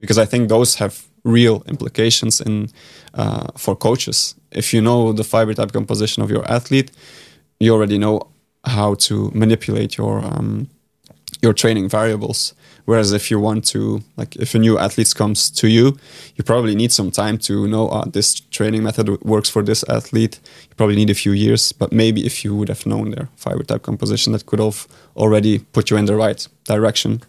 [0.00, 2.70] because I think those have real implications in
[3.14, 4.34] uh, for coaches.
[4.50, 6.90] If you know the fiber type composition of your athlete,
[7.60, 8.28] you already know
[8.64, 10.68] how to manipulate your um,
[11.42, 12.54] your training variables.
[12.84, 15.98] Whereas if you want to, like, if a new athlete comes to you,
[16.36, 20.40] you probably need some time to know uh, this training method works for this athlete.
[20.70, 23.62] You probably need a few years, but maybe if you would have known their fiber
[23.62, 27.20] type composition, that could have already put you in the right direction.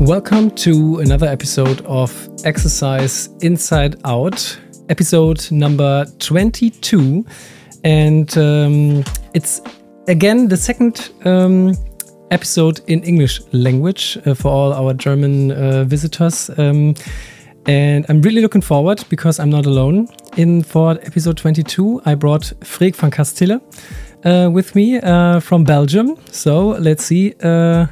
[0.00, 2.10] Welcome to another episode of
[2.46, 4.58] Exercise Inside Out,
[4.88, 7.22] episode number 22.
[7.84, 9.60] And um, it's
[10.08, 11.74] again the second um,
[12.30, 16.48] episode in English language uh, for all our German uh, visitors.
[16.56, 16.94] Um,
[17.66, 20.08] and I'm really looking forward because I'm not alone.
[20.38, 23.60] In for episode 22, I brought Freek van Casteele
[24.24, 26.16] uh, with me uh, from Belgium.
[26.30, 27.86] So let's see uh,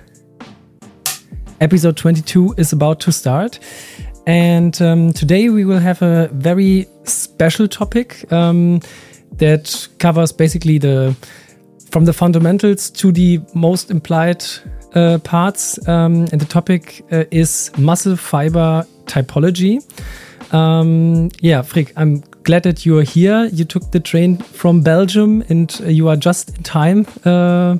[1.60, 3.58] episode 22 is about to start.
[4.26, 8.80] And um, today we will have a very special topic um,
[9.32, 11.16] that covers basically the
[11.90, 14.44] from the fundamentals to the most implied
[14.94, 15.78] uh, parts.
[15.88, 19.82] Um, and the topic uh, is muscle fiber typology.
[20.52, 23.46] Um, yeah, Freek, I'm glad that you are here.
[23.52, 27.76] You took the train from Belgium and uh, you are just in time uh,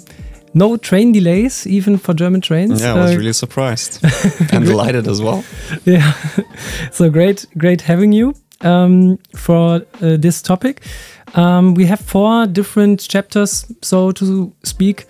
[0.59, 2.83] no train delays even for German trains.
[2.83, 4.03] Yeah, I was uh, really surprised
[4.53, 5.45] and delighted as well.
[5.85, 6.13] Yeah,
[6.93, 10.83] so great, great having you um, for uh, this topic.
[11.35, 15.07] Um, we have four different chapters, so to speak,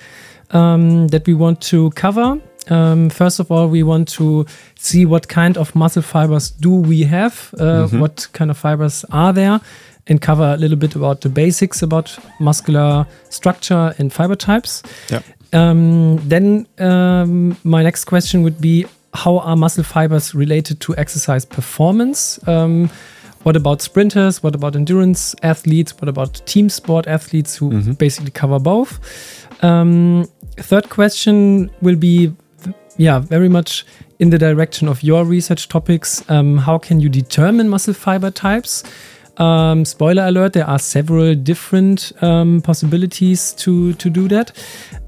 [0.51, 2.41] um, that we want to cover.
[2.71, 4.45] Um, first of all, we want to
[4.77, 8.01] see what kind of muscle fibers do we have, uh, mm -hmm.
[8.01, 9.61] what kind of fibers are there,
[10.09, 14.83] and cover a little bit about the basics about muscular structure and fiber types.
[15.11, 15.21] Yeah.
[15.53, 21.45] Um, then um, my next question would be how are muscle fibers related to exercise
[21.45, 22.39] performance?
[22.47, 22.91] Um,
[23.43, 24.43] what about sprinters?
[24.43, 25.93] What about endurance athletes?
[25.99, 27.99] What about team sport athletes who mm -hmm.
[27.99, 28.99] basically cover both?
[29.63, 30.27] Um,
[30.57, 32.33] third question will be,
[32.97, 33.85] yeah, very much
[34.19, 36.23] in the direction of your research topics.
[36.29, 38.85] Um, how can you determine muscle fiber types?
[39.39, 44.53] Um, spoiler alert: there are several different um, possibilities to to do that.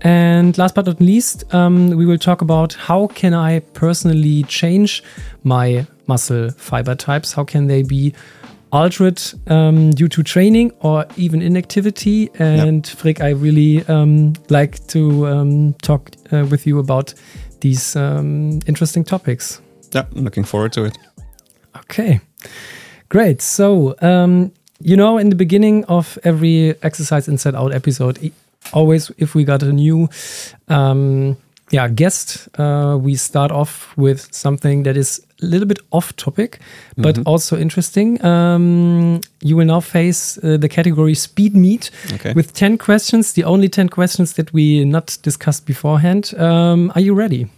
[0.03, 5.03] And last but not least, um, we will talk about how can I personally change
[5.43, 7.33] my muscle fiber types.
[7.33, 8.15] How can they be
[8.73, 12.31] altered um, due to training or even inactivity?
[12.39, 12.97] And yep.
[12.97, 17.15] Freek, I really um, like to um, talk uh, with you about
[17.61, 19.61] these interesting topics.
[19.93, 20.97] Yeah, I'm looking forward to it.
[21.77, 22.21] Okay.
[23.10, 23.43] Great.
[23.43, 28.32] So, um, you know, in the beginning of every exercise inside out episode,
[28.72, 30.09] always if we got a new
[30.69, 31.37] um,
[31.70, 36.60] yeah guest, uh, we start off with something that is a little bit off topic,
[36.97, 37.32] but mm -hmm.
[37.32, 38.25] also interesting.
[38.25, 42.32] Um, you will now face uh, the category speed meet okay.
[42.34, 43.32] with ten questions.
[43.32, 46.32] The only ten questions that we not discussed beforehand.
[46.38, 47.49] Um, are you ready?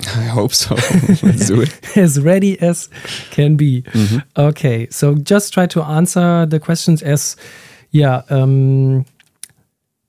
[0.00, 0.74] I hope so.
[1.22, 1.96] Let's do it.
[1.96, 2.88] as ready as
[3.30, 3.82] can be.
[3.94, 4.22] Mm -hmm.
[4.34, 7.36] Okay, so just try to answer the questions as,
[7.90, 9.04] yeah, um,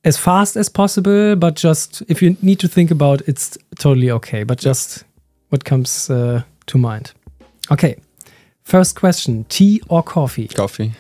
[0.03, 1.35] as fast as possible.
[1.35, 4.45] But just if you need to think about, it, it's totally okay.
[4.45, 5.05] But just
[5.49, 7.13] what comes uh, to mind.
[7.69, 7.95] Okay,
[8.63, 10.47] first question: tea or coffee?
[10.47, 10.91] Coffee.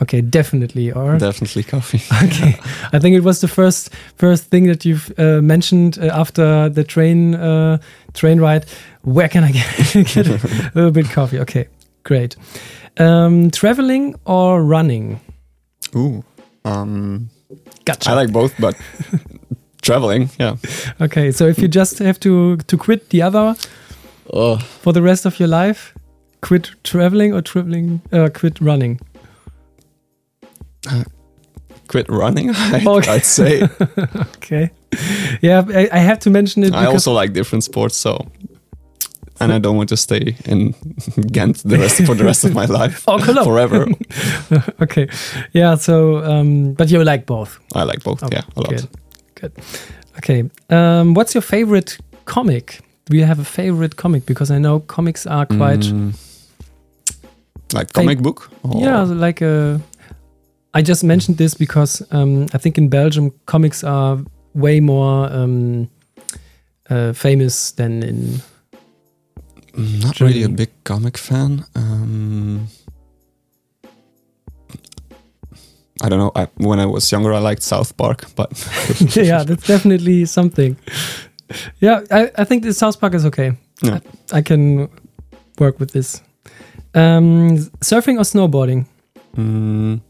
[0.00, 2.00] Okay, definitely, or definitely coffee.
[2.24, 2.58] okay,
[2.92, 6.84] I think it was the first first thing that you've uh, mentioned uh, after the
[6.84, 7.78] train uh,
[8.14, 8.66] train ride.
[9.02, 11.40] Where can I get, get a little bit coffee?
[11.40, 11.68] Okay,
[12.04, 12.36] great.
[12.98, 15.20] Um, traveling or running?
[15.96, 16.24] Ooh,
[16.64, 17.30] um,
[17.84, 18.10] gotcha.
[18.10, 18.76] I like both, but
[19.82, 20.56] traveling, yeah.
[21.00, 23.56] Okay, so if you just have to to quit the other
[24.32, 24.58] oh.
[24.58, 25.92] for the rest of your life,
[26.40, 29.00] quit traveling or traveling, uh, quit running.
[30.86, 31.04] Uh,
[31.88, 33.10] quit running, I'd, okay.
[33.10, 33.62] I'd say.
[34.36, 34.70] okay.
[35.40, 36.74] Yeah, I, I, have to mention it.
[36.74, 38.26] I also like different sports, so.
[39.40, 40.74] And I don't want to stay in
[41.32, 43.04] Ghent the rest for the rest of my life.
[43.06, 43.86] oh, forever.
[44.82, 45.08] okay.
[45.52, 45.76] Yeah.
[45.76, 47.60] So, um, but you like both.
[47.72, 48.24] I like both.
[48.24, 48.70] Oh, yeah, a lot.
[48.70, 48.88] Good.
[49.36, 49.52] Good.
[50.16, 50.50] Okay.
[50.70, 52.80] Um, what's your favorite comic?
[53.04, 54.26] Do you have a favorite comic?
[54.26, 55.86] Because I know comics are quite.
[55.86, 56.14] Mm,
[57.72, 58.50] like comic book?
[58.64, 58.80] Or?
[58.80, 59.80] Yeah, like a
[60.74, 64.18] I just mentioned this because um, I think in Belgium comics are
[64.54, 65.88] way more um,
[66.90, 68.42] uh, famous than in.
[69.74, 70.38] Not Germany.
[70.38, 71.64] really a big comic fan.
[71.74, 72.68] Um,
[76.02, 76.32] I don't know.
[76.34, 78.50] I, when I was younger, I liked South Park, but
[79.16, 80.76] yeah, that's definitely something.
[81.80, 83.52] Yeah, I, I think the South Park is okay.
[83.82, 84.00] Yeah.
[84.32, 84.88] I, I can
[85.58, 86.22] work with this.
[86.94, 88.86] Um, surfing or snowboarding?
[89.36, 90.00] Mm.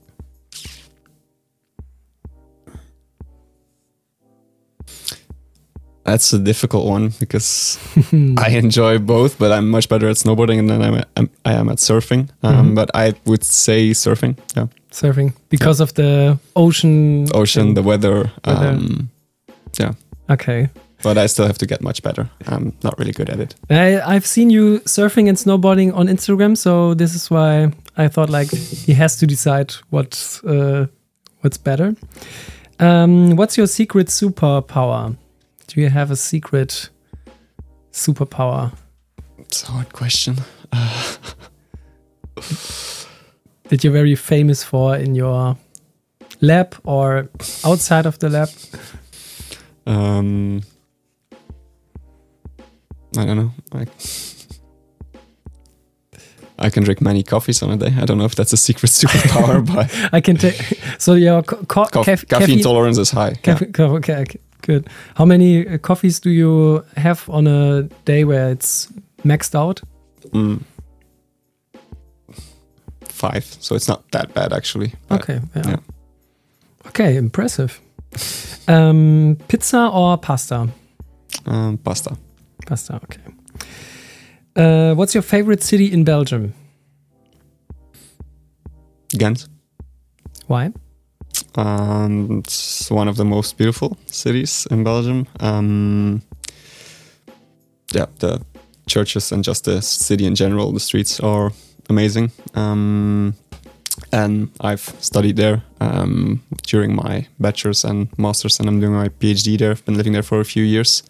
[6.11, 7.79] That's a difficult one because
[8.47, 11.79] I enjoy both, but I'm much better at snowboarding than I'm, I'm I am at
[11.79, 12.29] surfing.
[12.43, 12.75] Um, Mhm.
[12.75, 14.37] But I would say surfing.
[14.57, 17.27] Yeah, Surfing because of the ocean.
[17.35, 18.31] ocean, the weather.
[18.47, 18.69] Weather.
[18.69, 19.09] Um,
[20.31, 20.69] Okay.
[21.03, 22.29] but I still have to get much better.
[22.49, 23.55] I'm not really good at it.
[23.71, 28.31] I, I've seen you surfing and snowboarding on Instagram, so this is why I thought
[28.31, 28.51] like
[28.87, 30.87] he has to decide what uh,
[31.43, 31.95] what's better.
[32.81, 35.17] Um, what's your secret superpower?
[35.69, 36.89] Do you have a secret
[37.93, 38.73] superpower
[39.39, 40.37] It's a hard question.
[43.69, 45.57] that you're very famous for in your
[46.41, 47.29] lab or
[47.65, 48.49] outside of the lab?
[49.87, 50.63] Um,
[53.19, 53.51] I don't know.
[53.73, 53.87] I,
[56.59, 57.95] I can drink many coffees on a day.
[58.01, 60.57] I don't know if that's a secret superpower, but I can take.
[60.99, 63.35] So your co- co- co- caf- caffeine, tolerance is high.
[63.43, 64.87] Caffeine, co- okay, okay, good.
[65.17, 68.93] How many uh, coffees do you have on a day where it's
[69.25, 69.81] maxed out?
[70.27, 70.63] Mm.
[73.05, 74.93] Five, so it's not that bad actually.
[75.09, 75.69] but Okay, yeah.
[75.71, 75.77] yeah.
[76.87, 77.81] Okay, impressive.
[78.69, 80.69] um, pizza or pasta?
[81.47, 82.17] Um, pasta.
[82.67, 83.21] Pasta, okay.
[84.55, 86.53] Uh, what's your favorite city in Belgium?
[89.17, 89.49] Ghent.
[90.47, 90.73] Why?
[91.55, 95.27] Um, it's one of the most beautiful cities in Belgium.
[95.41, 96.23] Um,
[97.93, 98.41] yeah, the
[98.87, 101.53] churches and just the city in general, the streets are
[101.89, 102.31] amazing.
[102.55, 103.35] Um,
[104.13, 109.59] and I've studied there um, during my bachelor's and master's, and I'm doing my PhD
[109.59, 109.73] there.
[109.73, 111.03] I've been living there for a few years,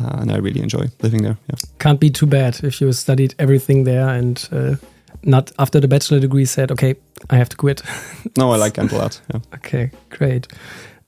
[0.00, 1.36] uh, and I really enjoy living there.
[1.48, 1.56] Yeah.
[1.78, 4.76] Can't be too bad if you studied everything there and uh,
[5.22, 6.94] not after the bachelor degree said, okay,
[7.30, 7.82] I have to quit.
[8.36, 9.20] No, I like lot.
[9.32, 9.40] Yeah.
[9.54, 10.46] okay, great.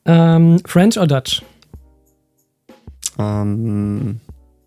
[0.05, 1.41] Um, French or Dutch?
[3.17, 4.19] Um,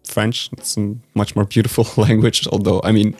[0.06, 0.48] French.
[0.52, 2.46] It's a much more beautiful language.
[2.52, 3.16] Although, I mean,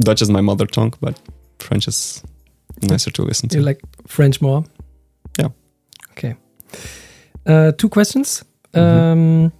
[0.00, 1.18] Dutch is my mother tongue, but
[1.58, 2.22] French is
[2.82, 3.58] nicer to listen to.
[3.58, 4.64] You like French more?
[5.38, 5.48] Yeah.
[6.12, 6.36] Okay.
[7.46, 8.44] Uh, two questions.
[8.74, 8.80] Mhm.
[8.80, 9.52] Um,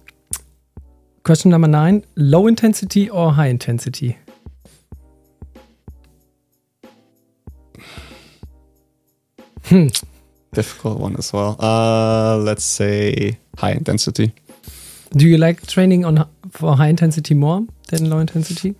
[1.23, 4.17] question number nine low intensity or high intensity?
[9.69, 9.87] Hmm.
[10.53, 11.55] Difficult one as well.
[11.59, 14.33] Uh, let's say high intensity.
[15.11, 18.75] Do you like training on for high intensity more than low intensity?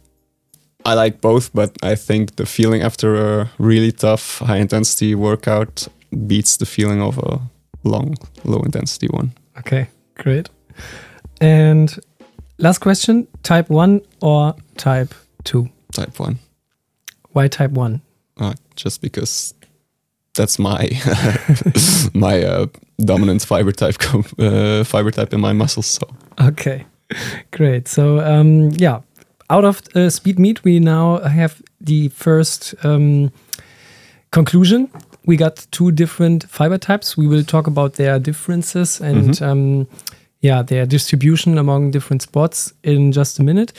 [0.86, 5.88] I like both, but I think the feeling after a really tough high intensity workout
[6.28, 7.42] beats the feeling of a
[7.84, 9.32] long low intensity one.
[9.58, 10.50] Okay, great.
[11.42, 12.00] And
[12.58, 15.14] last question type 1 or type
[15.44, 15.70] 2?
[15.92, 16.40] Type one.
[17.32, 18.02] Why type 1?
[18.40, 19.54] Uh, just because
[20.38, 20.90] that's my
[22.14, 22.68] my uh,
[23.00, 23.96] dominant fiber type
[24.40, 25.88] uh, fiber type in my muscles.
[25.88, 26.08] So
[26.40, 26.86] Okay,
[27.52, 27.88] great.
[27.88, 29.02] So, um, yeah,
[29.50, 33.32] out of uh, Speed Meet, we now have the first um,
[34.32, 34.90] conclusion.
[35.26, 37.18] We got two different fiber types.
[37.18, 39.88] We will talk about their differences and, um,
[40.42, 43.74] yeah, their distribution among different spots in just a minute.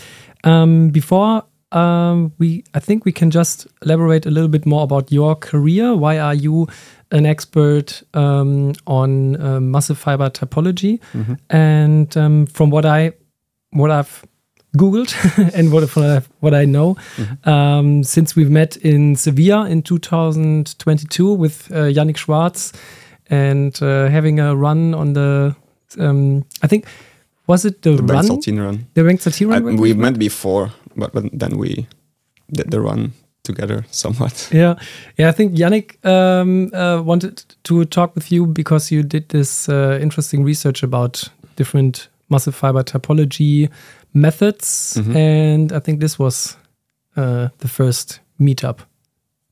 [0.45, 5.13] Um, before um, we, I think we can just elaborate a little bit more about
[5.13, 5.95] your career.
[5.95, 6.67] Why are you
[7.11, 11.01] an expert um, on uh, muscle fiber typology?
[11.51, 13.13] And um, from what I,
[13.71, 14.25] what I've
[14.77, 15.15] googled
[15.55, 16.97] and what what I, what I know,
[17.45, 22.73] um, since we've met in Sevilla in 2022 with uh, Yannick Schwartz
[23.31, 25.55] and uh, having a run on the,
[25.99, 26.87] um, I think,
[27.47, 28.07] was it the, the run?
[28.07, 28.87] Bank Saltine run.
[28.95, 29.77] The Bank I, run?
[29.77, 31.87] we met before, but, but then we
[32.53, 33.13] did the run
[33.45, 34.49] together somewhat.
[34.53, 34.75] Yeah,
[35.17, 35.29] yeah.
[35.29, 39.99] I think Yannick um, uh, wanted to talk with you because you did this uh,
[40.03, 43.69] interesting research about different muscle fiber typology
[44.15, 45.17] methods, Mhm.
[45.17, 46.57] and I think this was
[47.17, 48.79] uh, the first meetup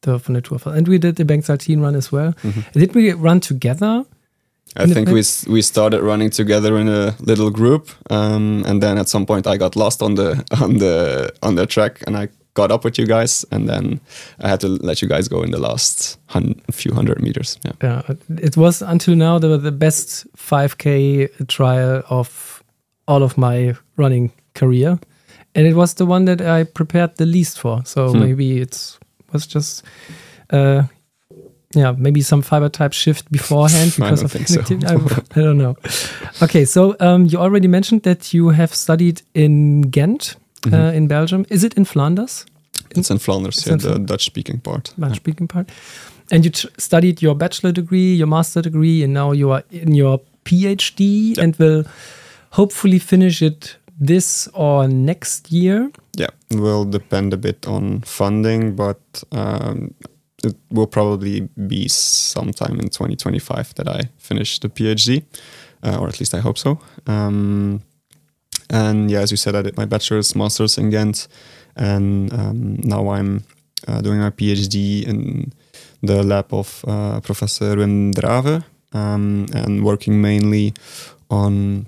[0.02, 0.58] the, von der Tour.
[0.66, 2.32] And we did the Bank Saltine run as well.
[2.42, 2.64] Mhm.
[2.72, 4.04] Did we run together?
[4.74, 9.08] I think we we started running together in a little group, um, and then at
[9.08, 12.70] some point I got lost on the on the on the track, and I got
[12.70, 14.00] up with you guys, and then
[14.44, 17.58] I had to let you guys go in the last hun- few hundred meters.
[17.64, 18.02] Yeah, Yeah,
[18.42, 22.62] it was until now the the best 5K trial of
[23.08, 24.98] all of my running career,
[25.54, 27.82] and it was the one that I prepared the least for.
[27.84, 28.20] So Hmm.
[28.20, 28.98] maybe it
[29.32, 29.84] was just,
[30.52, 30.82] uh,
[31.76, 34.60] yeah, maybe some fiber type shift beforehand because of think so.
[34.60, 34.94] I,
[35.40, 35.76] I don't know.
[36.42, 40.74] Okay, so um, you already mentioned that you have studied in Ghent, Mm-hmm.
[40.74, 41.44] uh, in Belgium.
[41.48, 42.44] Is it in Flanders?
[42.96, 44.92] It's in Flanders, It's yeah, in the Dutch speaking part.
[44.98, 45.68] Dutch speaking part.
[46.32, 49.94] And you t- studied your bachelor degree, your master degree, and now you are in
[49.94, 51.44] your PhD Yeah.
[51.44, 51.84] and will
[52.50, 55.90] hopefully finish it this or next year.
[56.16, 58.98] Yeah, will depend a bit on funding, but
[59.32, 59.94] um,
[60.46, 65.24] it will probably be sometime in 2025 that I finish the PhD,
[65.82, 66.78] uh, or at least I hope so.
[67.06, 67.82] Um,
[68.70, 71.28] and yeah, as you said, I did my bachelor's, master's in Ghent,
[71.76, 73.44] and um, now I'm
[73.86, 75.52] uh, doing my PhD in
[76.02, 80.74] the lab of uh, Professor Wim Derave, um, and working mainly
[81.30, 81.86] on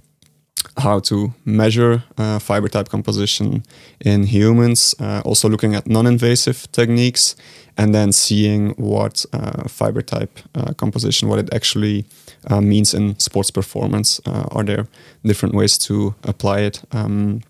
[0.78, 3.64] how to measure uh, fiber type composition
[4.00, 7.36] in humans, uh, also looking at non invasive techniques,
[7.78, 12.04] and then seeing what uh, fiber type uh, composition, what it actually
[12.49, 14.20] uh, means in sports performance.
[14.26, 14.87] Are there
[15.25, 16.82] different ways to apply it?
[16.90, 17.40] Um,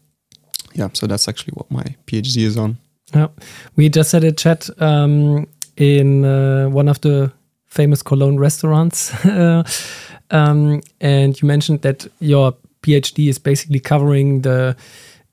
[0.74, 2.76] yeah, so that's actually what my PhD is on.
[3.14, 3.28] Yeah,
[3.76, 7.32] we just had a chat um, in uh, one of the
[7.66, 9.12] famous Cologne restaurants,
[10.30, 14.76] um, and you mentioned that your PhD is basically covering the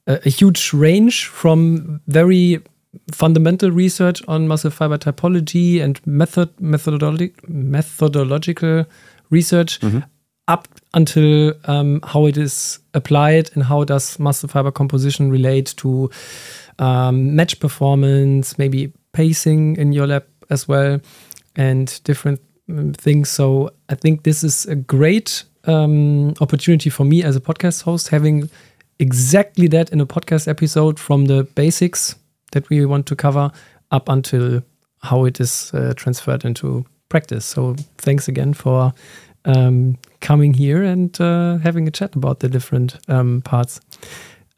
[0.07, 2.61] a huge range from very
[3.11, 8.85] fundamental research on muscle fiber typology and method methodologic methodological
[9.29, 9.79] research
[10.47, 16.09] up until um, how it is applied and how does muscle fiber composition relate to
[16.79, 20.99] um, match performance, maybe pacing in your lab as well,
[21.55, 23.29] and different um, things.
[23.29, 28.09] So I think this is a great um, opportunity for me as a podcast host,
[28.09, 28.49] having
[28.99, 32.15] exactly that in a podcast episode from the basics
[32.51, 33.51] that we want to cover
[33.91, 34.61] up until
[35.01, 37.45] how it is uh, transferred into practice.
[37.45, 38.93] So thanks again for
[39.45, 43.79] um, coming here and uh, having a chat about the different um, parts.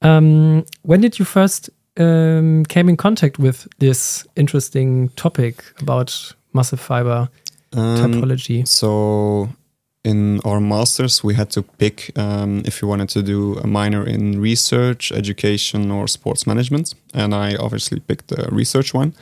[0.01, 6.77] Um, when did you first um, came in contact with this interesting topic about muscle
[6.77, 7.29] fiber
[7.73, 8.65] Um, typology?
[8.65, 9.49] So
[10.07, 14.07] in our masters, we had to pick um, if you wanted to do a minor
[14.07, 19.13] in research, education, or sports management, and I obviously picked the research one.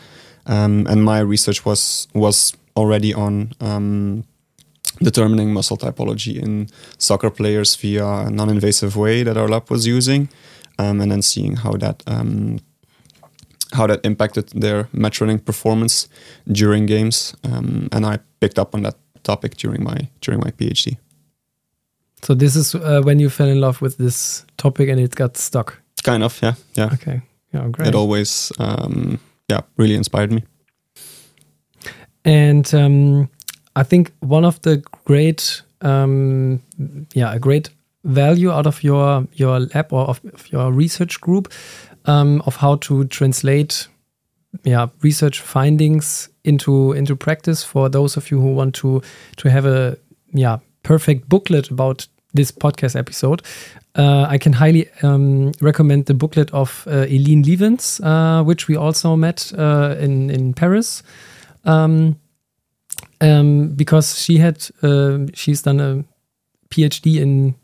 [0.46, 4.24] Um, and my research was was already on um,
[5.02, 10.30] determining muscle typology in soccer players via a non-invasive way that our lab was using,
[10.78, 12.60] um, and then seeing how that um,
[13.74, 16.08] how that impacted their match running performance
[16.48, 17.36] during games.
[17.44, 20.98] Um, and I picked up on that topic during my during my PhD.
[22.22, 25.38] So this is uh, when you fell in love with this topic and it got
[25.38, 25.82] stuck.
[26.04, 26.94] Kind of, yeah, yeah.
[26.94, 27.22] Okay,
[27.54, 27.90] yeah, great.
[27.90, 30.44] It always, um, yeah, really inspired me.
[32.24, 33.30] And um,
[33.76, 36.62] I think one of the great, um,
[37.14, 37.70] yeah, a great
[38.04, 41.54] value out of your your lab or of, of your research group
[42.06, 43.88] um, of how to translate,
[44.64, 49.02] yeah, research findings into into practice for those of you who want to
[49.38, 49.98] to have a
[50.34, 53.42] yeah perfect booklet about this podcast episode.
[53.96, 58.76] Uh, I can highly um, recommend the booklet of uh, Eileen Lievens, uh, which we
[58.76, 61.02] also met uh, in in Paris
[61.64, 62.18] um,
[63.22, 66.04] um, because she had uh, she's done a
[66.70, 67.56] PhD in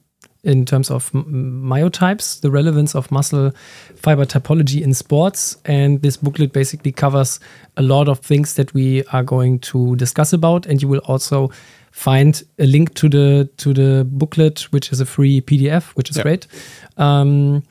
[0.44, 3.52] in terms of myotypes, the relevance of muscle
[3.96, 7.40] fiber typology in sports, and this booklet basically covers
[7.78, 11.52] a lot of things that we are going to discuss about, and you will also
[11.92, 16.18] find a link to the to the booklet, which is a free PDF, which is
[16.18, 16.24] Yeah.
[16.24, 16.48] great.
[16.98, 17.64] Um,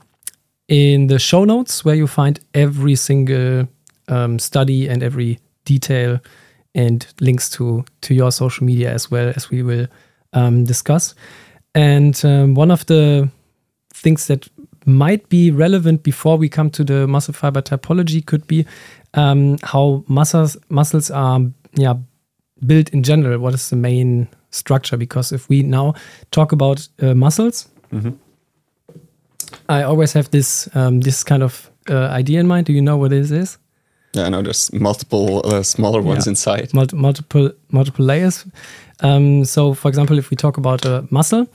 [0.68, 3.66] in the show notes where you find every single
[4.08, 6.20] um, study and every detail
[6.74, 9.86] and links to to your social media as well as we will
[10.32, 11.14] um, discuss.
[11.74, 13.28] And um, one of the
[13.94, 14.48] things that
[14.86, 18.64] might be relevant before we come to the muscle fiber typology could be
[19.14, 21.40] um, how muscles muscles are
[21.74, 21.94] yeah
[22.66, 23.38] built in general.
[23.38, 24.96] What is the main structure?
[24.96, 25.94] Because if we now
[26.30, 27.68] talk about uh, muscles,
[29.68, 32.66] I always have this um, this kind of uh, idea in mind.
[32.66, 33.58] Do you know what this is?
[34.16, 36.30] Yeah, I know there's multiple uh, smaller ones Yeah.
[36.32, 36.74] inside.
[36.74, 38.44] Mul- multiple multiple layers.
[39.02, 41.47] Um, so, for example, if we talk about a muscle,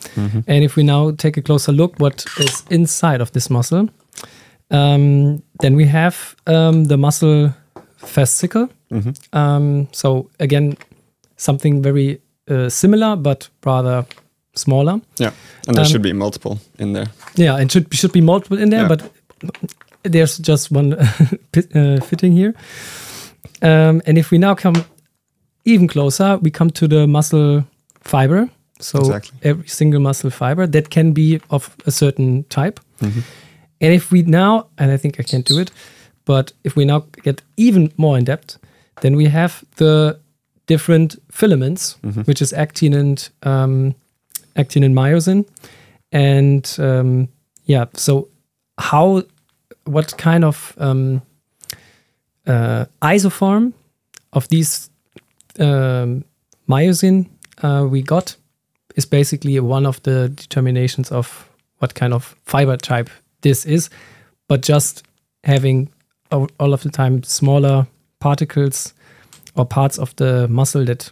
[0.47, 3.89] and if we now take a closer look, what is inside of this muscle,
[4.71, 7.53] um, then we have um, the muscle
[8.01, 8.69] fascicle.
[9.33, 10.77] Um, so again,
[11.37, 14.05] something very uh, similar, but rather
[14.55, 15.01] smaller.
[15.19, 15.31] Yeah,
[15.67, 17.07] and there Um, should be multiple in there.
[17.35, 18.87] Yeah, it should should be multiple in there, Yeah.
[18.87, 19.01] but
[20.13, 20.93] there's just one
[21.75, 22.53] uh, fitting here.
[23.61, 24.85] Um, and if we now come
[25.65, 27.63] even closer, we come to the muscle
[28.01, 28.49] fiber.
[28.79, 29.37] So Exactly.
[29.43, 32.79] every single muscle fiber that can be of a certain type.
[33.01, 33.21] Mm-hmm.
[33.81, 35.71] And if we now, and I think I can't do it,
[36.25, 38.57] but if we now get even more in depth,
[39.01, 40.17] then we have the
[40.67, 42.21] different filaments, Mm-hmm.
[42.21, 43.95] which is actin and um,
[44.55, 45.45] actin and myosin,
[46.11, 47.27] and um,
[47.65, 47.85] yeah.
[47.93, 48.27] So
[48.77, 49.23] how,
[49.85, 51.21] what kind of um,
[52.47, 53.73] uh, isoform
[54.33, 54.89] of these
[55.59, 56.23] um,
[56.67, 57.27] myosin
[57.63, 58.35] uh, we got
[58.95, 63.09] is basically one of the determinations of what kind of fiber type
[63.41, 63.89] this is,
[64.47, 65.03] but just
[65.43, 65.89] having
[66.31, 67.87] all of the time smaller
[68.19, 68.93] particles
[69.55, 71.11] or parts of the muscle that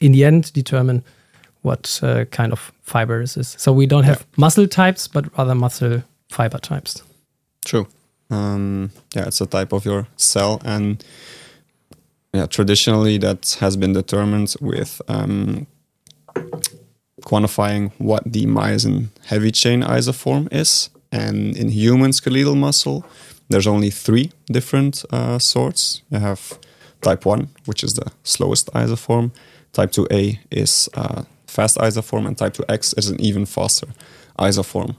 [0.00, 1.04] in the end determine
[1.62, 3.54] what uh, kind of fiber this is.
[3.58, 7.02] So we don't have muscle types, but rather muscle fiber types.
[7.64, 7.86] True.
[8.30, 11.04] Um, yeah, it's a type of your cell, and
[12.32, 15.66] yeah, traditionally that has been determined with um,
[17.22, 20.90] quantifying what the myosin heavy chain isoform is.
[21.10, 23.04] And in human skeletal muscle,
[23.50, 26.02] there's only three different uh, sorts.
[26.10, 26.58] You have
[27.02, 29.30] type 1, which is the slowest isoform.
[29.72, 33.88] Type 2A is uh, fast isoform, and type 2X is an even faster
[34.38, 34.96] isoform.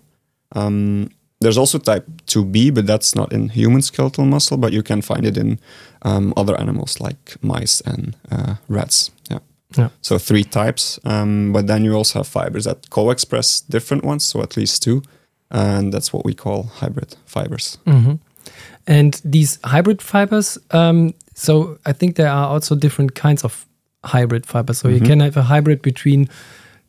[0.52, 1.10] Um,
[1.44, 5.26] there's also type 2B, but that's not in human skeletal muscle, but you can find
[5.26, 5.60] it in
[6.02, 9.12] um, other animals like mice and uh, rats.
[9.30, 9.40] Yeah.
[9.78, 9.90] Yeah.
[10.02, 14.42] So three types, um, but then you also have fibers that co-express different ones, so
[14.42, 15.02] at least two,
[15.50, 17.78] and that's what we call hybrid fibers.
[18.86, 23.66] And these hybrid fibers, um, so I think there are also different kinds of
[24.04, 24.78] hybrid fibers.
[24.78, 26.30] So you can have a hybrid between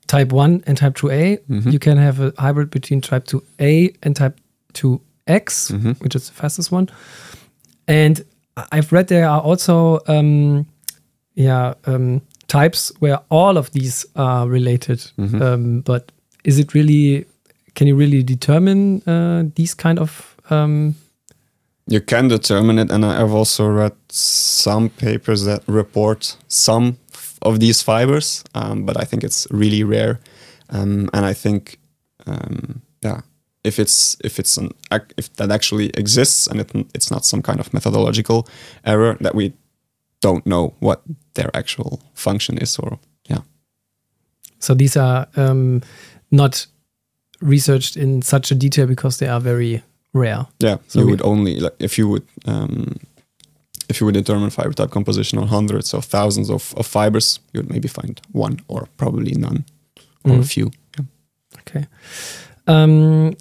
[0.06, 1.38] type 1 and type 2A.
[1.72, 4.38] You can have a hybrid between type 2A and type
[4.74, 6.88] 2X, which is the fastest one.
[7.88, 8.24] And
[8.72, 10.66] I've read there are also um,
[11.34, 15.10] yeah, um, types where all of these are related.
[15.42, 16.12] Um, but
[16.44, 17.24] is it really,
[17.74, 20.94] can you really determine uh, these kind of um,
[21.88, 26.96] You can determine it, and I've also read some papers that report some
[27.42, 30.18] of these fibers, um, but I think it's really rare.
[30.70, 31.78] Um, and I think,
[32.26, 33.20] um, yeah,
[33.64, 34.68] if it's if it's an
[35.16, 38.46] if that actually exists and it, it's not some kind of methodological
[38.84, 39.52] error that we
[40.20, 41.00] don't know what
[41.34, 42.98] their actual function is, or
[43.30, 43.40] yeah,
[44.58, 45.80] So these are um,
[46.30, 46.66] not
[47.40, 49.82] researched in such a detail because they are very
[50.14, 50.46] rare.
[50.62, 52.22] yeah, So you would only like if you would.
[52.46, 52.96] Um,
[53.90, 57.60] if you would determine fiber type composition on hundreds or thousands of, of fibers, you
[57.60, 59.64] would maybe find one or probably none
[60.24, 60.46] or a Mm.
[60.52, 60.70] few.
[60.98, 61.04] Yeah.
[61.60, 61.86] Okay.
[62.66, 63.34] Um,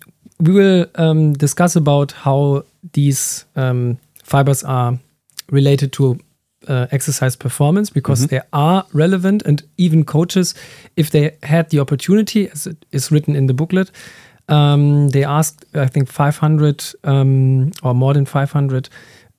[0.43, 4.99] we will um, discuss about how these um, fibers are
[5.49, 6.19] related to
[6.67, 10.53] uh, exercise performance because they are relevant, and even coaches,
[10.97, 13.91] if they had the opportunity, as it is written in the booklet,
[14.49, 18.89] um, they asked, I think, 500 um, or more than 500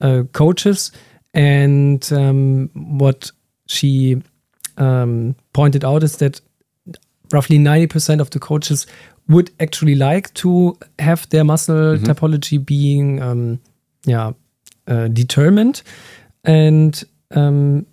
[0.00, 0.90] uh, coaches,
[1.34, 3.30] and um, what
[3.66, 4.22] she
[4.78, 6.40] um, pointed out is that
[7.32, 8.86] roughly 90% of the coaches
[9.28, 13.60] would actually like to have their muscle typology being um,
[14.04, 14.32] yeah
[14.86, 15.82] uh, determined.
[16.44, 17.86] And um,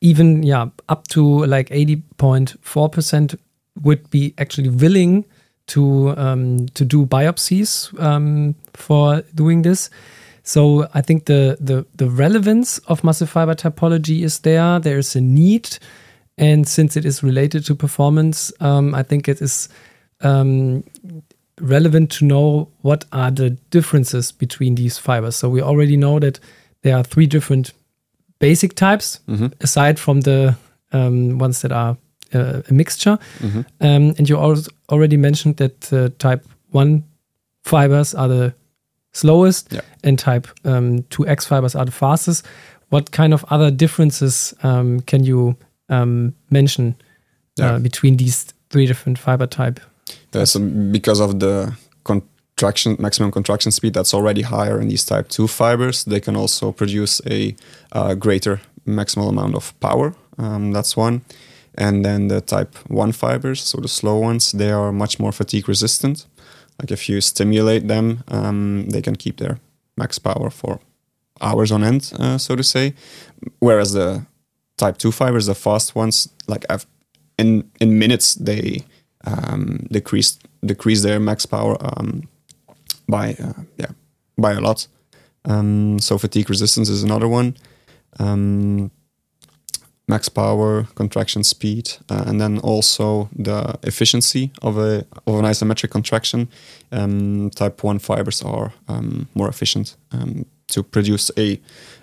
[0.00, 3.38] even yeah up to like 80.4%
[3.82, 5.24] would be actually willing
[5.68, 9.90] to um, to do biopsies um, for doing this.
[10.42, 14.80] So I think the, the the relevance of muscle fiber typology is there.
[14.80, 15.78] There is a need,
[16.38, 19.68] and since it is related to performance, um, I think it is
[20.22, 20.84] um,
[21.60, 25.36] relevant to know what are the differences between these fibers.
[25.36, 26.40] So we already know that
[26.82, 27.72] there are three different
[28.38, 29.20] basic types,
[29.60, 30.56] aside from the
[30.92, 31.96] um, ones that are
[32.34, 33.18] uh, a mixture.
[33.80, 37.02] Um, and you also already mentioned that uh, type one
[37.64, 38.54] fibers are the
[39.12, 39.80] slowest Yeah.
[40.04, 42.46] and type um, 2x fibers are the fastest.
[42.90, 45.56] What kind of other differences um, can you
[45.88, 46.94] um, mention
[47.60, 47.78] uh, Yeah.
[47.78, 49.80] between these three different fiber type?
[50.44, 51.76] So because of the
[52.58, 56.72] contraction maximum contraction speed that's already higher in these type 2 fibers, they can also
[56.72, 57.54] produce a
[57.92, 60.14] uh, greater maximal amount of power.
[60.38, 61.22] Um, that's one.
[61.74, 65.68] And then the type 1 fibers, so the slow ones, they are much more fatigue
[65.68, 66.26] resistant.
[66.80, 69.58] Like if you stimulate them, um, they can keep their
[69.96, 70.80] max power for
[71.40, 72.94] hours on end, uh, so to say.
[73.60, 74.26] Whereas the
[74.76, 76.86] type 2 fibers, the fast ones, like I've,
[77.38, 78.82] in in minutes, they
[79.28, 82.28] um, decrease decrease their max power um,
[83.08, 83.92] by uh, yeah
[84.36, 84.88] by a lot.
[85.44, 87.56] Um, so fatigue resistance is another one.
[88.18, 88.90] Um,
[90.08, 95.90] max power, contraction speed, uh, and then also the efficiency of a of an isometric
[95.90, 96.48] contraction.
[96.92, 101.60] Um, type one fibers are um, more efficient um, to produce a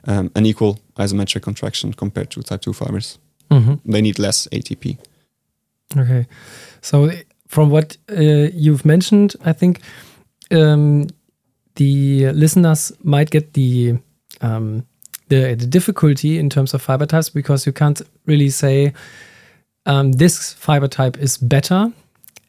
[0.08, 3.18] um, an equal isometric contraction compared to type two fibers.
[3.52, 3.80] Mhm.
[3.86, 4.98] They need less ATP.
[5.98, 6.28] Okay.
[6.82, 7.12] So,
[7.48, 9.82] from what uh, you've mentioned, I think
[10.52, 11.08] um,
[11.76, 13.98] the listeners might get the,
[14.42, 14.86] um,
[15.30, 18.94] the the difficulty in terms of fiber types because you can't really say
[19.86, 21.92] um, this fiber type is better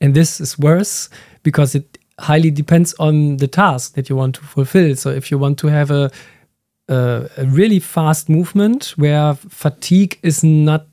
[0.01, 1.09] and this is worse
[1.43, 4.97] because it highly depends on the task that you want to fulfill.
[4.97, 6.11] So, if you want to have a
[6.89, 10.87] a, a really fast movement where fatigue is not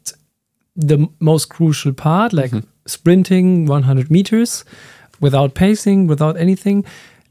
[0.76, 2.52] the most crucial part, like
[2.86, 4.66] sprinting 100 meters
[5.20, 6.86] without pacing, without anything,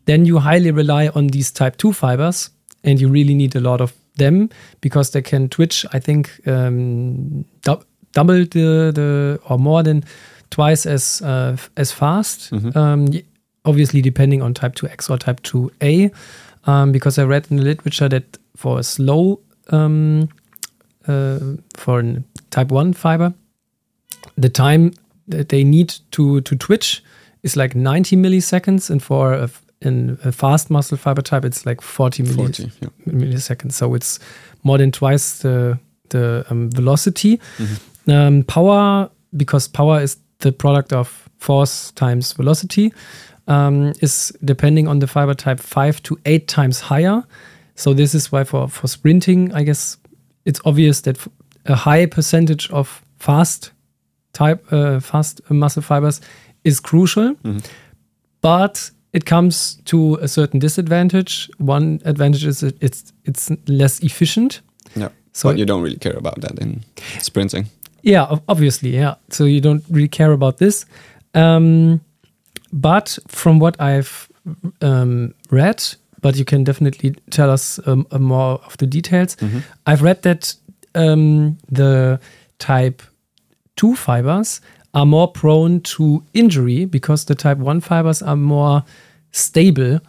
[0.05, 2.51] then you highly rely on these type 2 fibers
[2.85, 4.49] and you really need a lot of them
[4.81, 10.05] because they can twitch, I think, um, dou- double the, the or more than
[10.51, 12.53] twice as uh, as fast.
[12.77, 13.09] Um,
[13.65, 16.13] obviously, depending on type 2X or type 2A,
[16.65, 20.29] um, because I read in the literature that for a slow um,
[21.09, 21.39] uh,
[21.77, 22.23] for a
[22.53, 23.35] type 1 fiber,
[24.37, 24.93] the time
[25.27, 27.03] that they need to, to twitch
[27.43, 31.81] is like 90 milliseconds, and for a, in a fast muscle fiber type, it's like
[31.81, 32.89] 40, millis- 40, yeah.
[33.13, 33.73] milliseconds.
[33.73, 34.21] So it's
[34.63, 35.79] more than twice the,
[36.11, 37.41] the um, velocity.
[38.07, 42.93] Um, power, because power is the product of force times velocity,
[43.49, 47.25] um, is depending on the fiber type five to eight times higher.
[47.75, 49.97] So this is why for, for sprinting, I guess
[50.45, 51.29] it's obvious that f-
[51.67, 53.73] a high percentage of fast
[54.33, 56.21] type uh, fast muscle fibers
[56.65, 57.37] is crucial.
[58.41, 61.49] But it comes to a certain disadvantage.
[61.59, 64.61] One advantage is it's it's less efficient.
[64.97, 65.09] Yeah.
[65.33, 66.83] So- but you don't really care about that in
[67.21, 67.67] sprinting.
[68.03, 69.15] Yeah, obviously, yeah.
[69.31, 70.87] So you don't really care about this.
[71.35, 72.01] Um,
[72.73, 74.29] but from what I've
[74.81, 75.83] um, read,
[76.21, 79.37] but you can definitely tell us um, uh, more of the details.
[79.87, 80.55] I've read that
[80.95, 82.21] um, the
[82.59, 83.03] type
[83.77, 84.61] 2 fibers
[84.95, 88.85] are more prone to injury because the type 1 fibers are more
[89.31, 90.01] stable.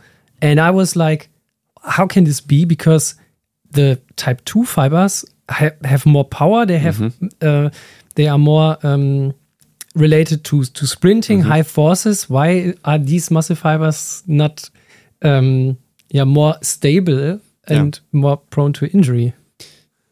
[0.42, 1.30] And I was like,
[1.82, 2.66] how can this be?
[2.66, 3.16] Because
[3.72, 7.70] the type 2 fibers ha- have more power, they have uh,
[8.16, 9.34] they are more um,
[9.96, 12.30] related to to sprinting, high forces.
[12.30, 14.70] Why are these muscle fibers not
[15.22, 15.78] um,
[16.10, 19.34] yeah more stable and more prone to injury?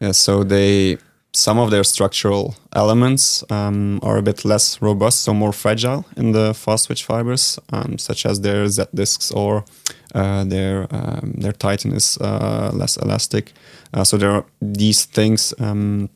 [0.02, 0.98] Yeah, so they
[1.34, 6.34] some of their structural elements um, are a bit less robust, so more fragile in
[6.34, 9.64] the fast twitch fibers, um, such as their Z discs or
[10.16, 13.54] uh, their um, their titin is uh, less elastic.
[13.94, 16.10] Uh, so there are these things um,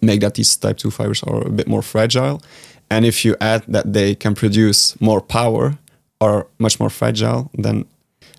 [0.00, 2.40] make that these type two fibers are a bit more fragile,
[2.88, 5.76] and if you add that they can produce more power,
[6.20, 7.84] are much more fragile, then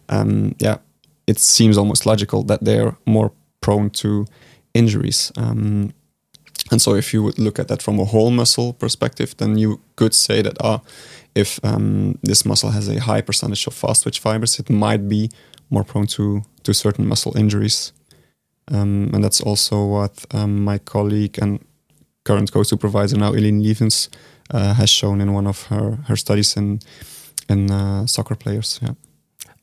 [0.08, 0.78] um, yeah,
[1.28, 4.26] it seems almost logical that they're more prone to
[4.74, 5.32] injuries.
[5.38, 5.94] Um,
[6.72, 9.80] and so, if you would look at that from a whole muscle perspective, then you
[9.96, 10.82] could say that ah,
[11.36, 15.30] if um, this muscle has a high percentage of fast twitch fibers, it might be
[15.70, 17.94] more prone to to certain muscle injuries.
[18.72, 21.60] Um, and that's also what um, my colleague and
[22.24, 24.10] current co-supervisor now, Eileen Lievens,
[24.52, 26.80] uh, has shown in one of her her studies in
[27.50, 28.80] in uh, soccer players.
[28.82, 28.94] Yeah.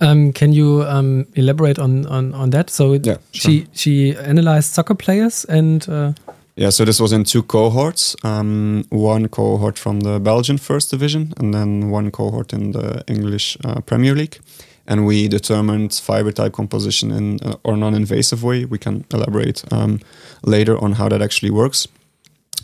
[0.00, 2.70] Um, can you um, elaborate on, on, on that?
[2.70, 6.12] So it- Yeah, she she analyzed soccer players and uh,
[6.58, 8.16] Yeah, so this was in two cohorts.
[8.24, 13.56] Um, one cohort from the Belgian First Division, and then one cohort in the English
[13.64, 14.38] uh, Premier League.
[14.86, 18.64] And we determined fiber type composition in uh, or non-invasive way.
[18.64, 19.98] We can elaborate um,
[20.44, 21.88] later on how that actually works.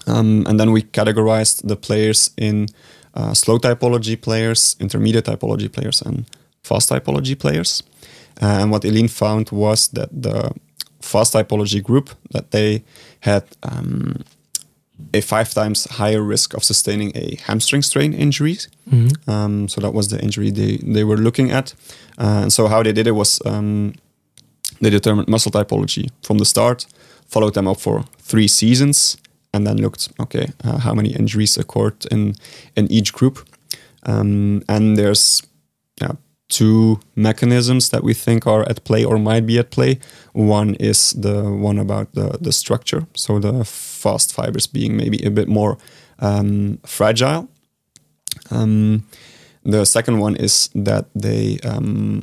[0.06, 2.68] Um, and then we categorized the players in
[3.14, 6.24] uh, slow typology players, intermediate typology players, and
[6.62, 7.82] fast typology players.
[8.40, 10.52] Uh, and what Eileen found was that the
[11.00, 12.82] fast typology group that they
[13.20, 14.24] had um,
[15.14, 18.58] a five times higher risk of sustaining a hamstring strain injury.
[19.26, 21.74] Um, so that was the injury they, they were looking at.
[22.18, 23.94] Uh, and so how they did it was um,
[24.80, 26.86] they determined muscle typology from the start,
[27.26, 29.16] followed them up for three seasons,
[29.52, 32.34] and then looked okay uh, how many injuries occurred in
[32.76, 33.46] in each group.
[34.04, 35.42] Um, and there's
[36.00, 36.12] yeah,
[36.52, 39.98] two mechanisms that we think are at play or might be at play.
[40.32, 45.30] One is the one about the the structure, so the fast fibers being maybe a
[45.30, 45.76] bit more
[46.18, 47.48] um, fragile.
[48.50, 49.02] Um,
[49.64, 52.22] the second one is that they um,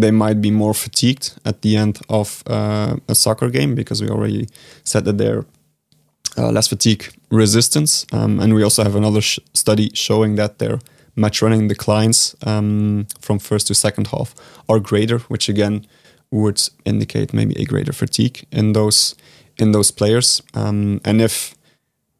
[0.00, 4.10] they might be more fatigued at the end of uh, a soccer game because we
[4.10, 4.48] already
[4.82, 5.44] said that they're
[6.36, 8.06] uh, less fatigue resistance.
[8.12, 10.78] Um, and we also have another sh- study showing that their
[11.16, 14.34] match running declines um, from first to second half
[14.68, 15.86] are greater, which again
[16.30, 19.14] would indicate maybe a greater fatigue in those
[19.56, 20.42] in those players.
[20.54, 21.54] Um, and if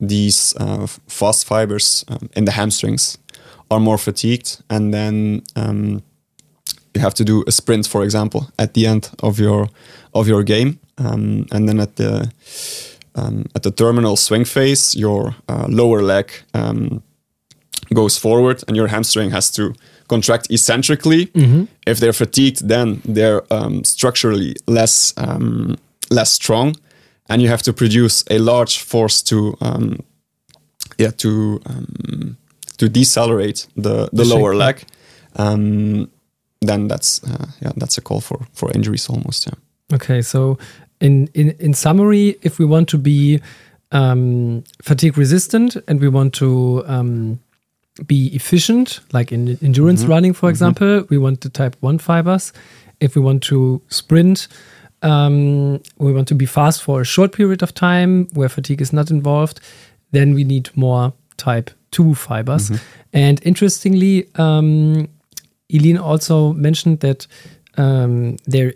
[0.00, 3.18] these uh, fast fibers um, in the hamstrings
[3.70, 6.02] are more fatigued, and then um,
[6.94, 9.68] you have to do a sprint, for example, at the end of your
[10.12, 12.30] of your game, um, and then at the
[13.16, 16.30] um, at the terminal swing phase, your uh, lower leg
[17.92, 19.74] goes forward, and your hamstring has to
[20.08, 21.30] contract eccentrically.
[21.86, 25.76] If they're fatigued, then they're um, structurally less um,
[26.10, 26.76] less strong,
[27.28, 29.98] and you have to produce a large force to um,
[30.98, 32.36] yeah to um,
[32.76, 34.84] to decelerate the the The lower leg.
[35.36, 36.10] Um,
[36.60, 39.54] then that's uh, yeah that's a call for for injuries almost yeah.
[39.94, 40.58] Okay, so
[41.00, 43.40] in in in summary, if we want to be
[43.92, 47.38] um, fatigue resistant and we want to um,
[48.06, 52.52] be efficient, like in endurance running, for example, we want the type one fibers.
[53.00, 54.48] If we want to sprint,
[55.02, 58.92] um, we want to be fast for a short period of time where fatigue is
[58.92, 59.60] not involved,
[60.12, 62.70] then we need more type two fibers.
[63.12, 65.08] And interestingly, um,
[65.72, 67.26] Eileen also mentioned that
[67.76, 68.74] um, there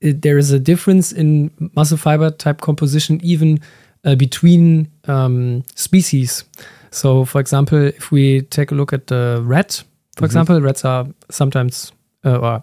[0.00, 3.60] there is a difference in muscle fiber type composition even
[4.04, 6.44] uh, between um, species.
[6.92, 9.82] So, for example, if we take a look at the rat,
[10.16, 11.92] for example, rats are sometimes
[12.24, 12.62] uh, or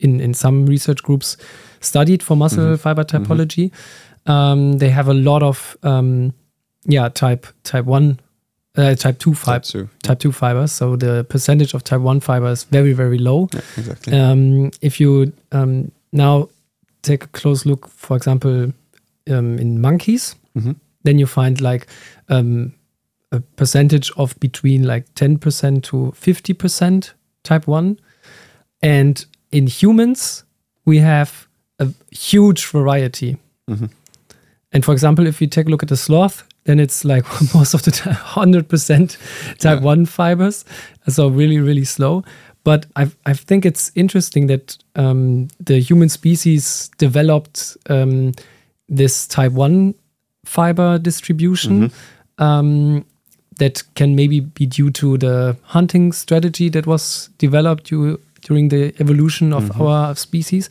[0.00, 1.36] in in some research groups
[1.80, 3.70] studied for muscle fiber typology.
[4.26, 6.32] Um, they have a lot of um,
[6.86, 8.18] yeah type type one
[8.76, 9.88] uh, type two fiber Type two.
[10.02, 10.72] type two fibers.
[10.72, 13.48] So the percentage of type one fiber is very very low.
[13.54, 14.12] Yeah, exactly.
[14.18, 16.48] Um, if you um, now
[17.02, 18.72] take a close look, for example,
[19.30, 20.74] um, in monkeys, Mhm.
[21.04, 21.86] then you find like
[22.28, 22.72] um,
[23.32, 27.12] a percentage of between like 10% to 50%
[27.44, 27.98] type 1.
[28.82, 30.44] And in humans,
[30.84, 31.46] we have
[31.78, 33.36] a huge variety.
[33.68, 33.90] Mhm.
[34.72, 37.74] And for example, if you take a look at the sloth, then it's like most
[37.74, 39.16] of the time 100%
[39.58, 39.84] type Yeah.
[39.84, 40.64] 1 fibers.
[41.08, 42.24] So really, really slow.
[42.64, 48.32] But I, I think it's interesting that um, the human species developed um,
[48.88, 49.94] this type 1
[50.44, 51.90] fiber distribution
[52.38, 53.04] um,
[53.58, 58.94] that can maybe be due to the hunting strategy that was developed du- during the
[59.00, 60.68] evolution of our species.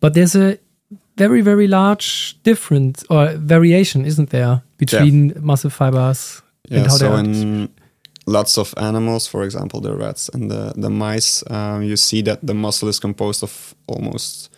[0.00, 0.58] But there's a
[1.16, 7.08] very, very large difference or variation, isn't there, between muscle fibers Yeah, and how so
[7.08, 7.20] they are.
[7.20, 7.68] in
[8.26, 12.38] lots of animals, for example, the rats and the, the mice, um, you see that
[12.46, 14.50] the muscle is composed of almost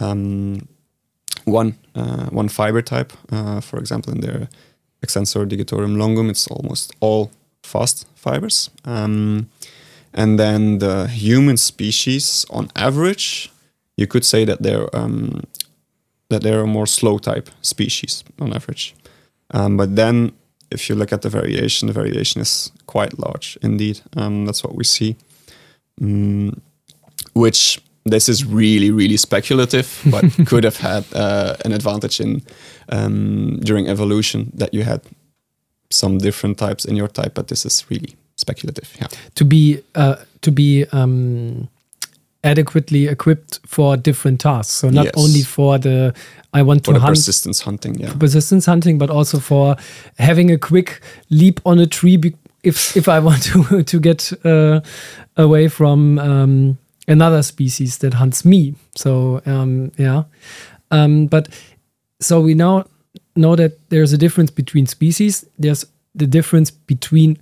[0.00, 0.66] um,
[1.44, 3.12] one uh, one fiber type.
[3.32, 4.48] Uh, for example, in the
[5.02, 7.30] extensor digitorum longum, it's almost all
[7.62, 8.70] fast fibers.
[8.84, 9.48] Um,
[10.14, 13.50] and then the human species, on average,
[13.96, 15.42] you could say that they're um,
[16.30, 18.94] that they're a more slow type species on average.
[19.50, 20.32] Um, but then,
[20.70, 24.00] if you look at the variation, the variation is quite large indeed.
[24.16, 25.16] Um, that's what we see.
[26.00, 26.60] Mm,
[27.34, 32.42] which this is really, really speculative, but could have had uh, an advantage in
[32.88, 35.00] um, during evolution that you had
[35.90, 37.34] some different types in your type.
[37.34, 38.88] But this is really speculative.
[39.00, 39.08] Yeah.
[39.34, 41.68] to be uh, to be um,
[42.44, 44.72] adequately equipped for different tasks.
[44.80, 45.14] So not Yes.
[45.16, 46.12] only for the
[46.54, 48.00] I want For to hunt persistence hunting.
[48.00, 48.14] Yeah.
[48.18, 49.76] persistence hunting, but also for
[50.18, 54.32] having a quick leap on a tree be- if if I want to to get
[54.44, 54.80] uh,
[55.36, 56.78] away from um,
[57.08, 58.74] another species that hunts me.
[58.94, 60.24] So um, yeah,
[60.90, 61.48] um, but
[62.20, 62.84] so we now
[63.34, 65.44] know that there's a difference between species.
[65.58, 67.38] There's the difference between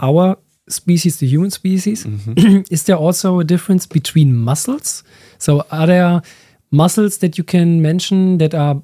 [0.00, 0.36] our
[0.68, 2.06] species, the human species.
[2.70, 5.02] Is there also a difference between muscles?
[5.38, 6.22] So are there
[6.70, 8.80] muscles that you can mention that are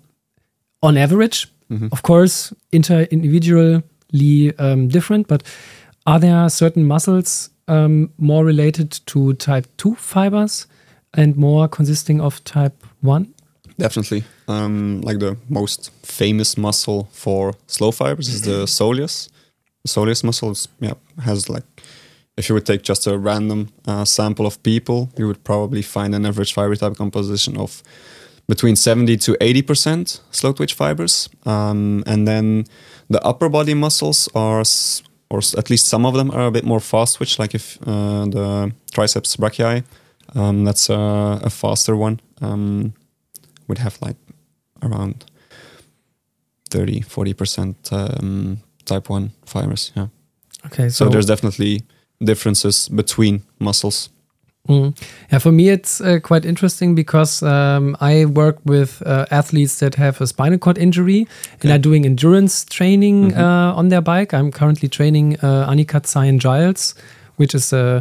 [0.82, 1.46] on average,
[1.92, 3.82] of course, inter individually
[4.58, 5.42] um, different, but
[6.06, 10.66] are there certain muscles um, more related to type 2 fibers
[11.14, 13.32] and more consisting of type 1?
[13.78, 14.24] Definitely.
[14.48, 19.28] Um, like the most famous muscle for slow fibers is the soleus.
[19.84, 21.64] The soleus muscle is, yeah, has like,
[22.36, 26.14] if you would take just a random uh, sample of people, you would probably find
[26.14, 27.82] an average fiber type composition of
[28.48, 31.28] between 70 to 80% slow twitch fibers.
[31.44, 32.64] Um, and then
[33.08, 34.62] the upper body muscles are,
[35.28, 38.26] or at least some of them are a bit more fast twitch, like if uh,
[38.26, 39.84] the triceps brachii,
[40.34, 42.20] um, that's a, a faster one.
[42.40, 42.92] Um,
[43.68, 44.16] would have like
[44.82, 45.24] around
[46.70, 49.92] 30, 40% um, type 1 fibers.
[49.96, 50.08] Yeah.
[50.66, 51.82] Okay, So, so, there's definitely
[52.22, 54.10] differences between muscles.
[54.68, 54.94] Mm.
[55.32, 59.94] Yeah, for me, it's uh, quite interesting because um, I work with uh, athletes that
[59.96, 61.26] have a spinal cord injury
[61.62, 63.38] and are doing endurance training Mhm.
[63.38, 64.34] uh, on their bike.
[64.34, 66.94] I'm currently training uh, Annika Zeyen Giles,
[67.36, 68.00] which is uh,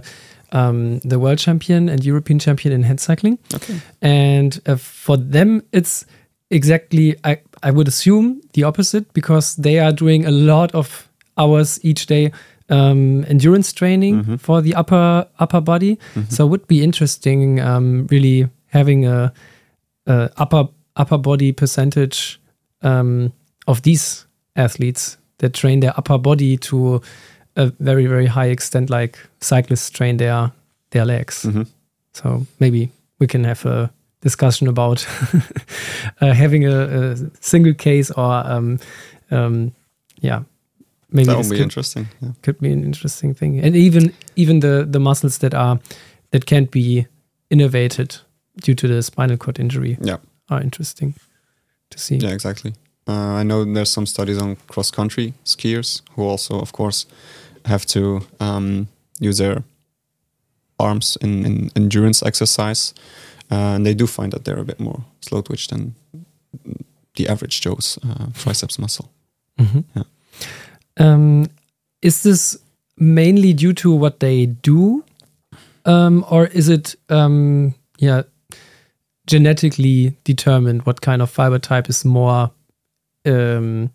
[0.51, 3.37] um, the world champion and European champion in hand cycling.
[3.53, 3.75] Okay.
[4.01, 6.05] And uh, for them, it's
[6.49, 11.79] exactly, I, I would assume, the opposite because they are doing a lot of hours
[11.83, 12.31] each day
[12.69, 14.39] um, endurance training Mhm.
[14.39, 15.97] for the upper upper body.
[16.15, 16.31] Mhm.
[16.31, 19.31] So it would be interesting, um, really having a,
[20.07, 22.39] a upper upper body percentage
[22.81, 23.31] um,
[23.67, 24.25] of these
[24.55, 27.01] athletes that train their upper body to
[27.55, 30.51] a very very high extent, like cyclists train their
[30.91, 31.43] their legs.
[31.45, 31.67] Mhm.
[32.13, 33.89] So maybe we can have a
[34.21, 35.05] discussion about
[36.21, 38.79] uh, having a, a single case or um,
[39.31, 39.71] um,
[40.21, 40.43] yeah,
[41.11, 42.07] maybe that would be could, interesting.
[42.21, 42.31] Yeah.
[42.41, 43.59] could be an interesting thing.
[43.65, 45.79] And even even the the muscles that are
[46.31, 47.05] that can't be
[47.49, 48.21] innervated
[48.65, 50.17] due to the spinal cord injury Yeah.
[50.49, 51.13] are interesting
[51.89, 52.15] to see.
[52.17, 52.73] Yeah, exactly.
[53.07, 57.05] Uh, I know there's some studies on cross country skiers who also, of course,
[57.65, 58.87] have to um,
[59.19, 59.63] use their
[60.79, 62.93] arms in, in endurance exercise.
[63.51, 65.93] Uh, and they do find that they're a bit more slow twitch than
[67.15, 69.11] the average Joe's uh, triceps muscle.
[69.59, 69.83] Mhm.
[69.95, 70.03] Yeah.
[70.97, 71.49] Um,
[72.01, 72.57] is this
[72.97, 75.03] mainly due to what they do,
[75.85, 78.23] um, or is it um, yeah
[79.27, 82.51] genetically determined what kind of fiber type is more
[83.25, 83.89] um,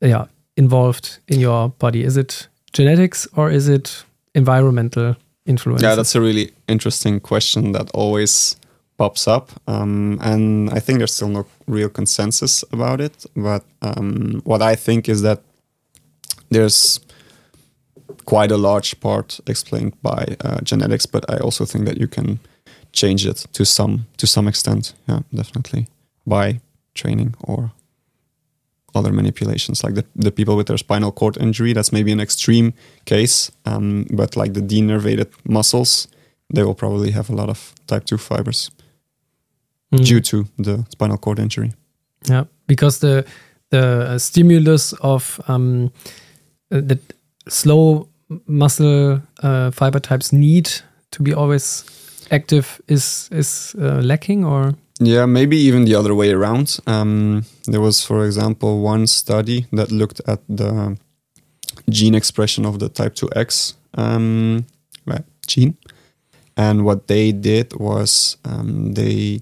[0.00, 2.04] yeah involved in your body?
[2.04, 5.16] Is it genetics or is it environmental
[5.46, 5.82] influence?
[5.82, 8.56] Yeah, that's a really interesting question that always
[8.98, 9.50] pops up.
[9.66, 13.26] Um, and I think there's still no real consensus about it.
[13.34, 15.42] But um, what I think is that
[16.50, 17.00] there's
[18.24, 22.38] quite a large part explained by uh, genetics, but I also think that you can
[22.92, 24.94] change it to some to some extent.
[25.08, 25.86] Yeah, definitely
[26.26, 26.60] by
[26.94, 27.70] training or
[28.94, 32.72] other manipulations like the, the people with their spinal cord injury that's maybe an extreme
[33.06, 36.08] case um, but like the denervated muscles
[36.54, 38.70] they will probably have a lot of type 2 fibers
[39.92, 40.04] Mm.
[40.06, 41.72] due to the spinal cord injury
[42.30, 43.24] Yeah, because the
[43.70, 45.90] the uh, stimulus of um,
[46.80, 46.98] the
[47.48, 48.08] slow
[48.46, 50.70] muscle uh, fiber types need
[51.10, 51.84] to be always
[52.30, 57.80] active is is uh, lacking, or yeah maybe even the other way around um, there
[57.80, 60.96] was for example one study that looked at the
[61.90, 64.64] gene expression of the type 2x um,
[65.46, 65.76] gene
[66.56, 69.40] and what they did was um, they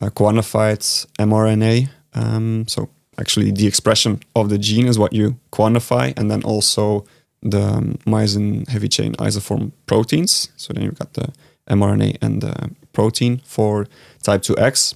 [0.00, 0.80] uh, quantified
[1.18, 1.88] mRNA.
[2.14, 7.04] Um, so actually, the expression of the gene is what you quantify, and then also
[7.42, 10.50] the um, myosin heavy chain isoform proteins.
[10.56, 11.32] So then you've got the
[11.68, 13.86] mRNA and the protein for
[14.22, 14.94] type 2X.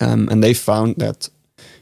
[0.00, 1.28] Um, and they found that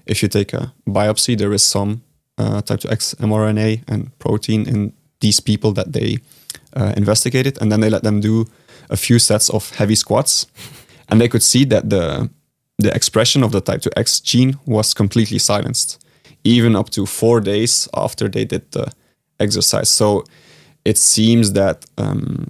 [0.06, 2.02] if you take a biopsy, there is some
[2.38, 6.18] uh, type 2X mRNA and protein in these people that they
[6.74, 7.60] uh, investigated.
[7.60, 8.46] And then they let them do
[8.90, 10.46] a few sets of heavy squats.
[11.08, 12.30] And they could see that the,
[12.78, 16.04] the expression of the type 2X gene was completely silenced,
[16.44, 18.92] even up to four days after they did the
[19.40, 19.88] exercise.
[19.88, 20.24] So
[20.84, 22.48] it seems that um,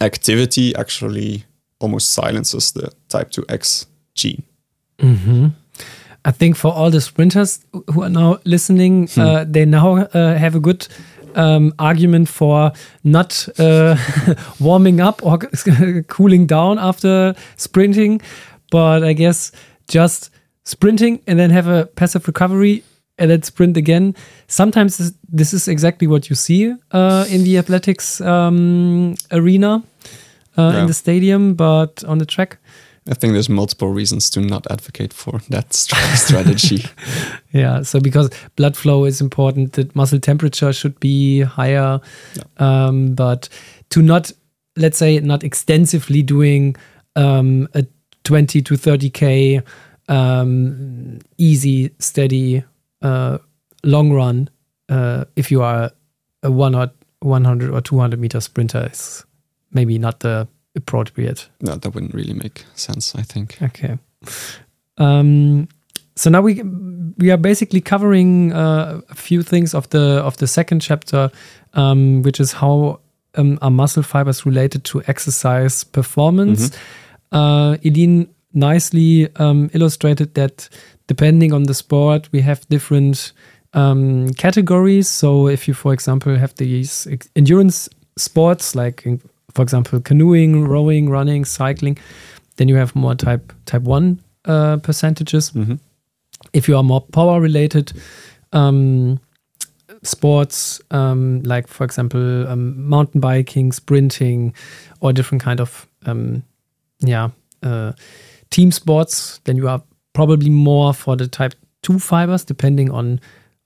[0.00, 1.44] activity actually
[1.80, 4.42] almost silences the type 2X gene.
[6.24, 10.56] I think for all the sprinters who are now listening, uh, they now uh, have
[10.56, 10.86] a good
[11.36, 12.72] um, argument for
[13.04, 13.96] not uh,
[14.60, 15.38] warming up or
[16.08, 18.20] cooling down after sprinting,
[18.70, 19.52] but I guess
[19.88, 20.30] just
[20.64, 22.82] sprinting and then have a passive recovery
[23.18, 24.14] and then sprint again.
[24.46, 29.82] Sometimes this, this is exactly what you see uh, in the athletics um, arena
[30.56, 30.80] uh, Yeah.
[30.80, 32.58] in the stadium, but on the track.
[33.10, 35.72] I think there's multiple reasons to not advocate for that
[36.14, 36.84] strategy.
[37.52, 42.00] Yeah, so because blood flow is important, that muscle temperature should be higher.
[42.58, 43.48] Um, but
[43.90, 44.30] to not,
[44.76, 46.76] let's say, not extensively doing
[47.16, 47.86] um, a
[48.28, 49.62] 20 to 30K
[50.08, 52.62] um, easy, steady,
[53.00, 53.38] uh,
[53.84, 54.50] long run,
[54.90, 55.90] uh, if you are
[56.42, 59.24] a one or 100 or 200 meter sprinter, is
[59.72, 63.56] maybe not the appropriate no, that wouldn't really make sense, I think.
[63.62, 63.98] Okay.
[64.98, 65.66] Um,
[66.14, 66.62] so now we
[67.16, 71.30] we are basically covering uh, a few things of the of the second chapter,
[71.72, 73.00] um, which is how
[73.36, 76.76] um, are muscle fibers related to exercise performance.
[77.32, 80.68] Uh, Edin nicely um, illustrated that
[81.06, 83.32] depending on the sport, we have different
[83.74, 85.08] um, categories.
[85.08, 87.06] So if you, for example, have these
[87.36, 89.04] endurance sports like,
[89.54, 91.98] for example, canoeing, rowing, running, cycling,
[92.56, 95.52] then you have more type type one uh, percentages.
[95.52, 95.78] Mhm.
[96.52, 97.92] If you are more power related
[98.52, 99.20] um,
[100.02, 104.54] sports, um, like for example, um, mountain biking, sprinting,
[105.00, 106.42] or different kind of um,
[107.00, 107.30] yeah
[107.62, 107.92] uh,
[108.50, 109.82] team sports, then you are
[110.12, 113.20] probably more for the type two fibers, depending on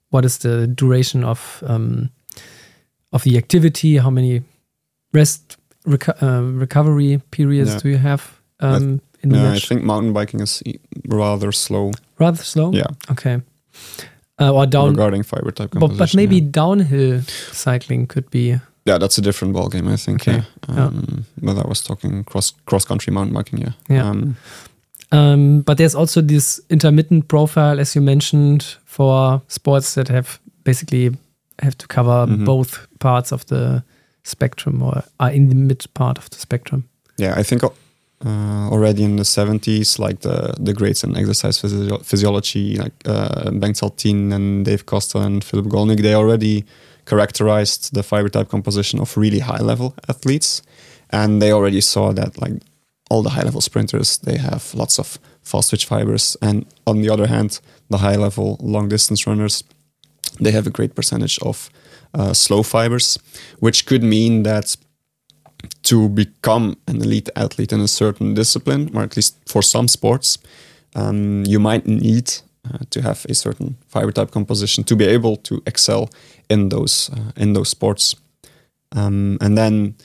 [0.09, 2.09] what is the duration of um,
[3.11, 4.41] of the activity, how many
[5.13, 7.79] rest reco- uh, recovery periods Yeah.
[7.79, 8.21] do you have
[8.59, 10.61] um, in the Yeah, I think mountain biking is
[11.07, 11.91] rather slow.
[12.19, 12.71] Rather slow.
[12.73, 13.41] Yeah, Okay.
[14.41, 16.49] Uh, or down, regarding fiber type but, but maybe yeah.
[16.51, 17.21] downhill
[17.51, 18.59] cycling could be.
[18.85, 20.21] Yeah, that's a different ball game, I think.
[20.27, 20.85] Okay, Yeah, yeah.
[20.87, 23.59] um, but I was talking cross cross country mountain biking.
[23.61, 24.09] Yeah, Yeah.
[24.09, 24.35] Um,
[25.11, 31.11] Um, but there's also this intermittent profile, as you mentioned, for sports that have basically
[31.61, 32.45] have to cover Mhm.
[32.45, 33.83] both parts of the
[34.23, 36.83] spectrum or are in the mid part of the spectrum.
[37.19, 41.99] yeah, I think uh, already in the seventies, like the the greats in exercise physio-
[42.03, 46.63] physiology, like uh, Bengt Saltin and Dave Costill and Philip Gollnick, they already
[47.05, 50.61] characterized the fiber type composition of really high level athletes,
[51.09, 52.53] and they already saw that like
[53.09, 57.09] all the high level sprinters they have lots of fast twitch fibers, and on the
[57.09, 59.63] other hand, the high level long distance runners
[60.39, 61.69] they have a great percentage of
[62.13, 63.19] uh, slow fibers,
[63.59, 64.75] which could mean that
[65.83, 70.37] to become an elite athlete in a certain discipline, or at least for some sports,
[70.95, 72.31] um, you might need
[72.71, 76.09] uh, to have a certain fiber type composition to be able to excel
[76.49, 78.15] in those uh, in those sports.
[78.95, 79.95] Um, and then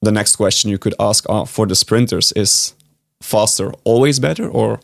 [0.00, 2.74] the next question you could ask uh, for the sprinters is
[3.20, 4.80] faster always better, or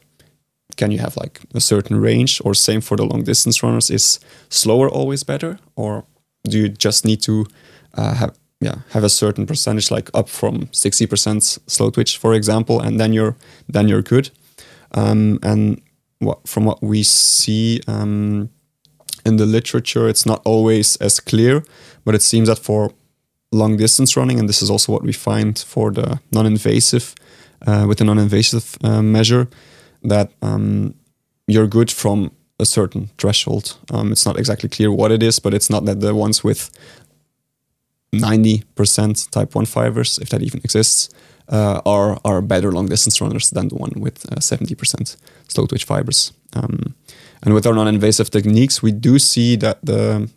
[0.76, 2.40] can you have like a certain range?
[2.44, 6.04] Or same for the long distance runners, is slower always better, or
[6.48, 7.46] do you just need to
[7.94, 12.80] uh, have yeah have a certain percentage like up from 60% slow twitch for example
[12.80, 13.36] and then you're
[13.68, 14.30] then you're good
[14.92, 15.80] um, and
[16.18, 18.48] what from what we see um,
[19.24, 21.62] in the literature it's not always as clear
[22.04, 22.92] but it seems that for
[23.52, 27.14] long distance running and this is also what we find for the non-invasive
[27.66, 29.48] uh, with the non-invasive uh, measure
[30.02, 30.94] that um,
[31.46, 35.54] you're good from a certain threshold um, it's not exactly clear what it is but
[35.54, 36.70] it's not that the ones with
[38.14, 41.10] 90% type 1 fibers, if that even exists,
[41.48, 45.16] uh, are, are better long distance runners than the one with uh, 70%
[45.48, 46.32] slow twitch fibers.
[46.54, 46.94] Um,
[47.44, 50.28] and with our non invasive techniques, we do see that the,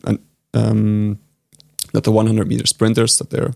[0.53, 1.17] um,
[1.93, 3.53] that the 100 meter sprinters, that they're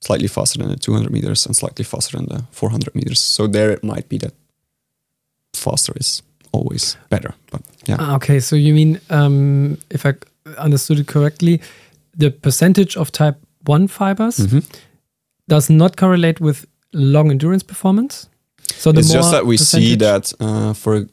[0.00, 3.20] slightly faster than the 200 meters and slightly faster than the 400 meters.
[3.20, 4.32] So there it might be that
[5.54, 6.22] faster is
[6.52, 7.34] always better.
[7.50, 7.96] But yeah.
[7.98, 10.14] Ah, okay, so you mean, um, if I
[10.56, 11.60] understood it correctly,
[12.16, 13.36] the percentage of type
[13.66, 14.62] 1 fibers Mhm.
[15.48, 18.28] does not correlate with long endurance performance?
[18.76, 21.06] So the it's just that we see that uh, for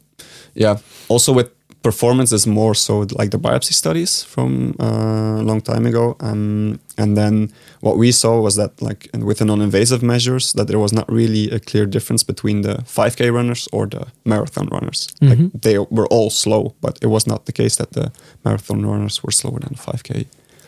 [0.53, 0.77] yeah
[1.07, 1.49] also with
[1.89, 6.15] performance is more so like the biopsy studies from uh, a long time ago.
[6.19, 7.49] Um, and then
[7.81, 11.05] what we saw was that like and with the non-invasive measures that there was not
[11.19, 15.07] really a clear difference between the 5k runners or the marathon runners.
[15.21, 15.29] Mhm.
[15.29, 18.05] like they were all slow but it was not the case that the
[18.45, 20.25] marathon runners were slower than the 5k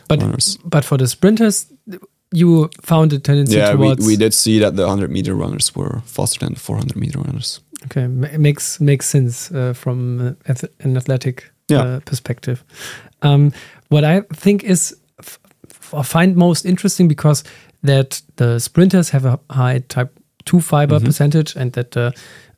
[0.08, 0.58] But, runners.
[0.74, 1.66] but for the sprinters,
[2.32, 5.74] you found a tendency yeah we, towards we did see that the 100 meter runners
[5.74, 10.54] were faster than the 400 meter runners Okay, it makes makes sense uh, from uh,
[10.84, 11.82] an athletic Yeah.
[11.84, 12.64] uh, perspective.
[13.22, 13.52] Um,
[13.88, 14.96] what I think is
[15.92, 17.44] I find most interesting because
[17.82, 20.08] that the sprinters have a high type
[20.44, 21.04] two fiber Mhm.
[21.04, 22.12] percentage, and that the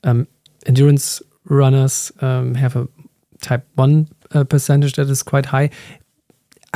[0.04, 0.26] um,
[0.66, 2.86] endurance runners um, have a
[3.42, 5.68] type one uh, percentage that is quite high.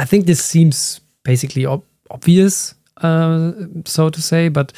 [0.02, 2.74] I think this seems basically ob- obvious,
[3.04, 3.52] uh,
[3.84, 4.72] so to say, but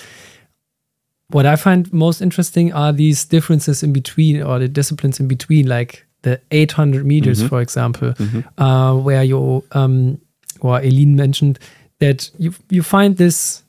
[1.31, 5.67] what I find most interesting are these differences in between or the disciplines in between,
[5.69, 7.49] like the 800 meters, Mhm.
[7.49, 8.45] for example, Mhm.
[8.59, 10.19] uh, where you um,
[10.61, 11.59] or Eline mentioned
[12.01, 13.63] that you you find this,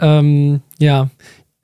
[0.00, 1.06] um, yeah,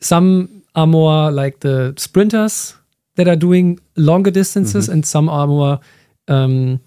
[0.01, 2.75] some are more like the sprinters
[3.17, 5.79] that are doing longer distances, and some are more
[6.29, 6.81] um,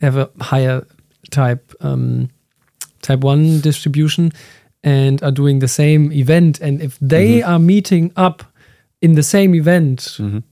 [0.00, 0.82] have a higher
[1.30, 2.28] type um,
[3.02, 4.32] type one distribution
[4.84, 6.60] and are doing the same event.
[6.60, 8.42] And if they are meeting up
[9.00, 10.42] in the same event, Mhm.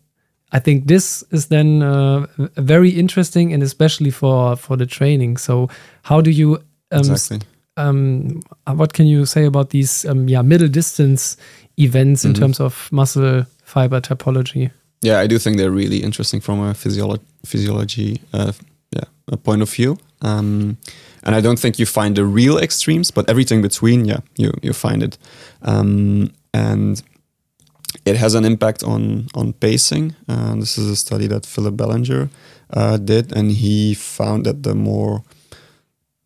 [0.53, 2.27] I think this is then uh,
[2.57, 5.39] very interesting, and especially for for the training.
[5.39, 5.69] So,
[6.03, 6.57] how do you
[6.91, 7.39] um, exactly
[7.77, 8.41] um,
[8.77, 11.37] what can you say about these um, yeah middle distance
[11.77, 12.39] events in Mhm.
[12.39, 14.71] terms of muscle fiber typology?
[15.05, 18.53] yeah, I do think they're really interesting from a physiolo- physiology, uh,
[18.95, 19.97] yeah, a point of view.
[20.23, 20.77] Um,
[21.23, 24.73] and I don't think you find the real extremes, but everything between, yeah, you you
[24.73, 25.19] find it.
[25.63, 27.03] Um, and
[28.05, 30.15] it has an impact on on pacing.
[30.29, 32.29] Uh, this is a study that Philip Bellinger
[32.73, 35.23] uh, did, and he found that the more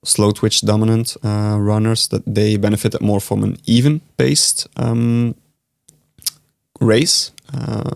[0.05, 5.35] slow twitch dominant uh, runners that they benefited more from an even paced um,
[6.81, 7.91] race, uh,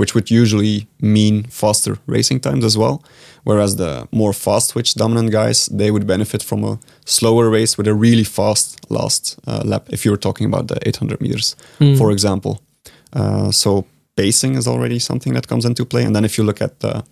[0.00, 2.96] which would usually mean faster racing times as well.
[3.44, 7.88] Whereas the more fast twitch dominant guys, they would benefit from a slower race with
[7.88, 9.82] a really fast last uh, lap.
[9.90, 11.96] If you're talking about the 800 meters, Mm.
[11.98, 12.52] for example.
[13.12, 13.84] Uh, so
[14.16, 16.04] pacing is already something that comes into play.
[16.06, 17.02] And then if you look at the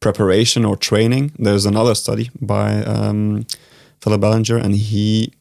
[0.00, 3.44] preparation or training, there's another study by um,
[4.00, 5.32] Philip Bellinger, and he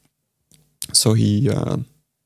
[0.93, 1.77] so he uh,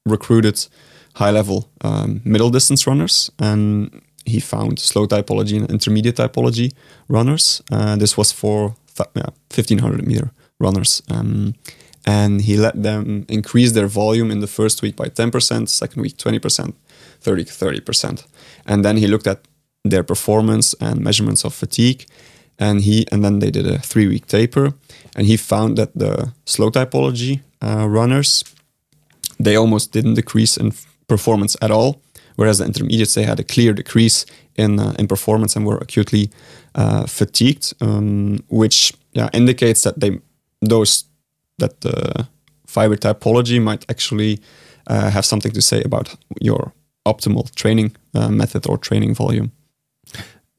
[0.05, 0.67] recruited
[1.15, 3.89] high level um, middle distance runners, and
[4.29, 6.73] he found slow typology and intermediate typology
[7.07, 7.61] runners.
[7.71, 11.01] Uh, this was for th- yeah, 1500 meter runners.
[11.09, 11.55] Um,
[12.05, 16.17] and he let them increase their volume in the first week by 10%, second week
[16.17, 16.73] 20%,
[17.21, 18.25] third week 30%.
[18.65, 19.41] And then he looked at
[19.83, 22.05] their performance and measurements of fatigue.
[22.57, 24.73] And he and then they did a three week taper,
[25.15, 28.43] and he found that the slow typology uh, runners
[29.39, 30.73] they almost didn't decrease in
[31.07, 32.01] performance at all,
[32.39, 34.25] whereas the intermediates they had a clear decrease
[34.55, 36.29] in uh, in performance and were acutely
[36.75, 40.19] uh, fatigued, um, which yeah indicates that they
[40.69, 41.05] those
[41.57, 42.27] that the
[42.67, 44.39] fiber typology might actually
[44.91, 46.71] uh, have something to say about your
[47.05, 49.51] optimal training uh, method or training volume.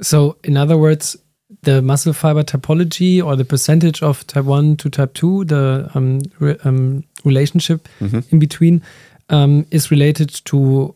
[0.02, 1.16] So, in other words,
[1.62, 6.20] the muscle fiber typology or the percentage of type 1 to type 2, the um,
[6.40, 8.22] re- um, relationship Mhm.
[8.32, 8.80] in between,
[9.28, 10.94] um, is related to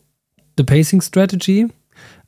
[0.55, 1.71] the pacing strategy,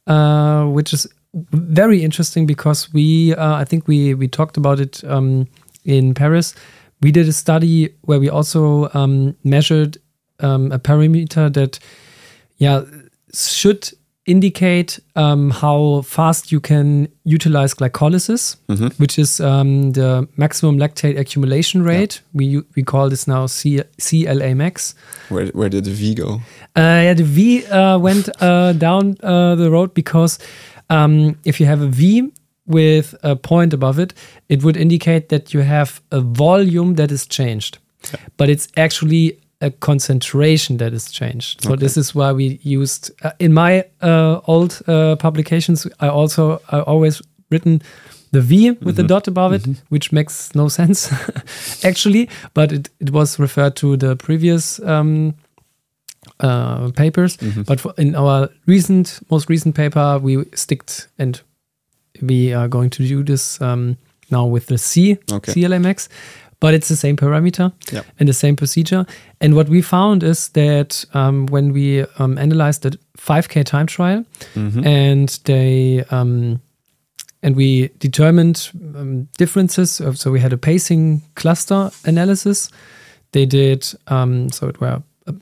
[0.07, 5.03] uh, which is very interesting because we, uh, I think we, we talked about it
[5.03, 5.47] um,
[5.85, 6.55] in Paris.
[7.01, 9.97] We did a study where we also um, measured
[10.39, 11.79] um, a parameter that,
[12.57, 12.83] yeah,
[13.33, 13.91] should
[14.27, 18.91] indicate um, how fast you can utilize glycolysis, Mhm.
[18.99, 22.21] which is um, the maximum lactate accumulation rate.
[22.33, 24.95] We we call this now C- CLA max.
[25.29, 26.41] Where where did the V go?
[26.75, 30.39] Uh, yeah, the V uh, went uh, down uh, the road because
[30.89, 32.31] um, if you have a V
[32.65, 34.13] with a point above it,
[34.49, 37.77] it would indicate that you have a volume that is changed,
[38.37, 41.63] but it's actually a concentration that is changed.
[41.63, 45.87] So this is why we used uh, in my uh, old uh, publications.
[45.99, 47.81] I also I always written
[48.31, 51.11] the V with the dot above it, which makes no sense
[51.83, 55.33] actually, but it, it was referred to the previous um,
[56.39, 57.37] uh, papers.
[57.65, 61.41] But for, in our recent, most recent paper, we sticked and
[62.21, 63.97] we are going to do this um,
[64.29, 65.53] now with the C, Okay.
[65.53, 66.09] CLA max.
[66.59, 68.01] But it's the same parameter Yeah.
[68.19, 69.05] and the same procedure.
[69.39, 74.25] And what we found is that um, when we um, analyzed the 5K time trial,
[74.55, 76.59] and they um,
[77.43, 80.01] and we determined um, differences.
[80.15, 82.69] So we had a pacing cluster analysis.
[83.31, 85.33] They did um, so it were uh,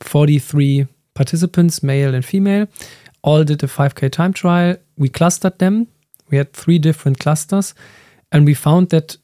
[0.00, 2.66] 43 participants, male and female,
[3.22, 4.76] all did a 5K time trial.
[4.98, 5.86] We clustered them.
[6.30, 7.74] We had three different clusters,
[8.32, 9.16] and we found that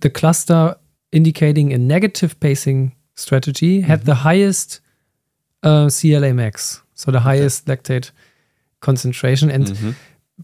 [0.00, 0.76] the cluster
[1.12, 4.80] indicating a negative pacing strategy had the highest
[5.62, 8.10] uh, CLA max, so the highest lactate
[8.80, 9.50] concentration.
[9.50, 9.94] And Mhm.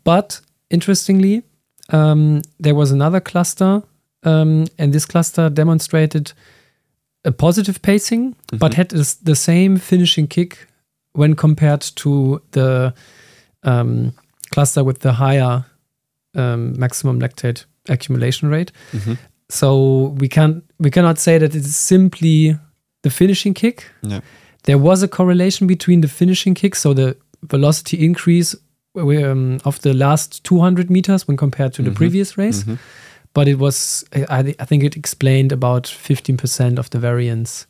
[0.04, 0.40] but
[0.70, 1.42] interestingly,
[1.90, 3.82] um, there was another cluster,
[4.22, 6.32] um, and this cluster demonstrated
[7.24, 8.88] a positive pacing, but had
[9.24, 10.66] the same finishing kick
[11.12, 12.92] when compared to the
[13.64, 14.12] um,
[14.50, 15.64] cluster with the higher
[16.34, 18.72] um, maximum lactate accumulation rate.
[19.52, 22.56] So we can't we cannot say that it is simply
[23.02, 23.84] the finishing kick.
[24.02, 24.20] Yeah.
[24.64, 28.56] There was a correlation between the finishing kick, so the velocity increase
[28.96, 31.96] um, of the last 200 meters when compared to the Mhm.
[31.96, 32.78] previous race, Mhm.
[33.34, 37.66] but it was I, I think it explained about 15% of the variance.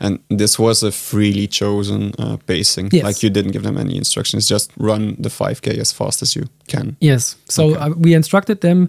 [0.00, 2.90] And this was a freely chosen uh, pacing.
[2.92, 3.04] Yes.
[3.04, 6.44] Like you didn't give them any instructions, just run the 5K as fast as you
[6.68, 6.96] can.
[7.00, 7.36] Yes.
[7.48, 7.80] So Okay.
[7.80, 8.88] uh, we instructed them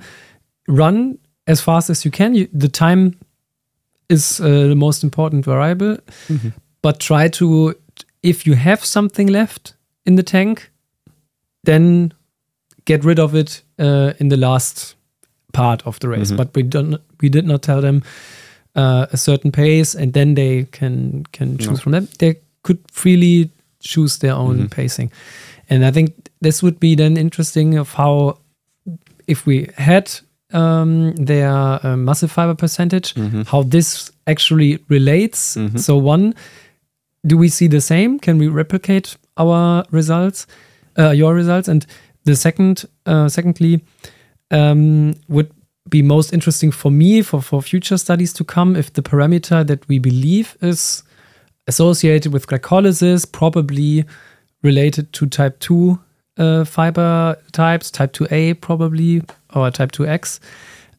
[0.68, 1.18] run
[1.48, 2.36] as fast as you can.
[2.36, 3.16] You, the time
[4.10, 5.98] is uh, the most important variable,
[6.82, 7.74] but try to
[8.24, 9.74] if you have something left
[10.06, 10.72] in the tank,
[11.64, 12.14] then
[12.86, 14.96] get rid of it uh, in the last
[15.54, 16.32] part of the race.
[16.32, 16.38] Mhm.
[16.38, 17.02] But we don't.
[17.22, 18.02] We did not tell them
[18.76, 21.78] uh, a certain pace, and then they can can choose No.
[21.78, 22.18] from that.
[22.20, 24.70] They could freely choose their own Mhm.
[24.72, 25.12] pacing.
[25.70, 28.38] And I think this would be then interesting of how,
[29.28, 30.10] if we had
[30.56, 31.50] um, their
[31.86, 33.14] uh, muscle fiber percentage,
[33.48, 35.58] how this actually relates.
[35.76, 36.34] So one,
[37.28, 38.20] do we see the same?
[38.20, 40.48] Can we replicate our results,
[40.98, 41.68] uh, your results?
[41.68, 41.86] And
[42.24, 43.84] the second, uh, secondly,
[44.52, 45.52] um, would
[45.90, 49.88] be most interesting for me for, for future studies to come if the parameter that
[49.88, 51.04] we believe is
[51.68, 54.06] associated with glycolysis, probably
[54.64, 56.00] related to type 2
[56.38, 59.22] uh, fiber types, type 2A probably,
[59.54, 60.40] or type 2X,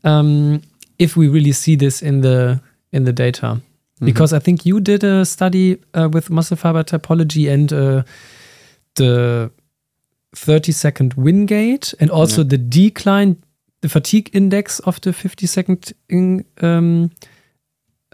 [0.04, 0.62] um,
[0.98, 2.60] if we really see this in the
[2.92, 3.60] in the data.
[3.98, 8.02] Because I think you did a study uh, with muscle fiber typology and uh,
[8.96, 9.50] the
[10.34, 13.42] 30 second Wingate and also the decline,
[13.80, 17.10] the fatigue index of the 50 second in, um,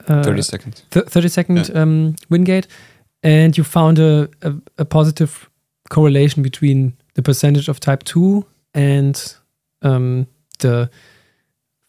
[0.06, 0.84] uh, 30 seconds.
[0.90, 2.68] th- 30 second um, Wingate.
[3.24, 5.50] And you found a, a, a positive
[5.90, 8.44] correlation between the percentage of type 2
[8.74, 9.34] and
[9.82, 10.26] um,
[10.60, 10.88] the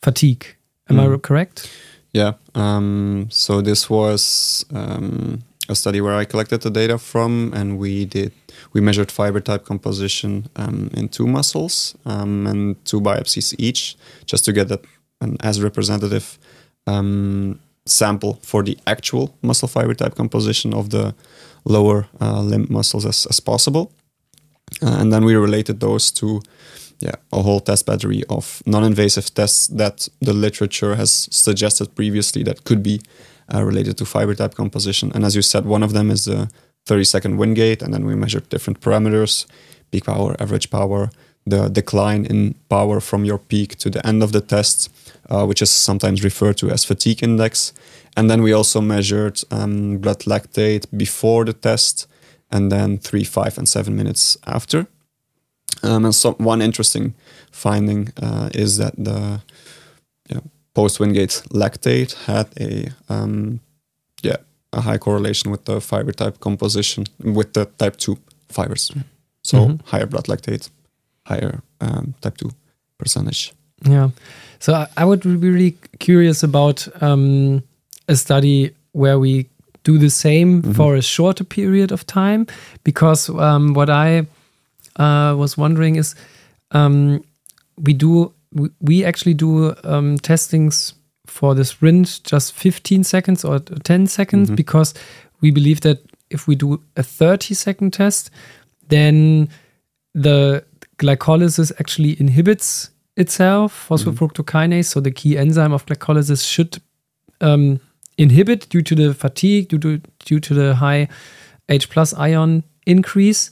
[0.01, 0.45] fatigue.
[0.89, 1.21] Am I Mhm.
[1.21, 1.69] correct?
[2.13, 2.33] Yeah.
[2.55, 8.05] Um, so this was um, a study where I collected the data from, and we
[8.05, 8.31] did
[8.73, 13.95] we measured fiber type composition um, in two muscles um, and two biopsies each,
[14.25, 14.79] just to get a,
[15.21, 16.37] an as representative
[16.85, 21.13] um, sample for the actual muscle fiber type composition of the
[21.65, 23.91] lower uh, limb muscles as, as possible.
[24.83, 26.41] Uh, and then we related those to
[26.99, 32.63] yeah, a whole test battery of non-invasive tests that the literature has suggested previously that
[32.63, 33.01] could be
[33.53, 35.11] uh, related to fiber type composition.
[35.13, 36.49] And as you said, one of them is the
[36.85, 39.45] 30-second Wingate, and then we measured different parameters:
[39.91, 41.09] peak power, average power,
[41.45, 44.89] the decline in power from your peak to the end of the test,
[45.29, 47.73] uh, which is sometimes referred to as fatigue index.
[48.15, 52.07] And then we also measured um, blood lactate before the test,
[52.53, 54.85] and then three, five, and seven minutes after.
[55.83, 57.13] Um, and so one interesting
[57.51, 59.41] finding uh, is that the
[60.29, 60.39] yeah,
[60.73, 63.59] post Wingate lactate had a um,
[64.23, 64.37] yeah
[64.71, 68.17] a high correlation with the fiber type composition with the type two
[68.49, 68.91] fibers.
[69.43, 69.79] So Mhm.
[69.85, 70.69] higher blood lactate,
[71.27, 72.51] higher um, type two
[72.97, 73.51] percentage.
[73.89, 74.09] Yeah.
[74.59, 77.61] So I, I would be really curious about um,
[78.07, 79.47] a study where we
[79.83, 82.47] do the same for a shorter period of time,
[82.83, 84.25] because um, what I
[84.95, 86.15] uh, was wondering is
[86.71, 87.23] um,
[87.77, 90.93] we do we, we actually do um, testings
[91.25, 94.93] for this sprint just 15 seconds or 10 seconds because
[95.41, 98.29] we believe that if we do a 30 second test,
[98.89, 99.49] then
[100.13, 100.63] the
[100.97, 104.85] glycolysis actually inhibits itself, phosphofructokinase.
[104.85, 106.81] So the key enzyme of glycolysis should
[107.41, 107.79] um,
[108.17, 111.07] inhibit due to the fatigue, due to due to the high
[111.69, 113.51] H plus ion increase.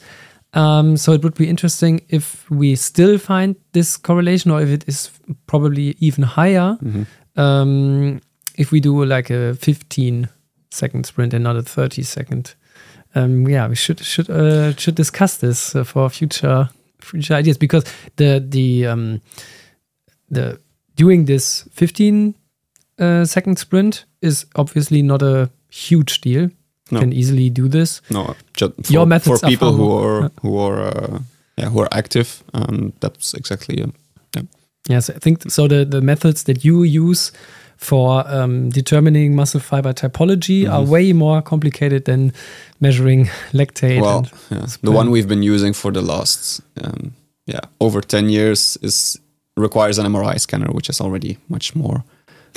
[0.54, 4.84] Um, so it would be interesting if we still find this correlation, or if it
[4.88, 5.10] is
[5.48, 6.78] probably even higher.
[7.38, 8.20] Um,
[8.58, 10.28] if we do like a 15
[10.72, 12.56] second sprint and not a 30 second.
[13.16, 17.84] Um, yeah, we should should uh, should discuss this uh, for future future ideas because
[18.16, 19.22] the the um,
[20.30, 20.60] the
[20.96, 22.36] doing this 15
[23.02, 26.50] uh, second sprint is obviously not a huge deal.
[26.92, 27.00] No.
[27.00, 28.02] Can easily do this.
[28.10, 31.20] No, just for, Your methods for people who are who are uh,
[31.58, 32.44] yeah who are active.
[32.54, 33.88] Um, that's exactly uh,
[34.36, 34.42] yeah.
[34.90, 35.68] Yes, I think so.
[35.68, 37.32] The, the methods that you use
[37.78, 42.34] for um, determining muscle fiber typology are way more complicated than
[42.82, 44.02] measuring lactate.
[44.02, 44.68] well, yeah.
[44.82, 47.14] the one we've been using for the last um,
[47.46, 49.18] yeah over ten years is
[49.56, 52.04] requires an MRI scanner, which is already much more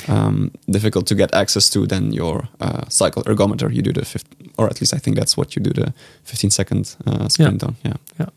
[0.08, 3.72] um, difficult to get access to than your uh, cycle ergometer.
[3.72, 5.92] You do the 15, or at least I think that's what you do the
[6.24, 7.76] 15 second uh, sprint on.
[7.84, 7.96] Yeah.
[8.18, 8.28] Yeah.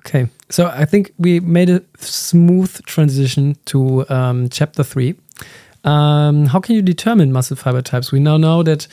[0.00, 5.14] Okay, so I think we made a smooth transition to um, chapter three.
[5.84, 8.10] Um, how can you determine muscle fiber types?
[8.10, 8.86] We now know that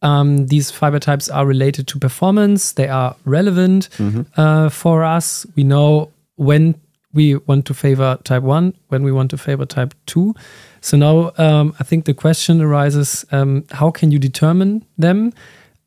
[0.00, 3.88] um, these fiber types are related to performance, they are relevant
[4.36, 5.46] uh, for us.
[5.56, 6.74] We know when
[7.12, 10.34] we want to favor type 1, when we want to favor type 2.
[10.80, 15.32] So now um, I think the question arises um, how can you determine them?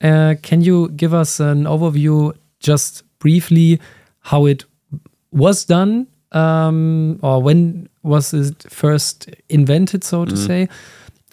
[0.02, 3.80] Uh, can you give us an overview just briefly
[4.20, 4.66] how it
[5.32, 10.70] was done um, or when was it first invented, so to say?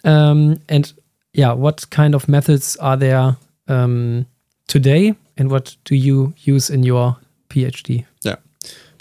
[0.03, 0.93] Um, and
[1.33, 3.37] yeah, what kind of methods are there
[3.67, 4.25] um,
[4.67, 7.17] today and what do you use in your
[7.49, 8.05] PhD?
[8.21, 8.35] Yeah.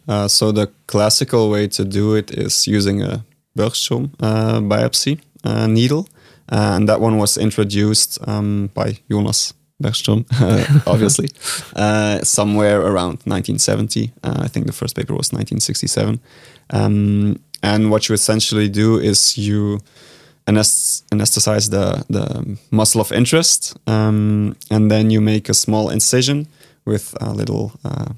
[0.07, 3.25] Uh, so the classical way to do it is using a
[3.59, 6.07] Bergstrom uh, biopsy uh, needle,
[6.49, 11.29] and that one was introduced um, by Jonas Bergstrom, uh, obviously,
[11.77, 14.13] uh, somewhere around 1970.
[14.23, 16.21] Uh, I think the first paper was 1967.
[16.71, 19.81] Um, and what you essentially do is you
[20.47, 26.47] anesthetize the, the muscle of interest, um, and then you make a small incision
[26.85, 28.13] with a little uh,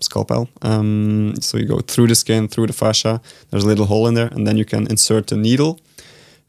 [0.00, 0.48] scalpel.
[0.62, 3.20] Um, so you go through the skin, through the fascia.
[3.50, 5.80] There's a little hole in there, and then you can insert the needle.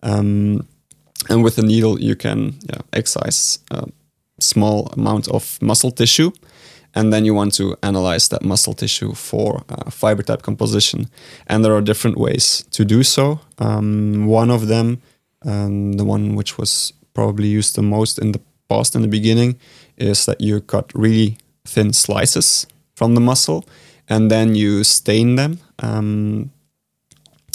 [0.04, 0.68] Um,
[1.30, 3.86] and with the needle, you can yeah, excise a
[4.40, 6.32] small amount of muscle tissue.
[6.94, 11.10] And then you want to analyze that muscle tissue for uh, fiber type composition.
[11.46, 13.40] And there are different ways to do so.
[13.60, 15.02] Um, one of them,
[15.46, 19.60] um, the one which was probably used the most in the past in the beginning,
[19.98, 22.68] is that you cut really thin slices
[22.98, 23.64] from the muscle
[24.10, 26.50] and then you stain them um,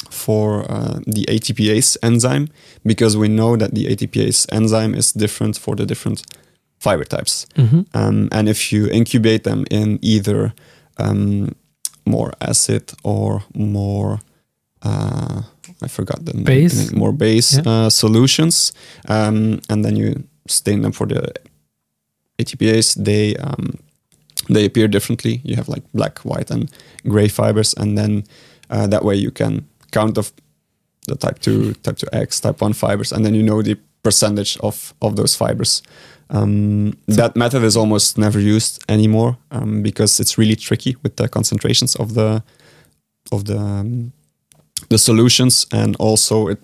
[0.09, 2.49] for uh, the ATPase enzyme
[2.87, 6.23] because we know that the ATPase enzyme is different for the different
[6.79, 7.47] fiber types.
[7.57, 7.81] Mm-hmm.
[7.95, 10.53] Um, and if you incubate them in either
[10.99, 11.55] um,
[12.07, 14.21] more acid or more,
[14.83, 15.43] uh,
[15.83, 17.63] I forgot the base, name, more base yeah.
[17.67, 18.73] uh, solutions,
[19.09, 21.33] um, and then you stain them for the
[22.39, 23.79] ATPase, they um,
[24.49, 25.41] they appear differently.
[25.45, 26.71] You have like black, white, and
[27.07, 28.25] gray fibers, and then
[28.71, 30.33] uh, that way you can count of
[31.09, 34.57] the type two, type two X, type one fibers, and then you know the percentage
[34.59, 35.83] of of those fibers.
[36.31, 41.29] Um, that method is almost never used anymore um, because it's really tricky with the
[41.29, 42.43] concentrations of the
[43.31, 44.13] of the um,
[44.89, 46.59] the solutions, and also it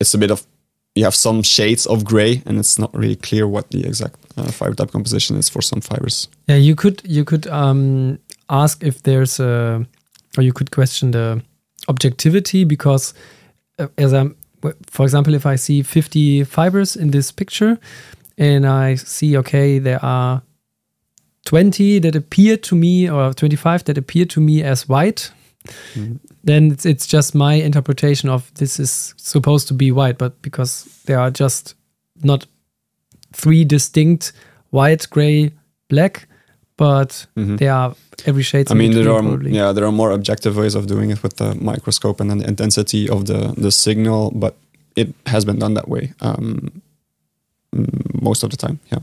[0.00, 0.46] it's a bit of
[0.94, 4.50] you have some shades of gray, and it's not really clear what the exact uh,
[4.50, 6.28] fiber type composition is for some fibers.
[6.48, 8.18] Yeah, you could you could um,
[8.48, 9.86] ask if there's a,
[10.36, 11.42] or you could question the
[11.88, 13.14] objectivity because
[13.78, 14.36] uh, as I'm,
[14.86, 17.78] for example, if I see 50 fibers in this picture,
[18.36, 20.42] and I see okay there are
[21.46, 25.32] 20 that appear to me or 25 that appear to me as white
[26.44, 30.84] then it's, it's just my interpretation of this is supposed to be white but because
[31.06, 31.74] there are just
[32.22, 32.46] not
[33.32, 34.32] three distinct
[34.70, 35.50] white gray
[35.88, 36.26] black
[36.76, 37.56] but mm-hmm.
[37.56, 37.94] they are
[38.26, 39.52] every shade i mean there are probably.
[39.52, 42.48] yeah there are more objective ways of doing it with the microscope and then the
[42.48, 44.56] intensity of the the signal but
[44.96, 46.82] it has been done that way um,
[48.20, 48.78] most of the time.
[48.90, 48.98] Yeah.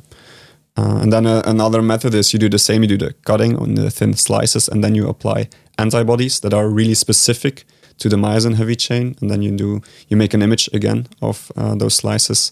[0.78, 2.84] Uh, and then uh, another method is you do the same.
[2.84, 5.50] You do the cutting on the thin slices, and then you apply
[5.80, 7.66] antibodies that are really specific
[7.98, 9.16] to the myosin heavy chain.
[9.22, 12.52] And then you do you make an image again of uh, those slices,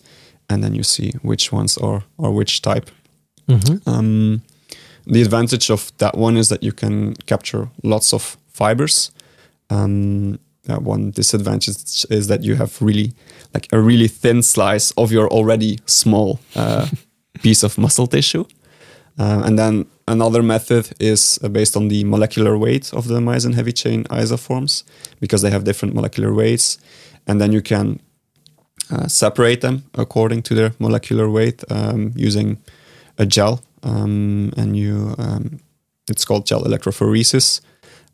[0.49, 2.89] and then you see which ones are or which type.
[3.47, 3.89] Mm-hmm.
[3.89, 4.41] Um,
[5.05, 9.11] the advantage of that one is that you can capture lots of fibers.
[9.69, 13.13] Um, uh, one disadvantage is that you have really
[13.53, 16.87] like a really thin slice of your already small uh,
[17.41, 18.45] piece of muscle tissue.
[19.19, 23.55] Uh, and then another method is uh, based on the molecular weight of the myosin
[23.55, 24.83] heavy chain isoforms
[25.19, 26.77] because they have different molecular weights.
[27.25, 27.99] And then you can
[28.91, 32.57] uh, separate them according to their molecular weight um, using
[33.17, 33.61] a gel.
[33.83, 35.59] Um, and you, um,
[36.09, 37.61] it's called gel electrophoresis.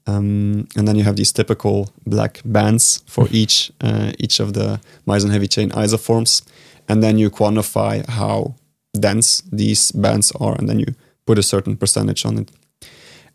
[0.06, 4.82] Um, and then you have these typical black bands for each uh, each of the
[5.08, 6.44] myosin heavy chain isoforms,
[6.90, 8.56] and then you quantify how
[8.94, 12.52] dense these bands are, and then you put a certain percentage on it.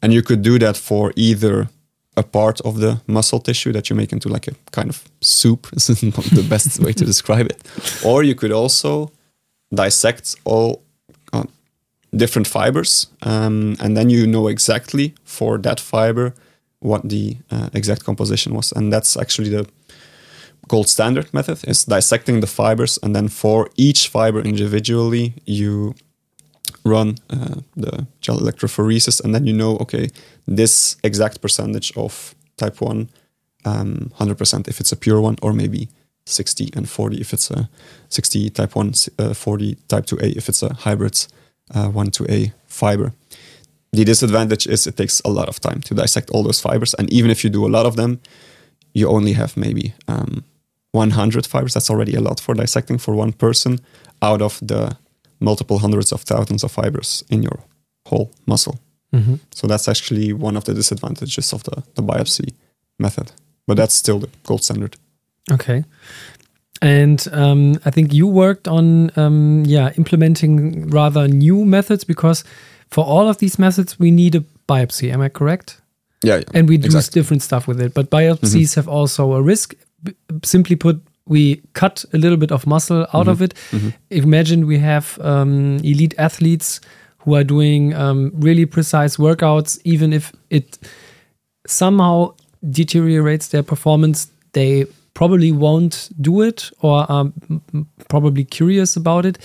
[0.03, 1.69] And you could do that for either
[2.17, 5.69] a part of the muscle tissue that you make into like a kind of soup.
[5.77, 7.63] Is not the best way to describe it.
[8.05, 9.11] Or you could also
[9.75, 10.83] dissect all
[11.33, 11.45] uh,
[12.17, 16.35] different fibers, um, and then you know exactly for that fiber
[16.81, 18.73] what the uh, exact composition was.
[18.73, 19.67] And that's actually the
[20.69, 25.95] gold standard method is dissecting the fibers and then for each fiber individually you
[26.85, 30.09] run uh, the gel electrophoresis and then you know okay
[30.47, 33.09] this exact percentage of type 1
[33.65, 35.89] um, 100% if it's a pure one or maybe
[36.27, 37.69] 60 and 40 if it's a
[38.09, 41.27] 60 type 1 uh, 40 type 2a if it's a hybrid
[41.75, 43.13] uh, 1 to a fiber
[43.93, 46.95] the disadvantage is it takes a lot of time to dissect all those fibers.
[46.95, 48.21] And even if you do a lot of them,
[48.93, 50.45] you only have maybe um,
[50.99, 51.75] 100 fibers.
[51.75, 53.81] That's already a lot for dissecting for one person
[54.21, 54.97] out of the
[55.41, 57.61] multiple hundreds of thousands of fibers in your
[58.07, 58.79] whole muscle.
[59.13, 59.37] Mm-hmm.
[59.53, 62.53] So that's actually one of the disadvantages of the, the biopsy
[62.99, 63.33] method.
[63.67, 64.97] But that's still the gold standard.
[65.51, 65.85] Okay.
[66.83, 72.45] And um, I think you worked on um, yeah implementing rather new methods because
[72.91, 75.13] for all of these methods, we need a biopsy.
[75.13, 75.81] Am I correct?
[76.23, 76.37] Yeah.
[76.37, 77.21] yeah and we do exactly.
[77.21, 77.95] different stuff with it.
[77.95, 78.81] But biopsies mm-hmm.
[78.81, 79.75] have also a risk.
[80.45, 83.31] Simply put, we cut a little bit of muscle out Mm-hmm.
[83.31, 83.55] of it.
[84.11, 86.81] Imagine we have um, elite athletes
[87.19, 90.79] who are doing um, really precise workouts, even if it
[91.67, 92.33] somehow
[92.71, 97.33] deteriorates their performance, they probably won't do it or are
[98.09, 99.39] probably curious about it.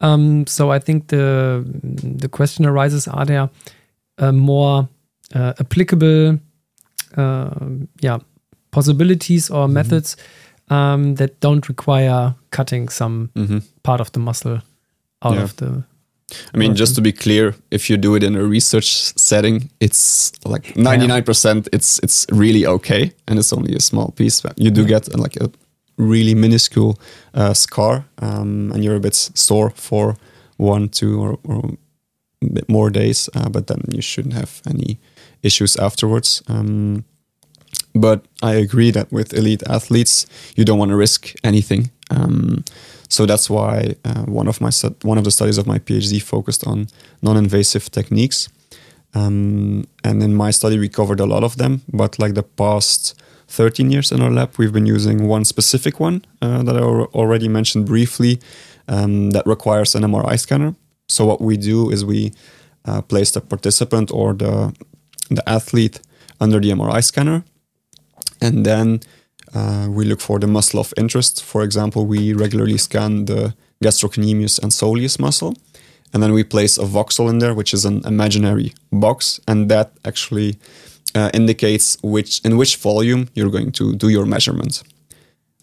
[0.00, 1.64] Um, so I think the
[2.20, 3.50] the question arises: Are there
[4.18, 4.88] uh, more
[5.34, 6.38] uh, applicable,
[7.16, 7.50] uh,
[8.00, 8.18] yeah,
[8.70, 10.16] possibilities or methods
[10.70, 13.62] um, that don't require cutting some Mhm.
[13.82, 14.60] part of the muscle
[15.22, 15.44] out Yeah.
[15.44, 15.84] of the?
[16.54, 20.32] I mean, just to be clear, if you do it in a research setting, it's
[20.44, 21.68] like ninety nine percent.
[21.72, 24.42] It's it's really okay, and it's only a small piece.
[24.42, 25.50] But you do get like a
[25.96, 26.94] really minuscule
[27.34, 30.16] uh, scar, um, and you're a bit sore for
[30.58, 31.70] one, two, or, or
[32.42, 33.28] a bit more days.
[33.34, 34.98] Uh, but then you shouldn't have any
[35.42, 36.42] issues afterwards.
[36.48, 37.04] Um,
[37.94, 41.90] but I agree that with elite athletes, you don't want to risk anything.
[42.10, 42.64] Um,
[43.08, 44.70] so that's why uh, one of my
[45.02, 46.88] one of the studies of my PhD focused on
[47.22, 48.48] non-invasive techniques.
[49.14, 51.80] Um, and in my study, we covered a lot of them.
[51.92, 53.14] But like the past
[53.48, 57.48] 13 years in our lab, we've been using one specific one uh, that I already
[57.48, 58.40] mentioned briefly
[58.86, 60.74] um, that requires an MRI scanner.
[61.08, 62.32] So what we do is we
[62.84, 64.74] uh, place the participant or the
[65.30, 66.00] the athlete
[66.40, 67.44] under the MRI scanner,
[68.40, 69.00] and then
[69.54, 71.42] uh, we look for the muscle of interest.
[71.44, 75.54] For example, we regularly scan the gastrocnemius and soleus muscle,
[76.12, 79.92] and then we place a voxel in there, which is an imaginary box, and that
[80.04, 80.58] actually
[81.14, 84.82] uh, indicates which in which volume you're going to do your measurement.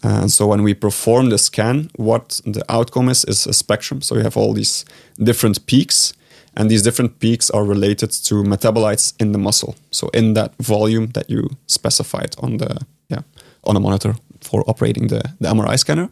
[0.02, 4.02] And so when we perform the scan, what the outcome is is a spectrum.
[4.02, 4.84] So you have all these
[5.18, 6.12] different peaks,
[6.56, 9.74] and these different peaks are related to metabolites in the muscle.
[9.90, 13.22] So in that volume that you specified on the yeah
[13.64, 16.08] on a monitor for operating the, the MRI scanner.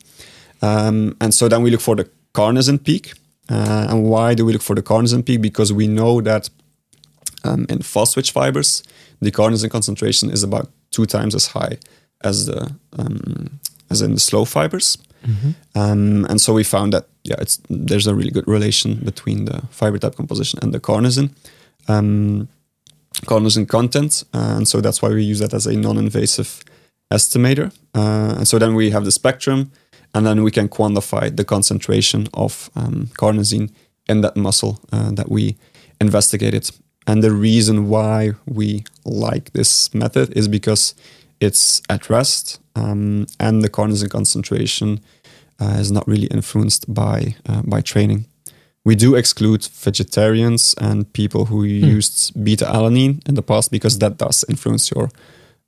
[0.62, 3.12] Um, and so then we look for the carnosine peak.
[3.49, 5.40] Uh, and why do we look for the carnosine peak?
[5.40, 6.49] Because we know that
[7.45, 8.82] um, in fast twitch fibers,
[9.20, 11.78] the carnosine concentration is about two times as high
[12.22, 14.99] as the um, as in the slow fibers.
[15.75, 19.62] Um, and so we found that yeah, it's there's a really good relation between the
[19.70, 21.31] fiber type composition and the carnosine
[21.89, 22.49] um,
[23.27, 26.64] carnosine content, and so that's why we use that as a non-invasive
[27.12, 27.72] estimator.
[27.95, 29.70] Uh, and so then we have the spectrum,
[30.14, 33.70] and then we can quantify the concentration of um, carnosine
[34.09, 35.57] in that muscle uh, that we
[36.01, 36.70] investigated.
[37.07, 40.95] And the reason why we like this method is because
[41.41, 45.01] it's at rest, um, and the carnosine concentration
[45.61, 48.26] is not really influenced by uh, by training.
[48.84, 54.18] We do exclude vegetarians and people who used beta alanine in the past because that
[54.18, 55.09] does influence your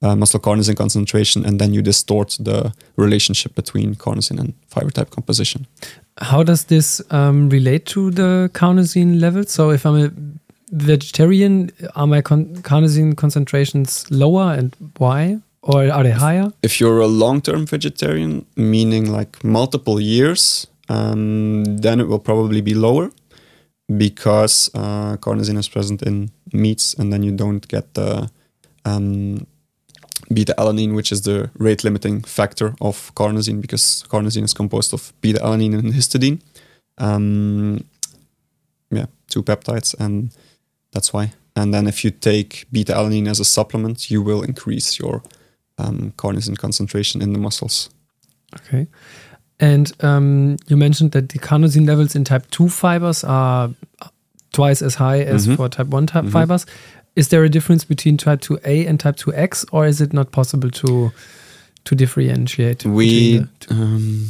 [0.03, 5.11] uh, muscle carnosine concentration, and then you distort the relationship between carnosine and fiber type
[5.11, 5.67] composition.
[6.19, 9.51] How does this um, relate to the carnosine levels?
[9.51, 10.11] So if I'm a
[10.73, 15.39] vegetarian, are my con- carnosine concentrations lower, and why?
[15.67, 16.53] Or are they higher?
[16.63, 22.75] If you're a long-term vegetarian, meaning like multiple years, um, then it will probably be
[22.75, 23.11] lower
[23.97, 28.31] because uh, carnosine is present in meats, and then you don't get the
[28.85, 29.47] um,
[30.33, 35.13] beta alanine, which is the rate limiting factor of carnosine, because carnosine is composed of
[35.21, 36.41] beta alanine and histidine.
[36.99, 37.85] Um,
[38.91, 40.31] yeah, two peptides, and
[40.93, 41.33] that's why.
[41.57, 45.23] And then if you take beta alanine as a supplement, you will increase your
[45.79, 47.91] um, carnosine concentration in the muscles.
[48.55, 48.87] Okay.
[49.61, 53.71] And um, you mentioned that the carnosine levels in type 2 fibers are
[54.53, 55.57] twice as high as Mhm.
[55.57, 56.33] for type 1 type Mhm.
[56.33, 56.67] fibers.
[57.15, 60.71] Is there a difference between type 2A and type 2X, or is it not possible
[60.71, 61.11] to
[61.85, 62.85] to differentiate?
[62.85, 63.75] We, between the two?
[63.75, 64.29] um,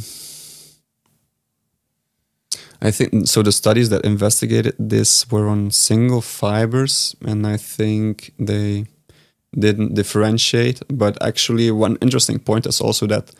[2.81, 3.41] I think so.
[3.41, 8.85] The studies that investigated this were on single fibers, and I think they
[9.57, 10.81] didn't differentiate.
[10.89, 13.31] But actually, one interesting point is also that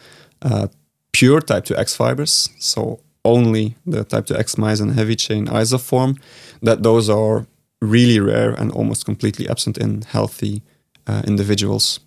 [0.42, 0.68] uh,
[1.12, 6.20] pure type 2X fibers, so only the type 2X myosin heavy chain isoform,
[6.62, 7.46] that those are
[7.82, 10.62] really rare and almost completely absent in healthy
[11.08, 12.00] uh, individuals.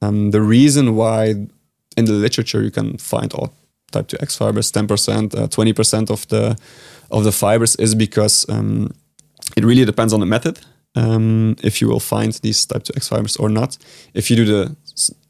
[0.00, 1.46] Um, the reason why
[1.96, 3.54] in the literature you can find all
[3.90, 6.56] type 2X fibers, 10%, uh, 20% of the
[7.10, 8.90] of the fibers is because um,
[9.56, 10.58] it really depends on the method.
[10.96, 13.78] Um, if you will find these type 2X fibers or not.
[14.14, 14.76] If you do the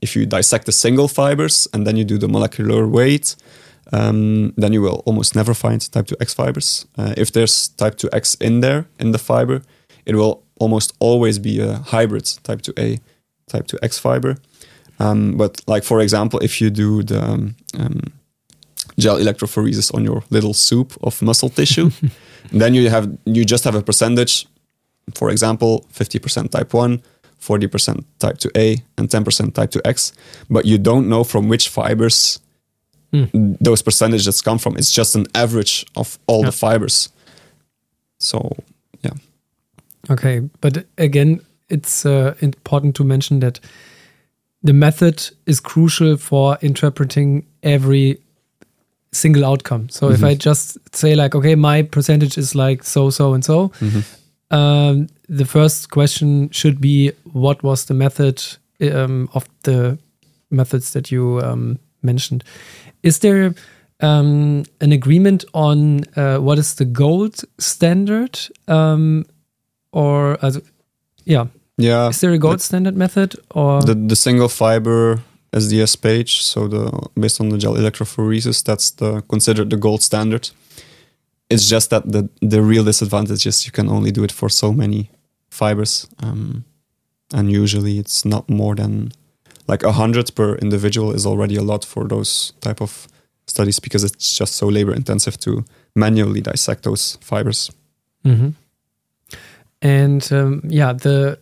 [0.03, 3.35] if you dissect the single fibers and then you do the molecular weight,
[3.93, 6.87] um, then you will almost never find type 2X fibers.
[6.99, 9.63] Uh, if there's type 2X in there in the fiber,
[10.05, 13.01] it will almost always be a hybrid type 2A,
[13.49, 14.37] type 2X fiber.
[15.01, 18.01] Um, but like for example, if you do the um, um,
[18.99, 21.91] gel electrophoresis on your little soup of muscle tissue,
[22.53, 24.47] then you have you just have a percentage.
[25.15, 27.03] For example, fifty percent type one,
[27.45, 30.13] 40% type 2A, and 10% type 2X,
[30.49, 32.41] but you don't know from which fibers
[33.13, 33.25] hmm.
[33.61, 34.77] those percentages come from.
[34.77, 36.47] It's just an average of all Yeah.
[36.47, 37.11] the fibers.
[38.19, 38.57] So,
[39.03, 39.13] yeah.
[40.11, 43.61] Okay, but again, it's uh, important to mention that
[44.63, 48.19] the method is crucial for interpreting every
[49.13, 49.89] single outcome.
[49.91, 50.25] So if mm-hmm.
[50.25, 54.01] I just say like, okay, my percentage is like so, so, and so, mm-hmm.
[54.51, 58.43] Um, the first question should be, what was the method
[58.93, 59.99] um, of the
[60.51, 62.45] methods that you um, mentioned?
[63.03, 63.55] Is there
[64.01, 68.39] um, an agreement on uh, what is the gold standard?
[68.69, 69.25] Um,
[69.93, 70.39] or,
[71.25, 71.47] yeah,
[71.79, 72.09] Yeah.
[72.09, 75.21] is there a gold standard method or the, the single fiber
[75.53, 80.51] SDS-PAGE, so the based on the gel electrophoresis, that's the considered the gold standard.
[81.55, 84.73] It's just that the the real disadvantage is you can only do it for so
[84.73, 85.11] many
[85.51, 86.65] fibers, um,
[87.33, 89.13] and usually it's not more than
[89.69, 93.07] like a hundred per individual is already a lot for those type of
[93.47, 97.71] studies because it's just so labor intensive to manually dissect those fibers.
[98.25, 98.55] Mhm.
[99.83, 101.39] And um, yeah, the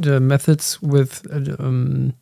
[0.00, 2.12] the methods with uh, um,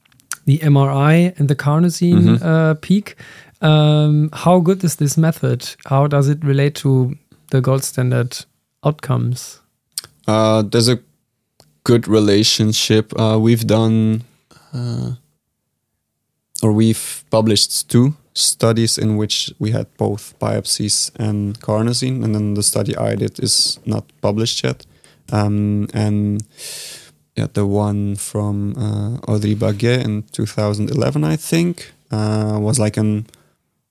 [0.47, 2.43] the MRI and the carnosine Mhm.
[2.43, 3.17] uh, peak.
[3.61, 5.77] Um, how good is this method?
[5.87, 7.17] How does it relate to
[7.51, 8.45] the gold standard
[8.85, 9.61] outcomes?
[10.27, 10.99] Uh, there's a
[11.85, 13.19] good relationship.
[13.19, 14.25] Uh, we've done,
[14.75, 15.13] uh,
[16.63, 22.55] or we've published two studies in which we had both biopsies and carnosine, and then
[22.55, 24.87] the study I did is not published yet.
[25.33, 26.43] Um, and
[27.37, 33.27] yeah, the one from uh, Audrey Baguet in 2011, I think, uh, was like an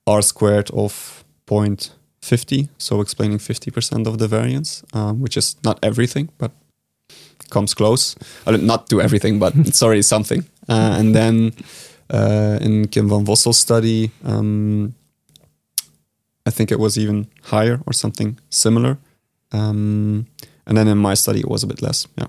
[0.06, 1.24] R squared of
[2.28, 6.52] 0.50, so explaining 50% of the variance, um, which is not everything, but
[7.50, 8.16] comes close.
[8.46, 10.44] I don't, to everything, but it's already something.
[10.68, 11.54] Uh, and then
[12.10, 14.94] uh, in Kim van Vossel's study, um,
[16.46, 18.98] I think it was even higher or something similar.
[19.52, 20.28] Um,
[20.66, 22.08] and then in my study, it was a bit less.
[22.18, 22.28] Yeah.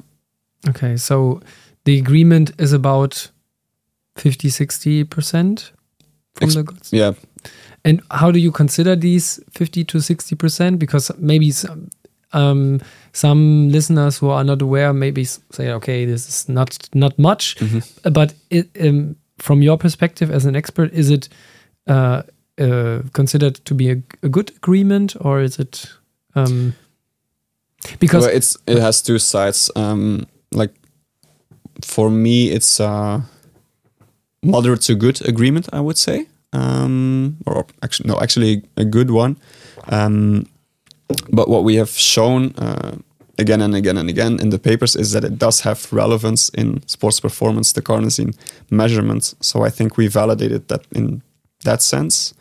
[0.68, 1.40] Okay, so
[1.84, 3.30] the agreement is about
[4.16, 5.70] 50 60%
[6.34, 7.12] from Ex- the gold Yeah.
[7.84, 10.78] And how do you consider these 50 to 60%?
[10.78, 11.90] Because maybe some,
[12.32, 12.80] um,
[13.12, 17.56] some listeners who are not aware maybe say, okay, this is not not much.
[17.56, 18.12] Mm-hmm.
[18.12, 21.28] But it, um, from your perspective as an expert, is it
[21.86, 22.22] uh,
[22.58, 25.88] uh, considered to be a, a good agreement or is it.
[26.34, 26.74] Um,
[28.00, 28.24] because.
[28.24, 29.70] well, it's it has two sides.
[29.76, 30.74] Um, like
[31.82, 33.22] for me, it's a
[34.42, 36.26] moderate to good agreement, I would say.
[36.53, 39.36] Um, or actually, no, actually a good one.
[39.88, 40.46] Um,
[41.30, 42.96] but what we have shown uh,
[43.38, 46.86] again and again and again in the papers is that it does have relevance in
[46.86, 48.36] sports performance, the carnosine
[48.70, 49.34] measurement.
[49.40, 51.22] So I think we validated that in
[51.64, 52.34] that sense.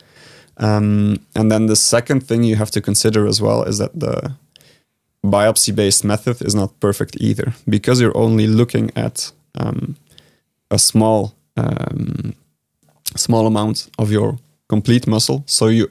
[0.57, 4.33] Um, and then the second thing you have to consider as well is that the
[5.23, 9.95] biopsy based method is not perfect either because you're only looking at um,
[10.71, 12.33] a small um,
[13.15, 14.37] small amount of your
[14.69, 15.89] complete muscle so you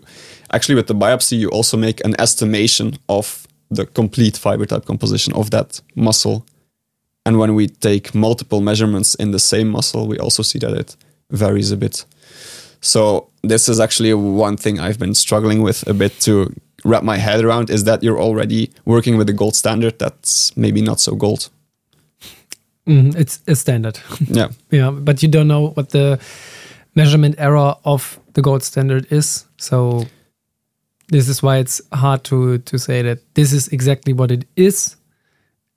[0.53, 5.33] actually with the biopsy you also make an estimation of the complete fiber type composition
[5.35, 6.45] of that muscle
[7.25, 10.97] and when we take multiple measurements in the same muscle we also see that it
[11.31, 12.05] varies a bit
[12.81, 16.53] so this is actually one thing I've been struggling with a bit to
[16.85, 20.81] wrap my head around is that you're already working with a gold standard that's maybe
[20.83, 21.49] not so gold.
[22.87, 23.99] Mhm, it's a standard.
[24.29, 24.49] Yeah.
[24.71, 26.19] Yeah, but you don't know what the
[26.97, 29.44] measurement error of the gold standard is.
[29.59, 30.07] So
[31.09, 34.97] this is why it's hard to to say that this is exactly what it is.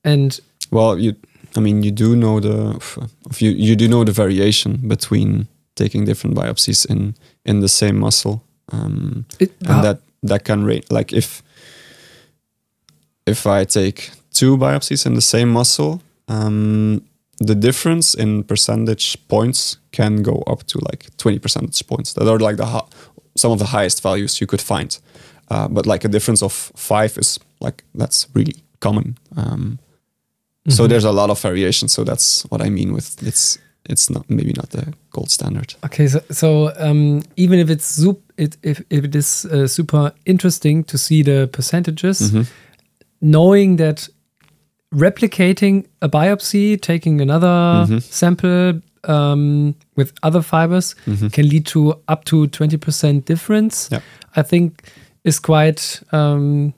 [0.03, 0.39] And
[0.71, 1.15] Well, you
[1.55, 2.79] I mean you do know the
[3.37, 7.15] you you do know the variation between taking different biopsies in
[7.45, 8.41] in the same muscle.
[8.71, 11.43] Um, it, and that that can rate like if
[13.25, 17.01] if I take two biopsies in the same muscle, um,
[17.47, 22.13] the difference in percentage points can go up to like 20 percentage points.
[22.13, 22.83] That are like the
[23.35, 24.99] some of the highest values you could find.
[25.51, 29.17] Uh, but like a difference of five is like that's really common.
[29.37, 29.79] Um,
[30.67, 30.89] So Mhm.
[30.89, 31.89] there's a lot of variation.
[31.89, 33.57] So that's what I mean with it's
[33.89, 35.73] it's not maybe not the gold standard.
[35.85, 40.11] Okay, so, so um, even if it's sup- it, if, if it is uh, super
[40.25, 42.45] interesting to see the percentages, Mhm.
[43.21, 44.09] knowing that
[44.93, 48.01] replicating a biopsy, taking another Mhm.
[48.01, 50.93] sample um, with other fibers
[51.31, 53.87] can lead to up to 20% difference.
[53.91, 54.01] Yeah.
[54.35, 54.91] I think
[55.23, 56.73] is quite um,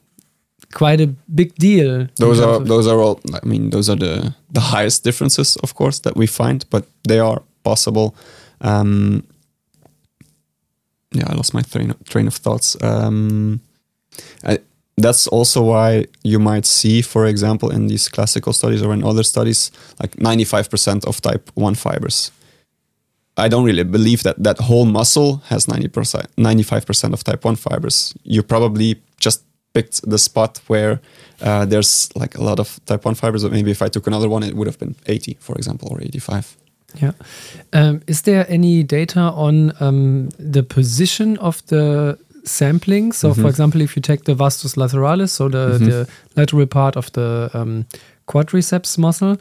[0.72, 2.06] quite a big deal.
[2.18, 6.00] those are those are all i mean those are the the highest differences of course
[6.00, 8.14] that we find but they are possible
[8.62, 9.22] um
[11.12, 13.60] yeah i lost my train of, train of thoughts um
[14.44, 14.58] I,
[14.96, 19.22] that's also why you might see for example in these classical studies or in other
[19.22, 19.70] studies
[20.00, 22.30] like 95% of type 1 fibers
[23.36, 28.14] I don't really believe that that whole muscle has 90%, 95% of type 1 fibers.
[28.24, 31.00] You probably just picked the spot where
[31.40, 34.28] uh, there's like a lot of type 1 fibers, but maybe if I took another
[34.28, 36.56] one, it would have been 80, for example, or 85.
[37.00, 37.12] Yeah.
[37.72, 43.12] Um, is there any data on um, the position of the sampling?
[43.12, 47.10] So, for example, if you take the vastus lateralis, so the, the lateral part of
[47.12, 47.86] the um,
[48.26, 49.36] quadriceps muscle,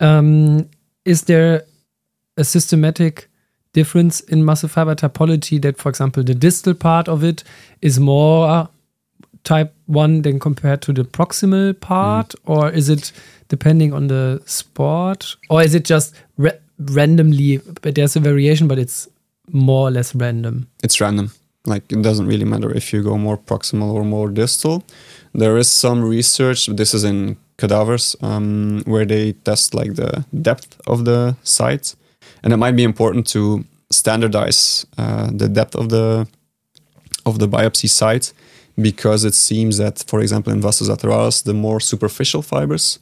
[0.00, 0.68] um,
[1.04, 1.64] is there
[2.36, 3.28] a systematic
[3.72, 7.44] difference in muscle fiber typology that, for example, the distal part of it
[7.82, 8.68] is more
[9.44, 12.34] type 1 than compared to the proximal part?
[12.44, 13.12] Or is it
[13.48, 15.36] depending on the sport?
[15.48, 19.08] Or is it just ra- randomly, but there's a variation, but it's
[19.48, 20.68] more or less random?
[20.82, 21.32] It's random.
[21.66, 24.82] Like it doesn't really matter if you go more proximal or more distal.
[25.34, 26.66] There is some research.
[26.66, 31.94] This is in cadavers um, where they test like the depth of the site,
[32.42, 36.26] and it might be important to standardize uh, the depth of the
[37.26, 38.32] of the biopsy site
[38.80, 42.98] because it seems that, for example, in vastus lateralis, the more superficial fibers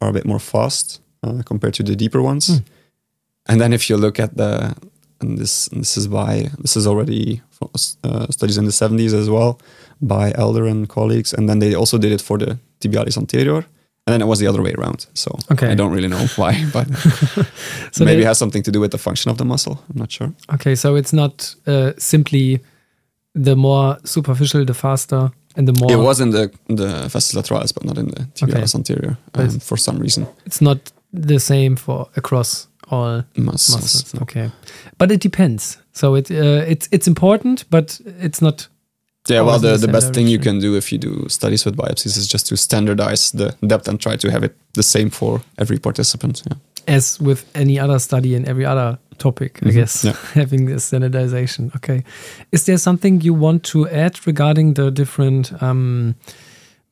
[0.00, 2.62] are a bit more fast uh, compared to the deeper ones.
[3.46, 4.74] And then if you look at the
[5.20, 7.68] and this and this is by this is already from,
[8.04, 9.58] uh, studies in the 70s as well
[10.00, 13.56] by Elder and colleagues, and then they also did it for the tibialis anterior,
[14.06, 15.06] and then it was the other way around.
[15.14, 15.68] So Okay.
[15.72, 16.86] I don't really know why, but
[17.92, 19.72] So maybe they- it has something to do with the function of the muscle.
[19.90, 20.32] I'm not sure.
[20.54, 22.60] Okay, so it's not uh, simply
[23.34, 25.92] the more superficial, the faster, and the more.
[25.92, 29.76] It was in the the vastus lateralis, but not in the tibialis anterior um, for
[29.78, 30.26] some reason.
[30.46, 30.78] It's not
[31.12, 33.80] the same for across all Muscles.
[33.82, 34.14] muscles.
[34.22, 34.50] Okay,
[34.98, 35.78] but it depends.
[35.92, 38.68] So it uh, it's it's important, but it's not.
[39.28, 42.16] Yeah, well, the, the best thing you can do if you do studies with biopsies
[42.16, 45.78] is just to standardize the depth and try to have it the same for every
[45.78, 46.42] participant.
[46.46, 46.56] Yeah.
[46.96, 50.14] as with any other study in every other topic, I Mhm, guess, yeah.
[50.34, 51.70] having the standardization.
[51.76, 52.02] Okay.
[52.50, 56.14] Is there something you want to add regarding the different um,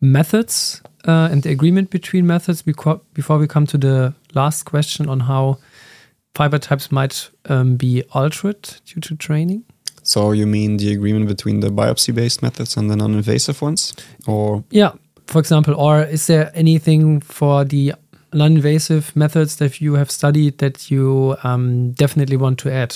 [0.01, 5.21] methods uh, and the agreement between methods before we come to the last question on
[5.21, 5.57] how
[6.39, 9.65] fiber types might um, be altered due to training?
[10.03, 13.93] So you mean the agreement between the biopsy-based methods and the non-invasive ones,
[14.27, 14.93] or Yeah,
[15.27, 17.95] for example, or is there anything for the
[18.33, 22.95] non-invasive methods that you have studied that you um, definitely want to add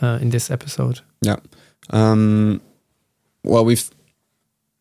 [0.00, 1.00] uh, in this episode?
[1.22, 1.36] yeah?
[1.90, 2.60] Um,
[3.42, 3.90] well, we've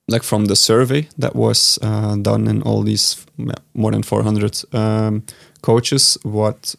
[0.07, 3.25] like from the survey that was uh, done in all these
[3.73, 5.23] more than 400 um,
[5.61, 6.75] coaches, what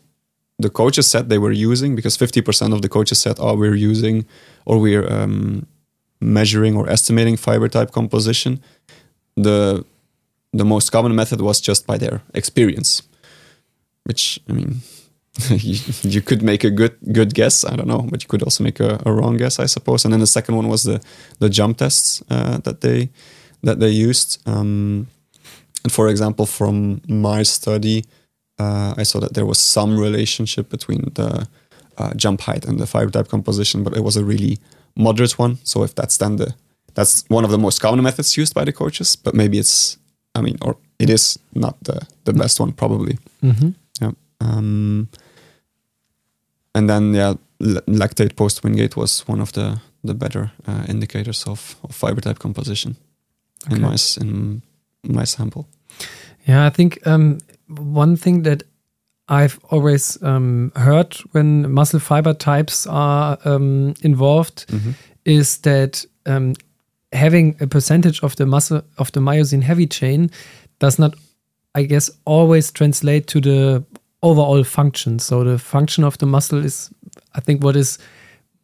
[0.59, 4.25] the coaches said they were using, because 50% of the coaches said, "Oh, we're using
[4.65, 5.67] or we're um,
[6.21, 8.61] measuring or estimating fiber type composition."
[9.37, 9.85] The
[10.53, 13.03] the most common method was just by their experience,
[14.05, 14.83] which I mean,
[15.51, 17.65] you, you could make a good good guess.
[17.65, 20.05] I don't know, but you could also make a, a wrong guess, I suppose.
[20.05, 21.01] And then the second one was the
[21.41, 23.11] the jump tests uh, that they
[23.63, 24.41] that they used.
[24.47, 25.09] Um,
[25.83, 28.05] and for example, from my study,
[28.59, 31.49] uh, I saw that there was some relationship between the
[31.99, 34.59] uh, jump height and the fiber type composition, but it was a really
[34.97, 35.59] moderate one.
[35.65, 36.55] So if that's then the
[36.95, 39.99] that's one of the most common methods used by the coaches, but maybe it's
[40.35, 43.19] I mean, or it is not the the best one probably.
[43.43, 43.71] Mm-hmm.
[44.01, 44.13] Yeah.
[44.41, 45.09] Um,
[46.75, 47.35] and then yeah,
[47.87, 52.39] lactate post Wingate was one of the the better uh, indicators of, of fiber type
[52.39, 52.97] composition
[53.71, 54.63] in my in
[55.03, 55.67] my sample.
[56.47, 57.39] Yeah, I think um,
[57.69, 58.63] one thing that
[59.29, 64.67] I've always um, heard when muscle fiber types are um, involved
[65.25, 66.55] is that um,
[67.13, 70.31] having a percentage of the muscle of the myosin heavy chain
[70.79, 71.15] does not,
[71.75, 73.85] I guess, always translate to the
[74.23, 75.19] overall function.
[75.19, 76.91] So the function of the muscle is,
[77.35, 77.99] I think, what is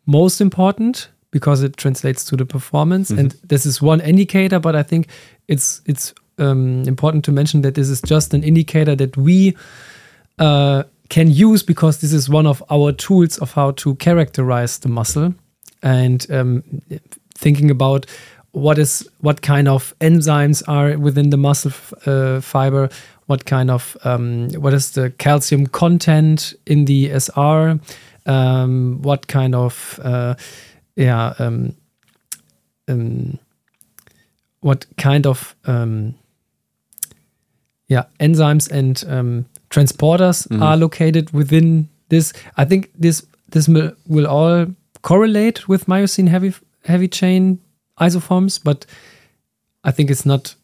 [0.06, 3.10] most important because it translates to the performance.
[3.10, 5.09] And this is one indicator, but I think
[5.48, 9.56] it's it's um, important to mention that this is just an indicator that we
[10.38, 14.88] uh, can use because this is one of our tools of how to characterize the
[14.88, 15.34] muscle
[15.82, 16.62] and um,
[17.34, 18.06] thinking about
[18.52, 21.72] what is what kind of enzymes are within the muscle
[22.06, 22.88] uh, fiber
[23.26, 27.78] what kind of um, what is the calcium content in the SR
[28.26, 30.34] um, what kind of uh,
[30.96, 31.74] yeah um,
[32.88, 33.38] um,
[34.60, 36.14] what kind of um,
[37.90, 40.62] yeah enzymes and um, transporters Mhm.
[40.62, 42.32] are located within this.
[42.56, 44.66] I think this this will, will all
[45.02, 46.52] correlate with myosin heavy
[46.84, 47.58] heavy chain
[48.00, 48.86] isoforms, but
[49.88, 50.54] I think it's not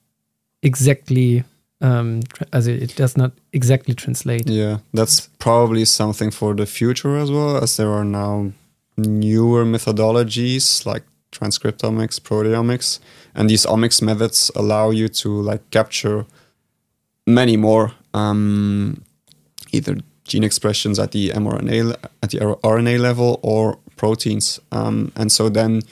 [0.63, 1.45] exactly
[1.81, 2.21] um,
[2.53, 4.49] as it, it does not exactly translate.
[4.49, 8.53] Yeah, that's probably something for the future as well, as there are now
[8.97, 12.99] newer methodologies like transcriptomics, proteomics,
[13.35, 16.25] and these omics methods allow you to like capture
[17.27, 19.03] many more um,
[19.73, 25.49] either gene expressions at the mRNA at the RNA level or proteins, um, and so
[25.49, 25.83] then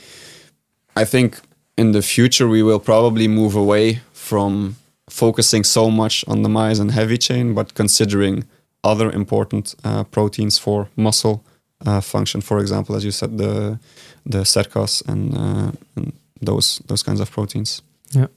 [0.97, 1.41] I think
[1.77, 4.77] in the future we will probably move away from
[5.09, 8.45] focusing so much on the myosin heavy chain, but considering
[8.83, 11.45] other important uh, proteins for muscle
[11.87, 12.41] uh, function.
[12.41, 13.79] For example, as you said, the
[14.27, 17.83] the SERCAs and, uh, and those those kinds of proteins.
[18.11, 18.29] Yeah.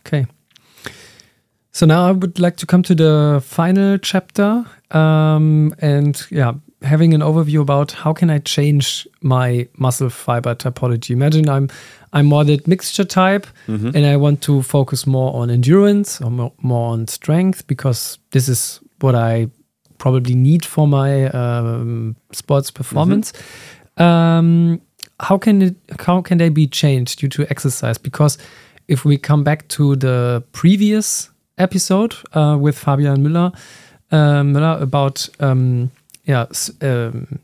[0.00, 0.26] Okay.
[1.74, 6.52] So now I would like to come to the final chapter, um, and yeah,
[6.82, 11.10] having an overview about how can I change my muscle fiber typology.
[11.10, 11.68] Imagine I'm
[12.12, 13.48] I'm more that mixture type,
[13.96, 18.48] and I want to focus more on endurance or more, more on strength because this
[18.48, 19.48] is what I
[19.98, 23.32] probably need for my um, sports performance.
[23.96, 24.80] Um,
[25.18, 27.98] how can it how can they be changed due to exercise?
[27.98, 28.38] Because
[28.86, 33.52] if we come back to the previous episode uh, with Fabian Müller,
[34.12, 35.90] uh, Müller about um,
[36.24, 37.38] yeah s- um,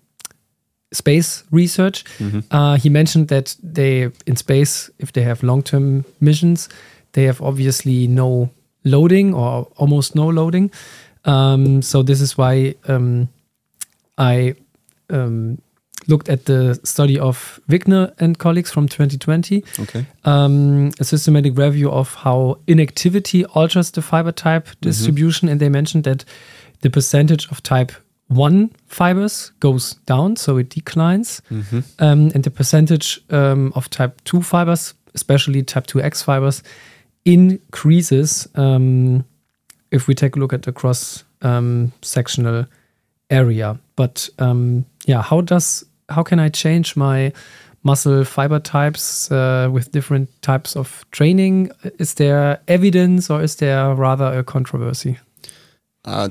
[0.92, 2.04] space research,
[2.50, 6.68] uh, he mentioned that they in space, if they have long term missions,
[7.12, 8.50] they have obviously no
[8.84, 10.70] loading or almost no loading.
[11.24, 13.28] Um, so this is why um,
[14.18, 14.54] I
[15.10, 15.58] um,
[16.08, 20.06] looked at the study of Wigner and colleagues from 2020 Okay.
[20.24, 26.04] um, a systematic review of how inactivity alters the fiber type distribution, and they mentioned
[26.04, 26.24] that
[26.82, 27.92] the percentage of type
[28.28, 31.42] 1 fibers goes down, so it declines,
[31.98, 36.62] um, and the percentage um, of type 2 fibers, especially type 2X fibers,
[37.24, 39.24] increases um,
[39.90, 42.66] if we take a look at the cross um, sectional
[43.30, 43.78] area.
[43.96, 47.32] But um, yeah, how does how can I change my
[47.82, 51.70] muscle fiber types uh, with different types of training?
[51.98, 55.18] Is there evidence or is there rather a controversy?
[56.04, 56.28] Uh,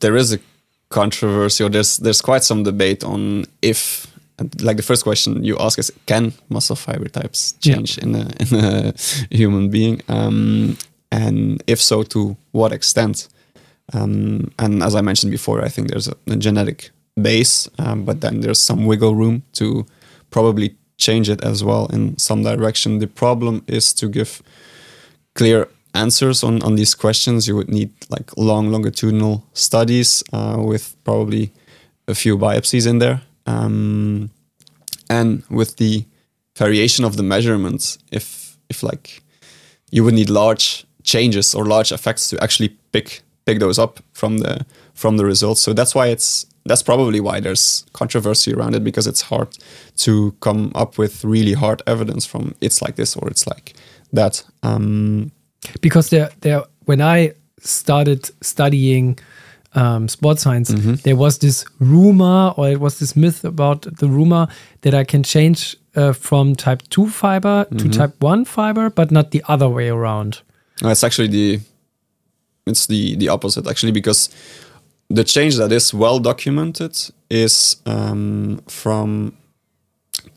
[0.00, 0.38] there is a
[0.88, 4.06] controversy, or there's there's quite some debate on if,
[4.62, 7.74] like the first question you ask is, can muscle fiber types Yeah.
[7.76, 8.94] change in a in a
[9.30, 10.76] human being, um,
[11.12, 13.28] and if so, to what extent?
[13.92, 18.20] Um, and as I mentioned before, I think there's a, a genetic base, um, but
[18.20, 19.86] then there's some wiggle room to
[20.30, 22.98] probably change it as well in some direction.
[22.98, 24.42] The problem is to give
[25.34, 30.96] clear answers on, on these questions, you would need like long longitudinal studies uh, with
[31.04, 31.52] probably
[32.06, 33.22] a few biopsies in there.
[33.46, 34.30] Um,
[35.08, 36.04] and with the
[36.56, 39.22] variation of the measurements, if if like
[39.90, 44.38] you would need large changes or large effects to actually pick pick those up from
[44.38, 44.64] the
[44.94, 45.60] from the results.
[45.60, 49.48] So that's why it's that's probably why there's controversy around it because it's hard
[49.96, 53.74] to come up with really hard evidence from it's like this or it's like
[54.12, 54.44] that.
[54.62, 55.32] Um,
[55.80, 59.18] Because there, there, when I started studying
[59.74, 60.68] um, sports science,
[61.02, 64.46] there was this rumor or it was this myth about the rumor
[64.82, 69.32] that I can change uh, from type 2 fiber to type 1 fiber, but not
[69.32, 70.40] the other way around.
[70.82, 71.60] No, it's actually the
[72.66, 74.28] it's the the opposite actually because
[75.10, 76.96] the change that is well documented
[77.28, 79.36] is um, from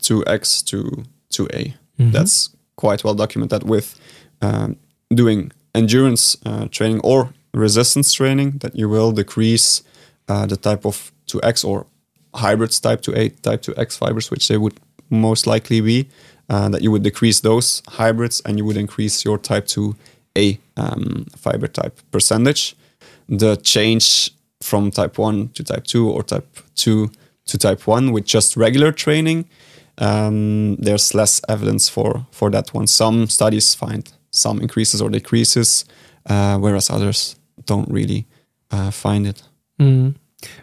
[0.00, 1.74] 2x to 2a.
[2.12, 3.98] That's quite well documented with
[4.42, 4.76] um,
[5.14, 9.82] doing endurance uh, training or resistance training that you will decrease
[10.28, 11.86] uh, the type of 2x or
[12.34, 14.74] hybrids type 2a type 2x fibers which they would
[15.08, 16.08] most likely be
[16.48, 21.26] uh, that you would decrease those hybrids and you would increase your type 2a um,
[21.36, 22.74] fiber type percentage
[23.28, 24.32] the change
[24.64, 27.10] from type 1 to type 2 or type 2
[27.46, 29.44] to type 1 with just regular training
[29.98, 35.84] um, there's less evidence for for that one some studies find some increases or decreases
[36.26, 37.36] uh, whereas others
[37.66, 38.26] don't really
[38.70, 39.42] uh, find it
[39.80, 40.14] Mm.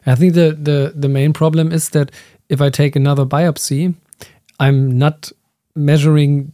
[0.05, 2.11] I think the, the the main problem is that
[2.49, 3.95] if I take another biopsy,
[4.59, 5.31] I'm not
[5.75, 6.51] measuring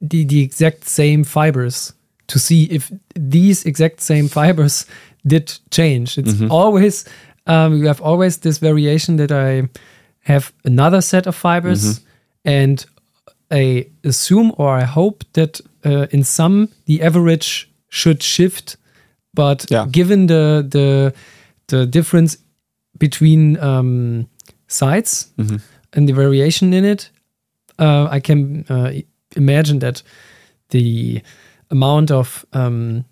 [0.00, 1.92] the, the exact same fibers
[2.28, 4.86] to see if these exact same fibers
[5.26, 6.18] did change.
[6.18, 7.04] It's always
[7.46, 9.68] um, you have always this variation that I
[10.24, 12.06] have another set of fibers, Mm-hmm.
[12.44, 12.86] and
[13.52, 18.76] I assume or I hope that uh, in some the average should shift,
[19.34, 19.86] but Yeah.
[19.90, 21.12] given the the
[21.66, 22.38] the difference
[22.98, 24.26] between um,
[24.68, 25.56] sides Mm-hmm.
[25.92, 27.10] and the variation in it,
[27.78, 28.92] uh, I can uh,
[29.36, 30.02] imagine that
[30.68, 31.20] the
[31.70, 33.04] amount of um,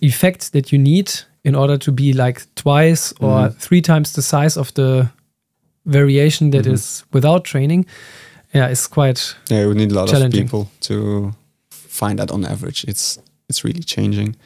[0.00, 1.10] effect that you need
[1.44, 3.56] in order to be like twice or Mhm.
[3.58, 5.08] three times the size of the
[5.84, 6.72] variation that Mhm.
[6.74, 7.86] is without training,
[8.54, 11.32] yeah, it's quite Yeah, we need a lot of people to
[11.70, 12.84] find that on average.
[12.88, 14.36] It's it's really changing.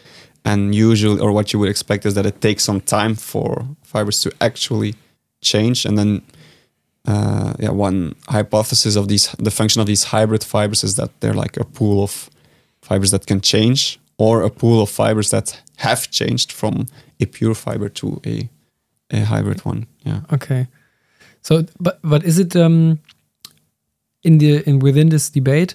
[0.45, 4.21] And usually or what you would expect is that it takes some time for fibers
[4.23, 4.95] to actually
[5.43, 5.87] change.
[5.87, 6.23] And then
[7.09, 11.41] uh, yeah, one hypothesis of these the function of these hybrid fibers is that they're
[11.43, 12.31] like a pool of
[12.83, 16.87] fibers that can change or a pool of fibers that have changed from
[17.21, 18.49] a pure fiber to a
[19.11, 19.87] a hybrid one.
[20.05, 20.21] Yeah.
[20.33, 20.67] okay.
[21.43, 22.99] So, but but is it um
[24.23, 25.75] in the in within this debate?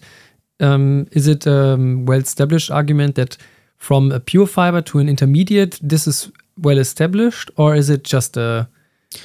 [0.60, 3.38] Um, is it a well established argument that
[3.78, 6.30] from a pure fiber to an intermediate, this is
[6.62, 8.68] well established, or is it just a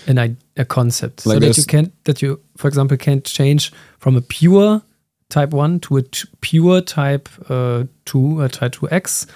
[0.06, 4.16] an i- a concept so that you can't that you, for example, can't change from
[4.16, 4.80] a pure
[5.28, 9.26] type one to a t- pure type uh, two, a type two X,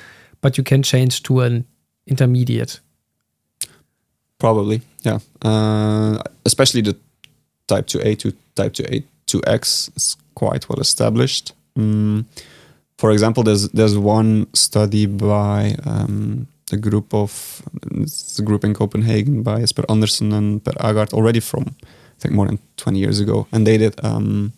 [0.40, 1.64] but you can change to an
[2.06, 2.80] intermediate.
[4.38, 5.18] Probably, yeah.
[5.42, 6.96] Uh, especially the
[7.66, 11.52] type 2A to type 2A 2X is quite well established.
[11.78, 12.24] Mm,
[12.98, 17.62] for example, there's there's one study by um, the group of
[18.38, 22.46] a group in Copenhagen by Jesper Andersen and Per Aagaard already from I think more
[22.46, 24.52] than 20 years ago, and they did um,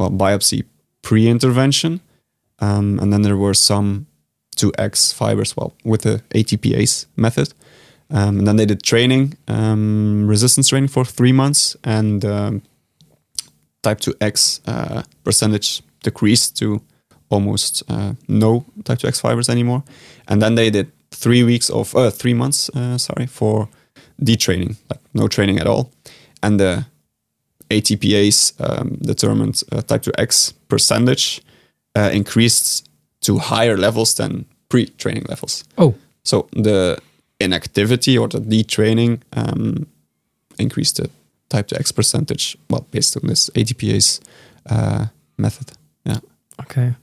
[0.00, 0.64] well biopsy
[1.02, 2.00] pre-intervention,
[2.58, 4.06] um, and then there were some
[4.56, 7.52] 2X fibers, well with the ATPase method.
[8.12, 12.62] Um, and then they did training, um, resistance training for three months, and um,
[13.82, 16.82] type 2X uh, percentage decreased to
[17.28, 19.84] almost uh, no type 2X fibers anymore.
[20.26, 23.68] And then they did three weeks of, uh, three months, uh, sorry, for
[24.20, 25.92] detraining, like no training at all.
[26.42, 26.86] And the
[27.70, 31.40] ATPase um, determined uh, type 2X percentage
[31.96, 32.88] uh, increased
[33.22, 35.64] to higher levels than pre training levels.
[35.78, 36.98] Oh, So the
[37.40, 39.86] inactivity or the detraining um,
[40.58, 41.10] increased the
[41.48, 44.20] type 2X percentage, well, based on this ATPase
[44.68, 45.06] uh,
[45.36, 45.72] method.
[46.04, 46.18] Yeah.
[46.60, 46.94] Okay.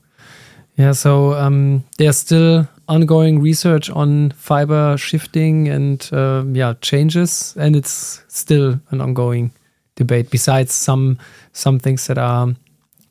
[0.77, 7.76] Yeah, so um, there's still ongoing research on fiber shifting and uh, yeah changes, and
[7.76, 9.52] it's still an ongoing
[9.98, 10.30] debate.
[10.32, 11.18] Besides some
[11.53, 12.56] some things that are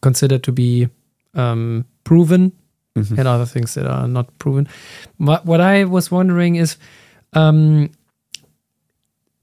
[0.00, 0.88] considered to be
[1.34, 2.52] um, proven,
[2.96, 3.18] Mhm.
[3.18, 4.66] and other things that are not proven.
[5.18, 6.78] What what I was wondering is,
[7.34, 7.90] um,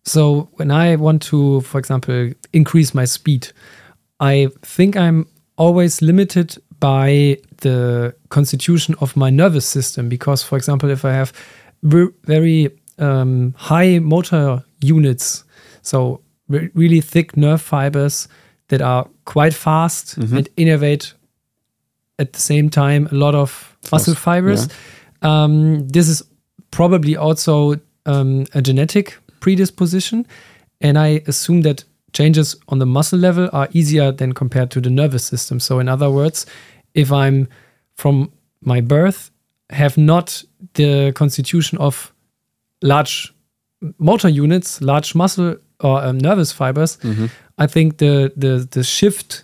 [0.05, 3.47] so when I want to, for example, increase my speed,
[4.19, 10.89] I think I'm always limited by the constitution of my nervous system because, for example,
[10.89, 11.31] if I have
[11.83, 15.43] very um, high motor units,
[15.81, 18.27] so re- really thick nerve fibers
[18.67, 20.37] that are quite fast Mhm.
[20.37, 21.13] and innervate
[22.19, 24.67] at the same time a lot of muscle fibers.
[25.21, 26.23] Um, this is
[26.71, 27.75] probably also
[28.05, 30.25] um, a genetic predisposition,
[30.81, 34.89] and I assume that changes on the muscle level are easier than compared to the
[34.89, 35.59] nervous system.
[35.59, 36.45] So, in other words,
[36.93, 37.47] if I'm
[37.95, 38.29] from
[38.61, 39.31] my birth
[39.69, 40.43] have not
[40.73, 42.13] the constitution of
[42.81, 43.33] large
[43.97, 47.29] motor units, large muscle or um, nervous fibers, Mhm.
[47.57, 49.43] I think the the the shift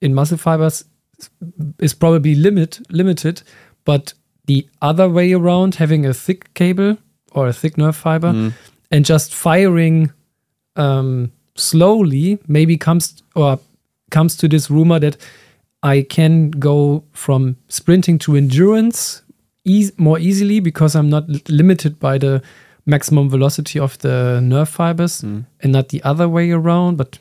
[0.00, 0.84] in muscle fibers
[1.78, 3.42] is probably limit limited,
[3.84, 4.14] but
[4.46, 6.96] the other way around, having a thick cable
[7.32, 8.52] or a thick nerve fiber Mm.
[8.90, 10.10] and just firing
[10.76, 13.58] um, slowly, maybe comes or
[14.10, 15.16] comes to this rumor that
[15.82, 19.22] I can go from sprinting to endurance
[19.64, 22.42] eas more easily because I'm not limited by the
[22.84, 25.44] maximum velocity of the nerve fibers Mm.
[25.62, 26.96] and not the other way around.
[26.96, 27.18] But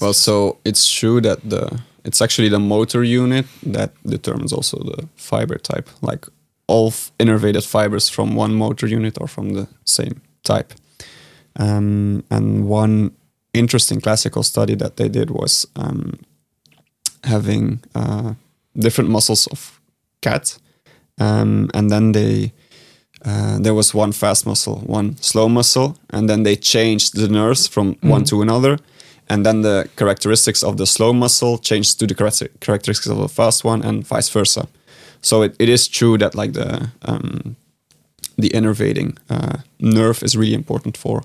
[0.00, 5.06] Well, so it's true that the it's actually the motor unit that determines also the
[5.16, 5.88] fiber type.
[6.00, 6.26] Like
[6.66, 10.72] all innervated fibers from one motor unit or from the same type.
[11.58, 13.10] Um, and one
[13.52, 16.12] interesting classical study that they did was um,
[17.24, 18.34] having uh,
[18.74, 19.80] different muscles of
[20.22, 20.58] cat,
[21.18, 22.52] um, and then they
[23.24, 27.68] uh, there was one fast muscle, one slow muscle, and then they changed the nerves
[27.68, 28.28] from one Mhm.
[28.28, 28.78] to another,
[29.28, 32.14] and then the characteristics of the slow muscle changed to the
[32.60, 34.66] characteristics of the fast one, and vice versa.
[35.22, 37.56] So it, it is true that like the um,
[38.38, 41.22] the innervating uh, nerve is really important for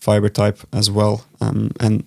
[0.00, 1.24] fiber type as well.
[1.40, 2.04] Um, and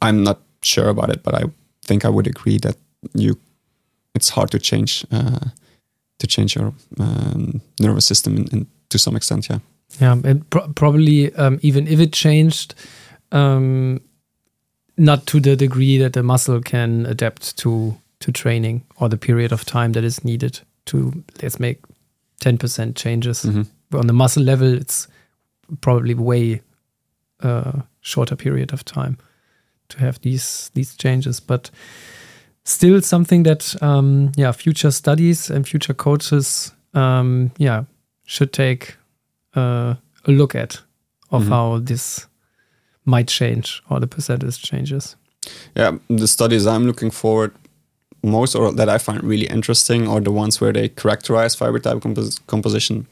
[0.00, 1.44] I'm not sure about it, but I
[1.86, 2.76] think I would agree that
[3.14, 3.36] you
[4.14, 5.38] it's hard to change uh,
[6.22, 9.48] to change your um, nervous system in, in, to some extent.
[9.50, 9.58] Yeah.
[10.00, 12.74] Yeah, and pro probably um, even if it changed,
[13.30, 14.00] um,
[14.96, 19.52] not to the degree that the muscle can adapt to to training or the period
[19.52, 21.12] of time that is needed to
[21.42, 21.78] let's make
[22.40, 23.44] ten percent changes.
[23.44, 23.66] Mm -hmm.
[23.98, 25.08] On the muscle level, it's
[25.80, 26.62] probably way
[27.44, 29.16] uh, shorter period of time
[29.88, 31.70] to have these these changes, but
[32.64, 37.84] still something that um, yeah future studies and future coaches um, yeah
[38.24, 38.96] should take
[39.54, 39.94] uh,
[40.24, 40.80] a look at
[41.30, 41.52] of mm-hmm.
[41.52, 42.26] how this
[43.04, 45.16] might change or the percentage changes.
[45.74, 47.52] Yeah, the studies I'm looking forward
[48.22, 51.98] most or that I find really interesting are the ones where they characterize fiber type
[51.98, 53.06] compos- composition,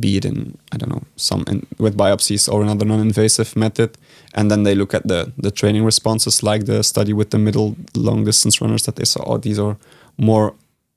[0.00, 3.90] be it in I don't know some in, with biopsies or another non-invasive method,
[4.34, 7.76] and then they look at the the training responses, like the study with the middle
[7.94, 9.22] long distance runners that they saw.
[9.26, 9.76] Oh, these are
[10.16, 10.54] more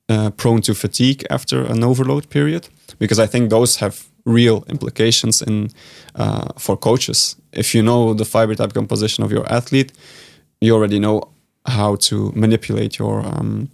[0.08, 2.68] uh, prone to fatigue after an overload period,
[2.98, 5.70] because I think those have real implications in
[6.14, 7.36] uh, for coaches.
[7.52, 9.92] If you know the fiber type composition of your athlete,
[10.60, 11.22] you already know
[11.66, 13.68] how to manipulate your um,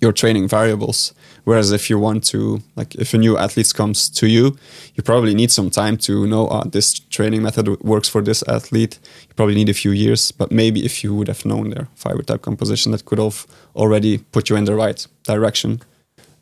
[0.00, 1.14] your training variables.
[1.46, 4.56] Whereas if you want to, like, if a new athlete comes to you,
[4.96, 8.98] you probably need some time to know uh, this training method works for this athlete.
[9.28, 12.24] You probably need a few years, but maybe if you would have known their fiber
[12.24, 13.46] type composition, that could have
[13.76, 15.82] already put you in the right direction.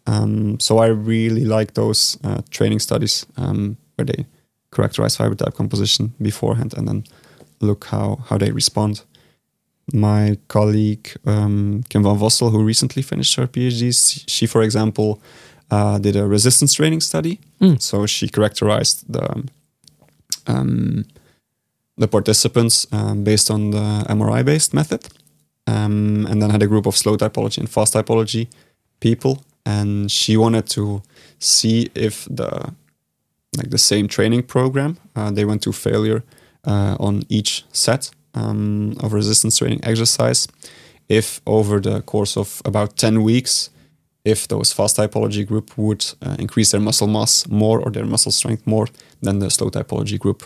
[0.06, 4.24] Um, so I really like those uh, training studies um, where they
[4.72, 7.04] characterize fiber type composition beforehand and then
[7.60, 9.02] look how, how they respond.
[9.92, 15.20] My colleague um, Kim van Vossel, who recently finished her PhD, she, for example,
[15.70, 17.38] uh, did a resistance training study.
[17.60, 17.80] Mm.
[17.80, 19.44] So she characterized the
[20.46, 21.04] um,
[21.96, 25.06] the participants um, based on the MRI based method,
[25.66, 28.48] um, and then had a group of slow typology and fast typology
[29.00, 31.02] people and she wanted to
[31.38, 32.72] see if the
[33.56, 36.22] like the same training program uh, they went to failure
[36.64, 40.48] uh, on each set um, of resistance training exercise.
[41.08, 43.70] If over the course of about 10 weeks
[44.24, 48.32] if those fast typology group would uh, increase their muscle mass more or their muscle
[48.32, 48.88] strength more
[49.22, 50.44] than the slow typology group.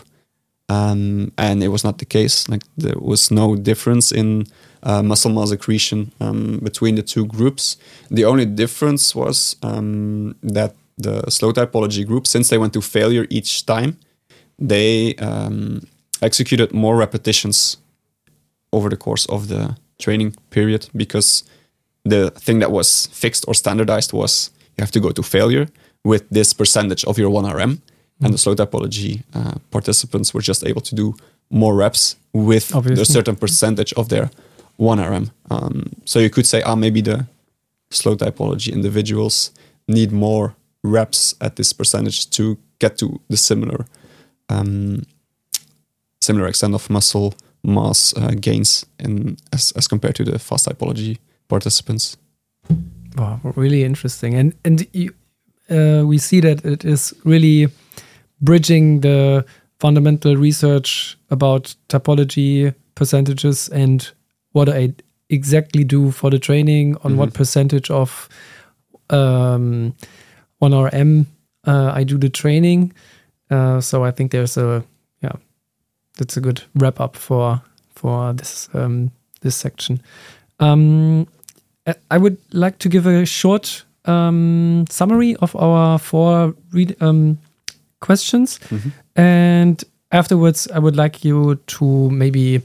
[0.67, 2.47] Um, and it was not the case.
[2.49, 4.45] Like there was no difference in
[4.83, 7.77] uh, muscle mass accretion um, between the two groups.
[8.11, 13.25] The only difference was um, that the slow typology group, since they went to failure
[13.29, 13.97] each time,
[14.59, 15.87] they um,
[16.21, 17.77] executed more repetitions
[18.71, 21.43] over the course of the training period because
[22.05, 25.67] the thing that was fixed or standardized was you have to go to failure
[26.03, 27.51] with this percentage of your 1RM.
[27.53, 28.25] Mm-hmm.
[28.25, 31.15] And the slow typology uh, participants were just able to do
[31.49, 33.01] more reps with Obviously.
[33.01, 34.29] a certain percentage of their
[34.79, 35.31] 1RM.
[35.49, 37.27] Um, so you could say, ah, maybe the
[37.91, 39.51] slow typology individuals
[39.87, 43.85] need more reps at this percentage to get to the similar
[44.49, 45.03] um,
[46.29, 47.33] similar extent of muscle
[47.63, 52.17] mass uh, gains in as, as compared to the fast typology participants.
[53.17, 54.35] Wow, really interesting.
[54.35, 55.13] And and you,
[55.69, 57.67] uh, we see that it is really
[58.41, 59.43] bridging the
[59.79, 64.11] fundamental research about typology percentages and
[64.51, 64.93] what I
[65.29, 67.17] exactly do for the training, on mm-hmm.
[67.19, 68.29] what percentage of
[69.09, 69.93] um,
[70.61, 71.25] 1RM
[71.65, 72.93] uh, I do the training.
[73.49, 74.83] Uh, so I think there's a
[76.19, 77.61] that's a good wrap up for
[77.95, 80.01] for this um, this section.
[80.59, 81.27] Um,
[82.11, 87.39] I would like to give a short um, summary of our four read, um,
[88.01, 88.89] questions, mm-hmm.
[89.15, 92.61] and afterwards I would like you to maybe,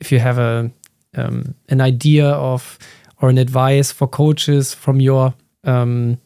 [0.00, 0.70] if you have a
[1.16, 2.78] um, an idea of
[3.20, 5.34] or an advice for coaches from your
[5.64, 6.18] um,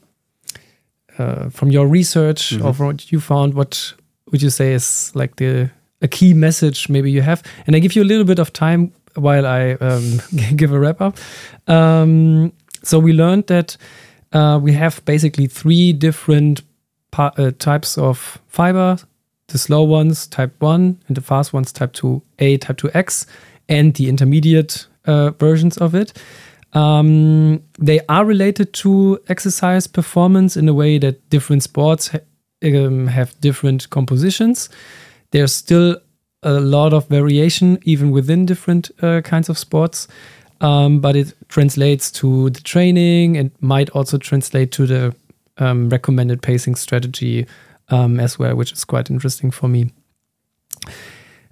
[1.18, 2.66] uh, from your research mm-hmm.
[2.66, 3.94] or from what you found what
[4.30, 5.70] would you say is like the
[6.02, 8.92] a key message maybe you have and i give you a little bit of time
[9.14, 10.20] while i um,
[10.56, 11.16] give a wrap up
[11.66, 12.52] um,
[12.82, 13.76] so we learned that
[14.32, 16.62] uh, we have basically three different
[17.18, 18.96] uh, types of fiber
[19.48, 23.26] the slow ones type 1 and the fast ones type 2a type 2x
[23.68, 26.12] and the intermediate uh, versions of it.
[26.74, 32.18] Um, they are related to exercise performance in a way that different sports ha
[32.62, 34.68] um, have different compositions.
[35.30, 35.96] There's still
[36.42, 40.08] a lot of variation even within different uh, kinds of sports,
[40.60, 45.14] um, but it translates to the training and might also translate to the
[45.58, 47.46] um, recommended pacing strategy
[47.88, 49.90] um, as well, which is quite interesting for me.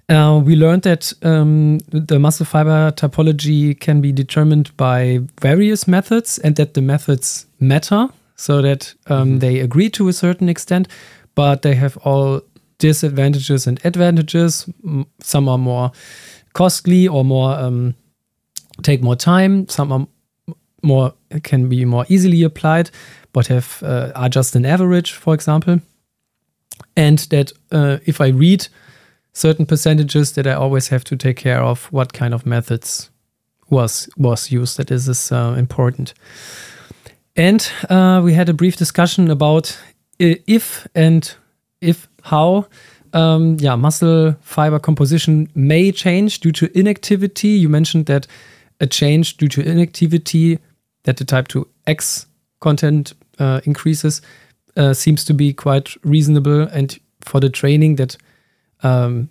[0.09, 6.37] Uh, we learned that um, the muscle fiber typology can be determined by various methods
[6.39, 10.87] and that the methods matter so that um, they agree to a certain extent,
[11.35, 12.41] but they have all
[12.79, 14.69] disadvantages and advantages.
[15.19, 15.91] Some are more
[16.53, 17.95] costly or more um,
[18.83, 19.67] take more time.
[19.67, 20.07] Some are
[20.83, 21.13] more
[21.43, 22.89] can be more easily applied,
[23.33, 25.79] but have uh, are just an average, for example.
[26.95, 28.67] And that uh, if I read
[29.33, 33.09] certain percentages, that I always have to take care of what kind of methods
[33.69, 34.77] was was used.
[34.77, 36.13] That is is uh, important.
[37.35, 39.77] And uh, we had a brief discussion about
[40.19, 41.35] if and
[41.81, 42.67] if how
[43.13, 47.49] um, yeah, muscle fiber composition may change due to inactivity.
[47.49, 48.27] You mentioned that
[48.79, 50.59] a change due to inactivity,
[51.03, 52.25] that the type 2X
[52.59, 54.21] content uh, increases,
[54.75, 56.61] uh, seems to be quite reasonable.
[56.61, 58.17] And for the training, that
[58.83, 59.29] um,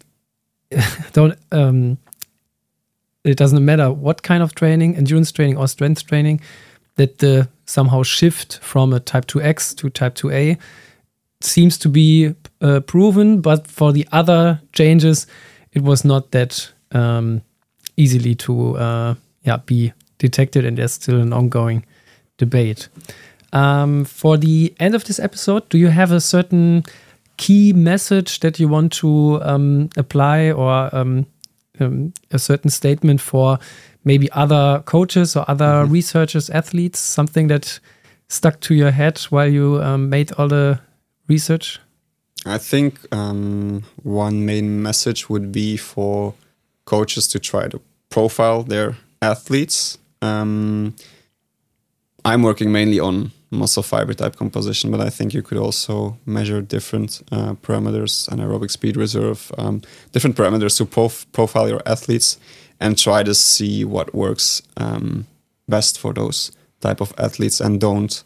[1.13, 1.99] don't um,
[3.25, 6.41] it doesn't matter what kind of training, endurance training or strength training,
[6.97, 10.59] that the somehow shift from a type 2X to type 2A
[11.41, 15.27] seems to be uh, proven, but for the other changes,
[15.73, 17.43] it was not that um,
[17.97, 21.85] easily to uh, yeah be detected, and there's still an ongoing
[22.39, 22.89] debate.
[23.53, 26.85] Um, for the end of this episode, do you have a certain
[27.37, 31.27] key message that you want to um, apply, or um,
[31.81, 33.59] um, a certain statement for
[34.05, 37.79] maybe other coaches or other researchers, athletes, something that
[38.29, 40.81] stuck to your head while you um, made all the
[41.29, 41.81] research?
[42.45, 46.35] I think um, one main message would be for
[46.85, 47.81] coaches to try to
[48.11, 49.99] profile their athletes.
[50.23, 50.95] Um,
[52.25, 56.61] I'm working mainly on muscle fiber type composition, but I think you could also measure
[56.61, 59.83] different uh, parameters, anaerobic speed reserve, um,
[60.13, 62.39] different parameters to prof- profile your athletes
[62.81, 65.27] and try to see what works um,
[65.69, 68.23] best for those type of athletes and don't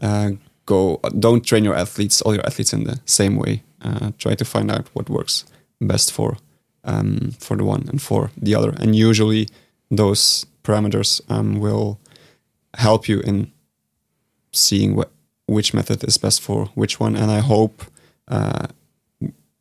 [0.00, 0.32] uh,
[0.66, 3.62] go don't train your athletes all your athletes in the same way.
[3.80, 5.44] Uh, try to find out what works
[5.80, 6.36] best for
[6.84, 8.70] um, for the one and for the other.
[8.78, 9.48] And usually
[9.90, 11.98] those parameters um, will
[12.74, 13.52] help you in
[14.52, 15.10] seeing what
[15.46, 17.16] which method is best for which one.
[17.16, 17.84] And i hope
[18.28, 18.68] uh,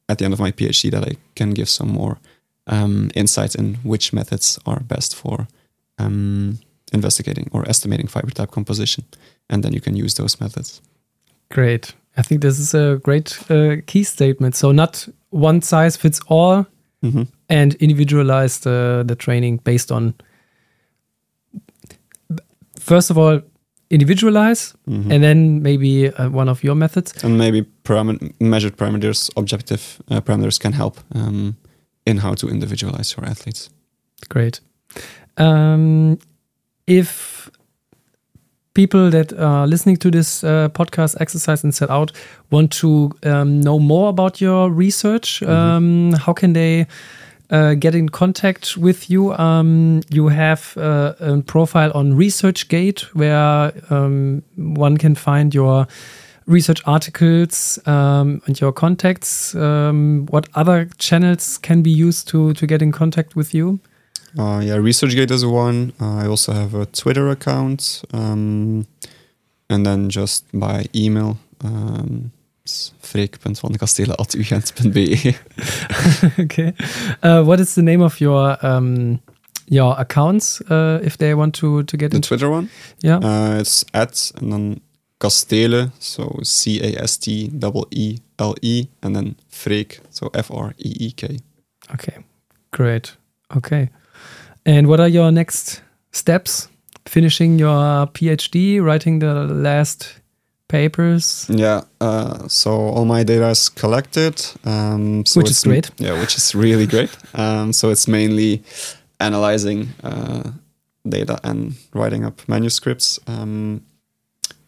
[0.08, 2.20] at the end of my phd that i can give some more
[2.68, 5.48] um, insights in which methods are best for
[5.98, 6.60] um,
[6.94, 9.04] investigating or estimating fiber type composition.
[9.50, 10.82] And then you can use those methods
[11.52, 11.94] Great.
[12.18, 14.56] I think this is a great uh, key statement.
[14.56, 16.66] So not one size fits all,
[17.04, 17.28] Mhm.
[17.50, 20.14] and individualize the the training based on.
[22.80, 23.42] First of all,
[23.90, 25.12] individualize, Mhm.
[25.12, 27.24] and then maybe uh, one of your methods.
[27.24, 31.56] and maybe param- measured parameters, objective uh, parameters can help um,
[32.06, 33.70] in how to individualize your athletes.
[34.30, 34.62] Great.
[35.38, 36.18] Um,
[36.88, 37.50] if
[38.74, 42.12] people that are listening to this uh, podcast, Exercise and Set Out,
[42.52, 46.88] want to um, know more about your research, um, how can they
[47.50, 49.34] uh, get in contact with you?
[49.34, 55.88] Um, you have uh, a profile on ResearchGate where um, one can find your
[56.48, 59.54] research articles um, and your contacts.
[59.54, 63.80] Um, what other channels can be used to to get in contact with you?
[64.38, 65.94] Uh, yeah, ResearchGate is one.
[66.00, 68.88] Uh, I also have a Twitter account, um,
[69.70, 71.38] and then just by email.
[71.64, 72.32] Um,
[73.00, 75.36] freek.vankastelen.ugent.be.
[76.44, 76.74] okay.
[77.22, 79.20] Uh, what is the name of your um,
[79.68, 82.28] your accounts uh, if they want to to get the into?
[82.30, 82.70] Twitter one.
[83.02, 83.18] Yeah.
[83.18, 84.82] Uh, it's at and then
[85.20, 90.52] Casteele, so C A S T double E L E, and then Freek, so F
[90.52, 91.40] R E E K.
[91.94, 92.18] Okay.
[92.72, 93.18] Great.
[93.56, 93.90] Okay.
[94.66, 95.82] And what are your next
[96.12, 96.68] steps?
[97.08, 100.22] Finishing your PhD, writing the last
[100.72, 101.46] papers.
[101.50, 105.92] Yeah, uh, so all my data is collected, um, so Which is great.
[105.98, 107.10] Yeah, which is really great.
[107.34, 108.62] Um, so it's mainly
[109.20, 110.52] analyzing uh,
[111.08, 113.82] data and writing up manuscripts, um,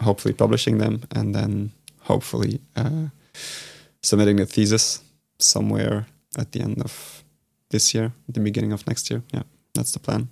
[0.02, 1.72] hopefully publishing them, and then
[2.02, 3.07] hopefully uh,
[4.02, 5.02] submitting the thesis
[5.40, 6.07] somewhere
[6.38, 7.24] at the end of
[7.70, 9.22] this year, the beginning of next year.
[9.34, 9.44] Yeah,
[9.74, 10.28] that's the plan.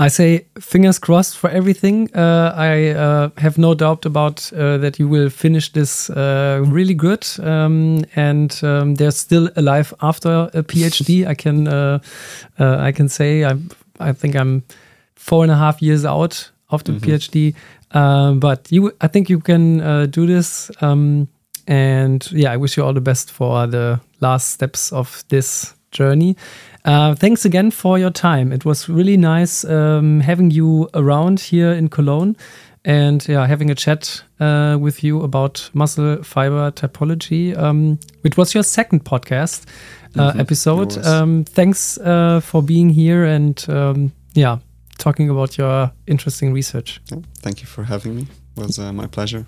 [0.00, 2.08] I say fingers crossed for everything.
[2.14, 6.94] Uh, I uh, have no doubt about uh, that you will finish this uh, really
[6.94, 11.26] good, um, and um, there's still a life after a PhD.
[11.32, 11.98] I can uh,
[12.60, 13.56] uh, I can say I
[13.98, 14.62] I think I'm
[15.16, 17.56] four and a half years out of the PhD,
[17.90, 20.70] um, but you I think you can uh, do this.
[20.80, 21.26] Um,
[21.66, 26.36] and yeah, I wish you all the best for the last steps of this journey.
[26.84, 28.52] Uh, thanks again for your time.
[28.52, 32.36] It was really nice um, having you around here in Cologne
[32.84, 37.56] and yeah, having a chat uh, with you about muscle fiber typology.
[37.56, 39.66] Um, it was your second podcast
[40.16, 40.40] uh, mm-hmm.
[40.40, 40.96] episode.
[41.04, 44.58] Um, thanks uh, for being here and um, yeah,
[44.98, 47.00] talking about your interesting research.
[47.10, 48.26] Yeah, thank you for having me.
[48.56, 49.46] It was uh, my pleasure.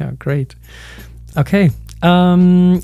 [0.00, 0.54] Yeah, great.
[1.36, 1.70] Okay.
[2.02, 2.82] Um,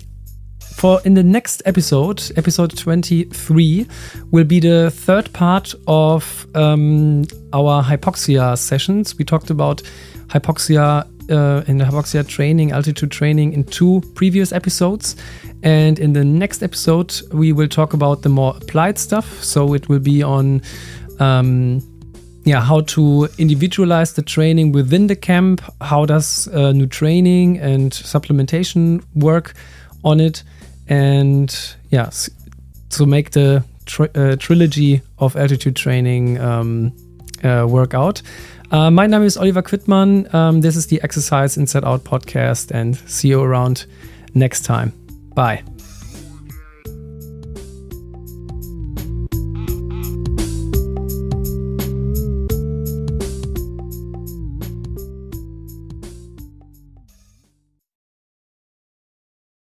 [0.80, 3.86] for in the next episode, episode 23,
[4.30, 9.18] will be the third part of um, our hypoxia sessions.
[9.18, 9.82] We talked about
[10.28, 15.16] hypoxia uh, in the hypoxia training, altitude training in two previous episodes.
[15.62, 19.44] And in the next episode, we will talk about the more applied stuff.
[19.44, 20.62] So it will be on
[21.18, 21.82] um,
[22.44, 25.60] yeah, how to individualize the training within the camp.
[25.82, 29.52] How does uh, new training and supplementation work
[30.04, 30.42] on it?
[30.90, 31.56] And
[31.90, 32.10] yeah,
[32.90, 33.64] to make the
[33.98, 36.92] uh, trilogy of altitude training um,
[37.42, 38.20] uh, work out.
[38.70, 40.32] Uh, my name is Oliver Quittmann.
[40.34, 43.86] Um, this is the Exercise Inside Out podcast, and see you around
[44.34, 44.92] next time.
[45.34, 45.62] Bye.